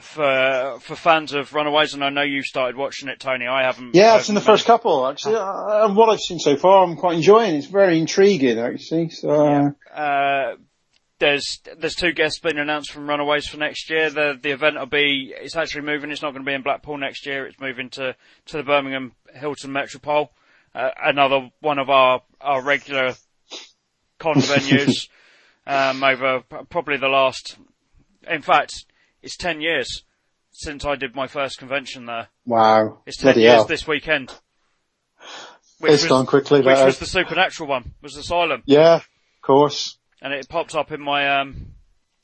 for 0.00 0.78
for 0.80 0.96
fans 0.96 1.32
of 1.32 1.52
Runaways, 1.52 1.94
and 1.94 2.02
I 2.02 2.10
know 2.10 2.22
you've 2.22 2.46
started 2.46 2.76
watching 2.76 3.08
it, 3.08 3.20
Tony. 3.20 3.46
I 3.46 3.64
haven't. 3.64 3.94
Yeah, 3.94 4.14
I've 4.14 4.24
seen 4.24 4.34
the 4.34 4.40
first 4.40 4.64
couple, 4.66 5.06
actually. 5.06 5.36
Uh, 5.36 5.84
and 5.86 5.96
what 5.96 6.08
I've 6.08 6.20
seen 6.20 6.38
so 6.38 6.56
far, 6.56 6.84
I'm 6.84 6.96
quite 6.96 7.16
enjoying. 7.16 7.54
It's 7.54 7.66
very 7.66 7.98
intriguing, 7.98 8.58
actually. 8.58 9.10
So, 9.10 9.30
uh, 9.30 9.70
Uh, 9.94 10.56
there's 11.20 11.60
there's 11.78 11.94
two 11.94 12.12
guests 12.12 12.40
being 12.40 12.58
announced 12.58 12.90
from 12.90 13.08
Runaways 13.08 13.46
for 13.46 13.58
next 13.58 13.88
year. 13.90 14.10
The 14.10 14.38
the 14.42 14.50
event 14.50 14.78
will 14.78 14.86
be 14.86 15.32
it's 15.36 15.54
actually 15.54 15.82
moving. 15.82 16.10
It's 16.10 16.22
not 16.22 16.32
going 16.32 16.44
to 16.44 16.48
be 16.48 16.54
in 16.54 16.62
Blackpool 16.62 16.98
next 16.98 17.26
year. 17.26 17.46
It's 17.46 17.60
moving 17.60 17.90
to 17.90 18.16
to 18.46 18.56
the 18.56 18.62
Birmingham 18.62 19.12
Hilton 19.34 19.72
Metropole. 19.72 20.32
Uh, 20.74 20.90
another 21.02 21.50
one 21.60 21.78
of 21.78 21.88
our 21.88 22.22
our 22.40 22.62
regular 22.62 23.14
con 24.18 24.34
venues. 24.36 25.08
um, 25.66 26.02
over 26.02 26.40
probably 26.68 26.96
the 26.96 27.08
last. 27.08 27.56
In 28.28 28.42
fact, 28.42 28.72
it's 29.22 29.36
ten 29.36 29.60
years 29.60 30.04
since 30.52 30.84
I 30.84 30.96
did 30.96 31.14
my 31.14 31.26
first 31.26 31.58
convention 31.58 32.06
there. 32.06 32.28
wow. 32.44 32.98
It's 33.06 33.18
ten 33.18 33.26
Bloody 33.34 33.42
years 33.42 33.54
hell. 33.54 33.64
this 33.66 33.86
weekend. 33.86 34.32
Which 35.78 35.92
It's 35.92 36.02
was, 36.02 36.10
gone 36.10 36.26
quickly, 36.26 36.60
which 36.60 36.76
that 36.76 36.84
was 36.84 36.98
the 36.98 37.06
supernatural 37.06 37.68
one, 37.68 37.94
was 38.02 38.16
Asylum, 38.16 38.62
Yeah, 38.66 38.96
of 38.96 39.08
course. 39.40 39.96
And 40.22 40.32
it 40.32 40.48
popped 40.48 40.74
up 40.74 40.92
in 40.92 41.00
my 41.00 41.40
um 41.40 41.74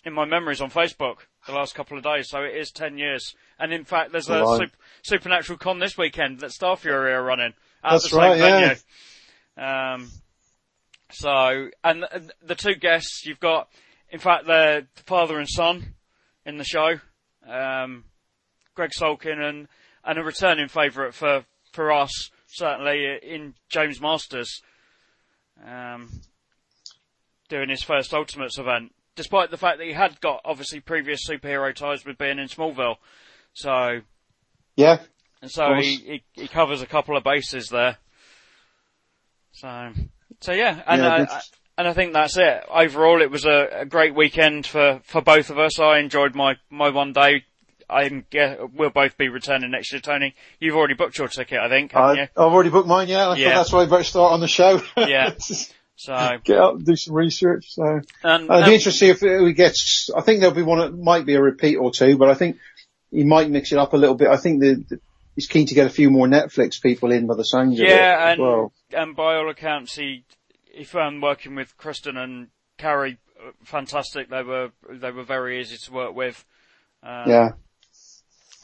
in 0.04 0.12
my 0.12 0.24
memories 0.24 0.60
on 0.60 0.70
Facebook 0.70 1.16
the 1.46 1.52
last 1.52 1.74
couple 1.74 1.96
of 1.96 2.04
days. 2.04 2.28
So 2.28 2.42
it 2.42 2.54
is 2.56 2.70
ten 2.70 2.98
years, 2.98 3.34
and 3.58 3.72
in 3.72 3.84
fact, 3.84 4.12
there's 4.12 4.28
a 4.28 4.42
Right. 4.42 4.58
sup- 4.68 4.76
supernatural 5.02 5.58
con 5.58 5.78
this 5.78 5.96
weekend 5.96 6.40
that 6.40 6.50
Starfury 6.50 6.92
are 7.12 7.22
running 7.22 7.54
at 7.82 7.90
That's 7.92 8.04
the 8.04 8.08
same 8.10 8.18
right, 8.18 8.38
yeah. 9.58 9.94
Um, 9.94 10.10
so 11.10 11.70
and 11.84 12.02
the, 12.02 12.30
the 12.42 12.54
two 12.54 12.74
guests 12.74 13.24
you've 13.24 13.40
got, 13.40 13.68
in 14.10 14.18
fact, 14.18 14.46
they're 14.46 14.86
father 15.06 15.38
and 15.38 15.48
son 15.48 15.94
in 16.44 16.58
the 16.58 16.64
show. 16.64 17.00
Um, 17.48 18.04
Gregg 18.74 18.90
Sulkin 18.90 19.40
and 19.40 19.68
and 20.04 20.18
a 20.18 20.22
returning 20.22 20.68
favourite 20.68 21.14
for 21.14 21.44
for 21.72 21.92
us 21.92 22.30
certainly 22.48 23.18
in 23.22 23.54
James 23.68 24.00
Marsters, 24.00 24.60
um, 25.64 26.08
doing 27.48 27.68
his 27.68 27.82
first 27.82 28.12
Ultimates 28.14 28.58
event, 28.58 28.92
despite 29.14 29.50
the 29.50 29.56
fact 29.56 29.78
that 29.78 29.86
he 29.86 29.92
had 29.92 30.20
got 30.20 30.40
obviously 30.44 30.80
previous 30.80 31.28
superhero 31.28 31.74
ties 31.74 32.04
with 32.04 32.18
being 32.18 32.38
in 32.38 32.48
Smallville. 32.48 32.96
So 33.54 34.00
Yeah. 34.76 34.98
and 35.42 35.50
so 35.50 35.74
he, 35.74 35.96
he 35.96 36.22
he 36.42 36.48
covers 36.48 36.82
a 36.82 36.86
couple 36.86 37.16
of 37.16 37.24
bases 37.24 37.68
there. 37.68 37.98
So 39.52 39.92
so 40.40 40.52
yeah, 40.52 40.82
and 40.86 41.02
Yeah, 41.02 41.08
I. 41.08 41.22
I- 41.36 41.40
and 41.78 41.86
I 41.86 41.92
think 41.92 42.14
that's 42.14 42.38
it. 42.38 42.64
Overall, 42.70 43.20
it 43.20 43.30
was 43.30 43.44
a, 43.44 43.68
a 43.80 43.84
great 43.84 44.14
weekend 44.14 44.66
for, 44.66 44.98
for 45.04 45.20
both 45.20 45.50
of 45.50 45.58
us. 45.58 45.78
I 45.78 45.98
enjoyed 45.98 46.34
my, 46.34 46.54
my 46.70 46.88
one 46.88 47.12
day. 47.12 47.44
I'm 47.90 48.24
ge- 48.32 48.56
we'll 48.72 48.88
both 48.88 49.18
be 49.18 49.28
returning 49.28 49.72
next 49.72 49.92
year, 49.92 50.00
Tony. 50.00 50.34
You've 50.58 50.74
already 50.74 50.94
booked 50.94 51.18
your 51.18 51.28
ticket, 51.28 51.58
I 51.58 51.68
think, 51.68 51.92
haven't 51.92 52.18
I, 52.18 52.22
you? 52.22 52.28
I've 52.34 52.50
already 52.54 52.70
booked 52.70 52.88
mine, 52.88 53.08
yeah. 53.08 53.28
I 53.28 53.36
Yeah. 53.36 53.56
that's 53.56 53.74
why 53.74 53.82
I 53.82 53.84
better 53.84 54.04
start 54.04 54.32
on 54.32 54.40
the 54.40 54.48
show. 54.48 54.80
Yeah. 54.96 55.34
So 55.96 56.38
Get 56.44 56.58
up, 56.58 56.82
do 56.82 56.94
some 56.94 57.14
research. 57.14 57.66
So, 57.70 58.00
and, 58.22 58.50
uh, 58.50 58.54
it'd 58.54 58.64
um, 58.64 58.64
be 58.64 58.74
interesting 58.74 59.08
if 59.08 59.22
we 59.22 59.52
get, 59.54 59.74
I 60.14 60.20
think 60.20 60.40
there'll 60.40 60.54
be 60.54 60.62
one, 60.62 60.78
that 60.78 60.96
might 60.96 61.24
be 61.24 61.34
a 61.34 61.42
repeat 61.42 61.76
or 61.76 61.90
two, 61.90 62.18
but 62.18 62.28
I 62.28 62.34
think 62.34 62.58
he 63.10 63.24
might 63.24 63.50
mix 63.50 63.72
it 63.72 63.78
up 63.78 63.94
a 63.94 63.96
little 63.96 64.14
bit. 64.14 64.28
I 64.28 64.36
think 64.36 64.60
the, 64.60 64.84
the 64.88 65.00
he's 65.36 65.46
keen 65.46 65.66
to 65.66 65.74
get 65.74 65.86
a 65.86 65.90
few 65.90 66.10
more 66.10 66.26
Netflix 66.26 66.82
people 66.82 67.12
in 67.12 67.26
by 67.26 67.36
the 67.36 67.44
sounds 67.44 67.78
of 67.78 67.86
it 67.86 67.90
yeah, 67.90 68.30
and 68.30 68.40
well. 68.40 68.72
and 68.92 69.14
by 69.14 69.36
all 69.36 69.48
accounts, 69.48 69.94
he 69.94 70.24
he 70.64 70.82
found 70.82 71.22
working 71.22 71.54
with 71.54 71.76
Krysten 71.78 72.16
and 72.16 72.48
Carrie 72.78 73.18
uh, 73.40 73.52
fantastic. 73.62 74.28
They 74.28 74.42
were 74.42 74.72
they 74.90 75.10
were 75.10 75.22
very 75.22 75.60
easy 75.60 75.76
to 75.76 75.92
work 75.92 76.14
with. 76.14 76.44
Um, 77.02 77.30
Yeah. 77.30 77.50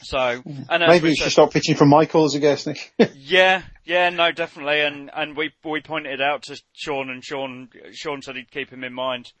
So, 0.03 0.43
and 0.69 0.83
maybe 0.87 1.09
you 1.09 1.15
should 1.15 1.31
start 1.31 1.51
pitching 1.51 1.75
for 1.75 1.85
Michael 1.85 2.25
as 2.25 2.35
a 2.35 2.39
guest, 2.39 2.67
Nick. 2.67 2.93
yeah, 3.15 3.63
yeah, 3.85 4.09
no, 4.09 4.31
definitely. 4.31 4.81
And 4.81 5.09
and 5.13 5.35
we 5.35 5.51
we 5.63 5.81
pointed 5.81 6.21
out 6.21 6.43
to 6.43 6.61
Sean, 6.73 7.09
and 7.09 7.23
Sean 7.23 7.69
Sean 7.91 8.21
said 8.21 8.35
he'd 8.35 8.51
keep 8.51 8.69
him 8.69 8.83
in 8.83 8.93
mind 8.93 9.31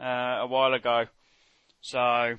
uh, 0.00 0.38
a 0.40 0.46
while 0.46 0.74
ago. 0.74 1.04
So, 1.80 2.34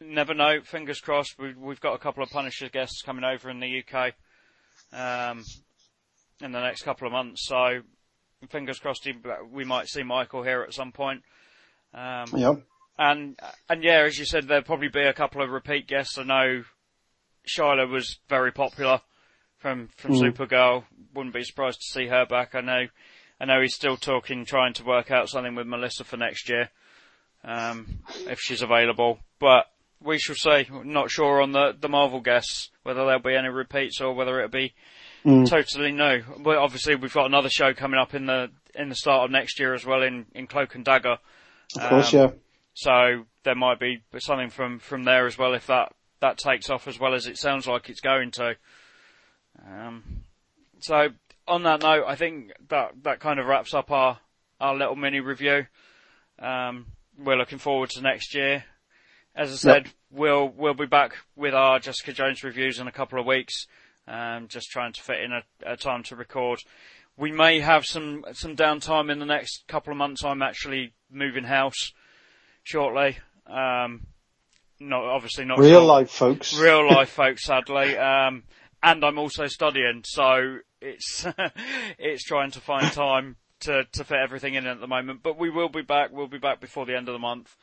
never 0.00 0.34
know. 0.34 0.60
Fingers 0.62 1.00
crossed. 1.00 1.38
We, 1.38 1.54
we've 1.54 1.80
got 1.80 1.94
a 1.94 1.98
couple 1.98 2.22
of 2.22 2.30
Punisher 2.30 2.68
guests 2.68 3.02
coming 3.02 3.24
over 3.24 3.50
in 3.50 3.60
the 3.60 3.82
UK 3.82 4.14
um, 4.92 5.44
in 6.40 6.52
the 6.52 6.60
next 6.60 6.82
couple 6.82 7.06
of 7.06 7.12
months. 7.12 7.46
So, 7.46 7.80
fingers 8.50 8.78
crossed, 8.78 9.08
we 9.50 9.64
might 9.64 9.88
see 9.88 10.02
Michael 10.02 10.42
here 10.42 10.62
at 10.62 10.74
some 10.74 10.92
point. 10.92 11.22
Um, 11.94 12.26
yep. 12.34 12.62
And 12.98 13.38
and 13.68 13.82
yeah, 13.82 14.02
as 14.02 14.18
you 14.18 14.24
said, 14.24 14.46
there'll 14.46 14.64
probably 14.64 14.88
be 14.88 15.02
a 15.02 15.14
couple 15.14 15.42
of 15.42 15.50
repeat 15.50 15.86
guests. 15.86 16.18
I 16.18 16.24
know 16.24 16.64
Chyler 17.48 17.88
was 17.88 18.18
very 18.28 18.52
popular 18.52 19.00
from 19.58 19.88
from 19.96 20.12
mm. 20.12 20.20
Supergirl. 20.20 20.84
Wouldn't 21.14 21.34
be 21.34 21.44
surprised 21.44 21.80
to 21.80 21.92
see 21.92 22.06
her 22.08 22.26
back. 22.26 22.54
I 22.54 22.60
know, 22.60 22.86
I 23.40 23.44
know 23.44 23.60
he's 23.60 23.74
still 23.74 23.96
talking, 23.96 24.44
trying 24.44 24.74
to 24.74 24.84
work 24.84 25.10
out 25.10 25.28
something 25.28 25.54
with 25.54 25.66
Melissa 25.66 26.04
for 26.04 26.16
next 26.16 26.48
year, 26.48 26.70
um, 27.44 28.00
if 28.26 28.40
she's 28.40 28.62
available. 28.62 29.18
But 29.38 29.66
we 30.00 30.18
shall 30.18 30.34
see. 30.34 30.68
Not 30.84 31.10
sure 31.10 31.40
on 31.40 31.52
the 31.52 31.74
the 31.78 31.88
Marvel 31.88 32.20
guests 32.20 32.70
whether 32.82 33.04
there'll 33.04 33.20
be 33.20 33.34
any 33.34 33.48
repeats 33.48 34.00
or 34.00 34.14
whether 34.14 34.38
it'll 34.38 34.50
be 34.50 34.74
mm. 35.24 35.48
totally 35.48 35.92
new. 35.92 36.22
But 36.38 36.58
obviously, 36.58 36.94
we've 36.94 37.12
got 37.12 37.26
another 37.26 37.50
show 37.50 37.72
coming 37.72 38.00
up 38.00 38.14
in 38.14 38.26
the 38.26 38.50
in 38.74 38.88
the 38.88 38.96
start 38.96 39.24
of 39.24 39.30
next 39.30 39.58
year 39.58 39.74
as 39.74 39.86
well 39.86 40.02
in 40.02 40.26
in 40.34 40.46
Cloak 40.46 40.74
and 40.74 40.84
Dagger. 40.84 41.18
Of 41.76 41.88
course, 41.88 42.14
um, 42.14 42.20
yeah. 42.20 42.30
So 42.74 43.26
there 43.44 43.54
might 43.54 43.78
be 43.78 44.02
something 44.18 44.50
from 44.50 44.78
from 44.78 45.04
there 45.04 45.26
as 45.26 45.36
well 45.36 45.54
if 45.54 45.66
that 45.66 45.92
that 46.20 46.38
takes 46.38 46.70
off 46.70 46.88
as 46.88 46.98
well 46.98 47.14
as 47.14 47.26
it 47.26 47.36
sounds 47.36 47.66
like 47.66 47.90
it's 47.90 48.00
going 48.00 48.30
to. 48.32 48.56
Um, 49.66 50.22
so 50.80 51.08
on 51.46 51.64
that 51.64 51.82
note, 51.82 52.04
I 52.06 52.14
think 52.14 52.52
that 52.68 52.92
that 53.02 53.20
kind 53.20 53.38
of 53.38 53.46
wraps 53.46 53.74
up 53.74 53.90
our 53.90 54.18
our 54.60 54.74
little 54.74 54.96
mini 54.96 55.20
review. 55.20 55.66
Um, 56.38 56.86
we're 57.18 57.36
looking 57.36 57.58
forward 57.58 57.90
to 57.90 58.00
next 58.00 58.34
year. 58.34 58.64
As 59.34 59.52
I 59.52 59.56
said, 59.56 59.86
yep. 59.86 59.94
we'll 60.10 60.48
we'll 60.48 60.74
be 60.74 60.86
back 60.86 61.16
with 61.36 61.54
our 61.54 61.78
Jessica 61.78 62.12
Jones 62.12 62.42
reviews 62.42 62.78
in 62.78 62.86
a 62.86 62.92
couple 62.92 63.18
of 63.20 63.26
weeks. 63.26 63.66
Um, 64.06 64.48
just 64.48 64.70
trying 64.70 64.92
to 64.94 65.02
fit 65.02 65.20
in 65.20 65.32
a, 65.32 65.42
a, 65.64 65.76
time 65.76 66.02
to 66.04 66.16
record. 66.16 66.58
We 67.16 67.30
may 67.30 67.60
have 67.60 67.84
some 67.84 68.24
some 68.32 68.56
downtime 68.56 69.10
in 69.10 69.18
the 69.18 69.26
next 69.26 69.64
couple 69.68 69.92
of 69.92 69.96
months. 69.96 70.24
I'm 70.24 70.42
actually 70.42 70.92
moving 71.10 71.44
house 71.44 71.92
shortly. 72.62 73.18
Um, 73.46 74.06
not 74.80 75.04
obviously 75.04 75.44
not 75.44 75.58
real 75.58 75.84
life 75.84 76.10
folks. 76.10 76.58
Real 76.58 76.86
life 76.94 77.10
folks, 77.10 77.44
sadly. 77.44 77.96
Um, 77.96 78.44
and 78.82 79.04
I'm 79.04 79.18
also 79.18 79.46
studying, 79.46 80.02
so 80.04 80.58
it's 80.80 81.26
it's 81.98 82.24
trying 82.24 82.50
to 82.52 82.60
find 82.60 82.92
time 82.92 83.36
to 83.60 83.84
to 83.92 84.04
fit 84.04 84.18
everything 84.18 84.54
in 84.54 84.66
at 84.66 84.80
the 84.80 84.86
moment. 84.86 85.22
But 85.22 85.38
we 85.38 85.50
will 85.50 85.68
be 85.68 85.82
back. 85.82 86.10
We'll 86.12 86.26
be 86.26 86.38
back 86.38 86.60
before 86.60 86.86
the 86.86 86.96
end 86.96 87.08
of 87.08 87.12
the 87.12 87.18
month. 87.18 87.54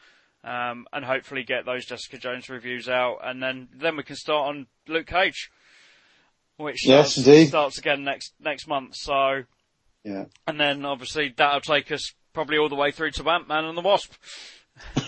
Um, 0.42 0.88
and 0.94 1.04
hopefully 1.04 1.44
get 1.44 1.66
those 1.66 1.86
Jessica 1.86 2.18
Jones 2.18 2.48
reviews 2.48 2.88
out, 2.88 3.18
and 3.24 3.44
then 3.44 3.68
then 3.76 3.98
we 3.98 4.04
can 4.04 4.16
start 4.16 4.48
on 4.48 4.68
Luke 4.88 5.08
Cage, 5.08 5.52
which 6.56 6.88
yes, 6.88 7.12
starts, 7.12 7.28
indeed. 7.28 7.48
starts 7.48 7.78
again 7.78 8.06
next 8.06 8.34
next 8.40 8.66
month. 8.66 8.96
So, 8.96 9.44
yeah, 10.06 10.26
and 10.48 10.58
then 10.58 10.86
obviously 10.86 11.34
that'll 11.36 11.60
take 11.60 11.92
us 11.92 12.14
probably 12.32 12.58
all 12.58 12.70
the 12.70 12.76
way 12.76 12.92
through 12.92 13.12
to 13.12 13.30
Ant 13.30 13.50
Man 13.50 13.66
and 13.66 13.78
the 13.78 13.82
Wasp. 13.82 14.14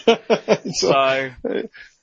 so, 0.73 1.29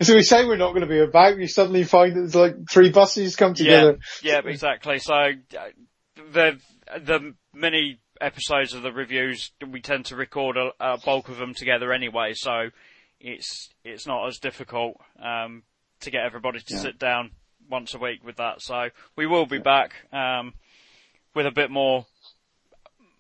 so 0.01 0.14
we 0.14 0.23
say 0.23 0.45
we're 0.45 0.57
not 0.57 0.71
going 0.71 0.83
to 0.83 0.87
be 0.87 1.01
about, 1.01 1.39
you 1.39 1.47
suddenly 1.47 1.85
find 1.85 2.14
that 2.14 2.21
there's 2.21 2.35
like 2.35 2.55
three 2.71 2.91
buses 2.91 3.37
come 3.37 3.55
together. 3.55 3.99
Yeah, 4.23 4.41
yeah 4.45 4.51
exactly. 4.51 4.99
So 4.99 5.33
the 6.33 6.59
the 7.01 7.35
many 7.53 8.01
episodes 8.21 8.75
of 8.75 8.83
the 8.83 8.93
reviews 8.93 9.53
we 9.71 9.81
tend 9.81 10.07
to 10.07 10.16
record 10.16 10.57
a, 10.57 10.71
a 10.81 10.99
bulk 10.99 11.29
of 11.29 11.37
them 11.37 11.55
together 11.55 11.93
anyway, 11.93 12.33
so 12.35 12.71
it's 13.21 13.71
it's 13.85 14.07
not 14.07 14.27
as 14.29 14.39
difficult 14.39 15.01
um, 15.23 15.62
to 16.01 16.11
get 16.11 16.25
everybody 16.25 16.61
to 16.61 16.75
yeah. 16.75 16.81
sit 16.81 16.99
down 16.99 17.31
once 17.71 17.95
a 17.95 17.99
week 17.99 18.25
with 18.25 18.37
that. 18.37 18.61
So 18.61 18.89
we 19.16 19.27
will 19.27 19.47
be 19.47 19.59
back 19.59 19.95
um, 20.12 20.55
with 21.35 21.47
a 21.47 21.51
bit 21.51 21.71
more 21.71 22.07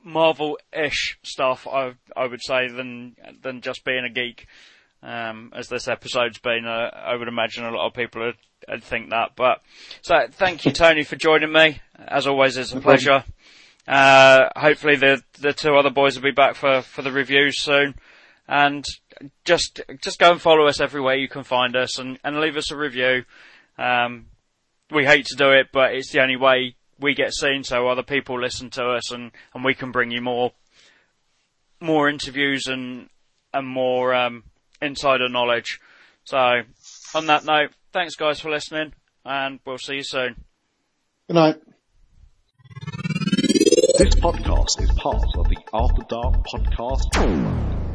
Marvel-ish 0.08 1.18
stuff, 1.22 1.66
I 1.66 1.92
I 2.16 2.26
would 2.26 2.42
say, 2.42 2.68
than 2.68 3.16
than 3.42 3.60
just 3.60 3.84
being 3.84 4.04
a 4.04 4.10
geek. 4.10 4.46
Um, 5.00 5.52
as 5.54 5.68
this 5.68 5.86
episode's 5.86 6.40
been, 6.40 6.66
uh, 6.66 6.90
I 6.92 7.14
would 7.14 7.28
imagine 7.28 7.64
a 7.64 7.70
lot 7.70 7.86
of 7.86 7.94
people 7.94 8.20
would, 8.22 8.34
would, 8.68 8.82
think 8.82 9.10
that. 9.10 9.36
But 9.36 9.62
so, 10.02 10.26
thank 10.32 10.64
you, 10.64 10.72
Tony, 10.72 11.04
for 11.04 11.14
joining 11.14 11.52
me. 11.52 11.80
As 11.96 12.26
always, 12.26 12.56
it's 12.56 12.72
a 12.72 12.80
pleasure. 12.80 13.22
Uh, 13.86 14.48
hopefully, 14.56 14.96
the 14.96 15.22
the 15.40 15.52
two 15.52 15.76
other 15.76 15.90
boys 15.90 16.16
will 16.16 16.24
be 16.24 16.32
back 16.32 16.56
for 16.56 16.82
for 16.82 17.02
the 17.02 17.12
reviews 17.12 17.60
soon. 17.60 17.94
And 18.48 18.84
just 19.44 19.80
just 20.02 20.18
go 20.18 20.32
and 20.32 20.40
follow 20.40 20.66
us 20.66 20.80
everywhere 20.80 21.16
you 21.16 21.28
can 21.28 21.44
find 21.44 21.76
us, 21.76 21.98
and 21.98 22.18
and 22.24 22.40
leave 22.40 22.56
us 22.56 22.72
a 22.72 22.76
review. 22.76 23.24
Um, 23.78 24.26
we 24.90 25.04
hate 25.04 25.26
to 25.26 25.36
do 25.36 25.50
it, 25.52 25.68
but 25.72 25.94
it's 25.94 26.10
the 26.10 26.22
only 26.22 26.36
way 26.36 26.74
we 27.00 27.14
get 27.14 27.32
seen 27.32 27.64
so 27.64 27.88
other 27.88 28.02
people 28.02 28.40
listen 28.40 28.70
to 28.70 28.84
us 28.84 29.12
and, 29.12 29.30
and 29.54 29.64
we 29.64 29.74
can 29.74 29.92
bring 29.92 30.10
you 30.10 30.20
more 30.20 30.52
more 31.80 32.08
interviews 32.08 32.66
and 32.66 33.08
and 33.52 33.66
more 33.66 34.14
um, 34.14 34.44
insider 34.82 35.28
knowledge. 35.28 35.80
So 36.24 36.62
on 37.14 37.26
that 37.26 37.44
note, 37.44 37.70
thanks 37.92 38.14
guys 38.14 38.40
for 38.40 38.50
listening 38.50 38.92
and 39.24 39.60
we'll 39.64 39.78
see 39.78 39.96
you 39.96 40.04
soon. 40.04 40.44
Good 41.28 41.34
night. 41.34 41.56
This 43.98 44.14
podcast 44.14 44.80
is 44.80 44.90
part 44.92 45.24
of 45.36 45.48
the 45.48 45.56
After 45.72 46.02
Dark 46.08 46.46
Podcast 46.46 47.87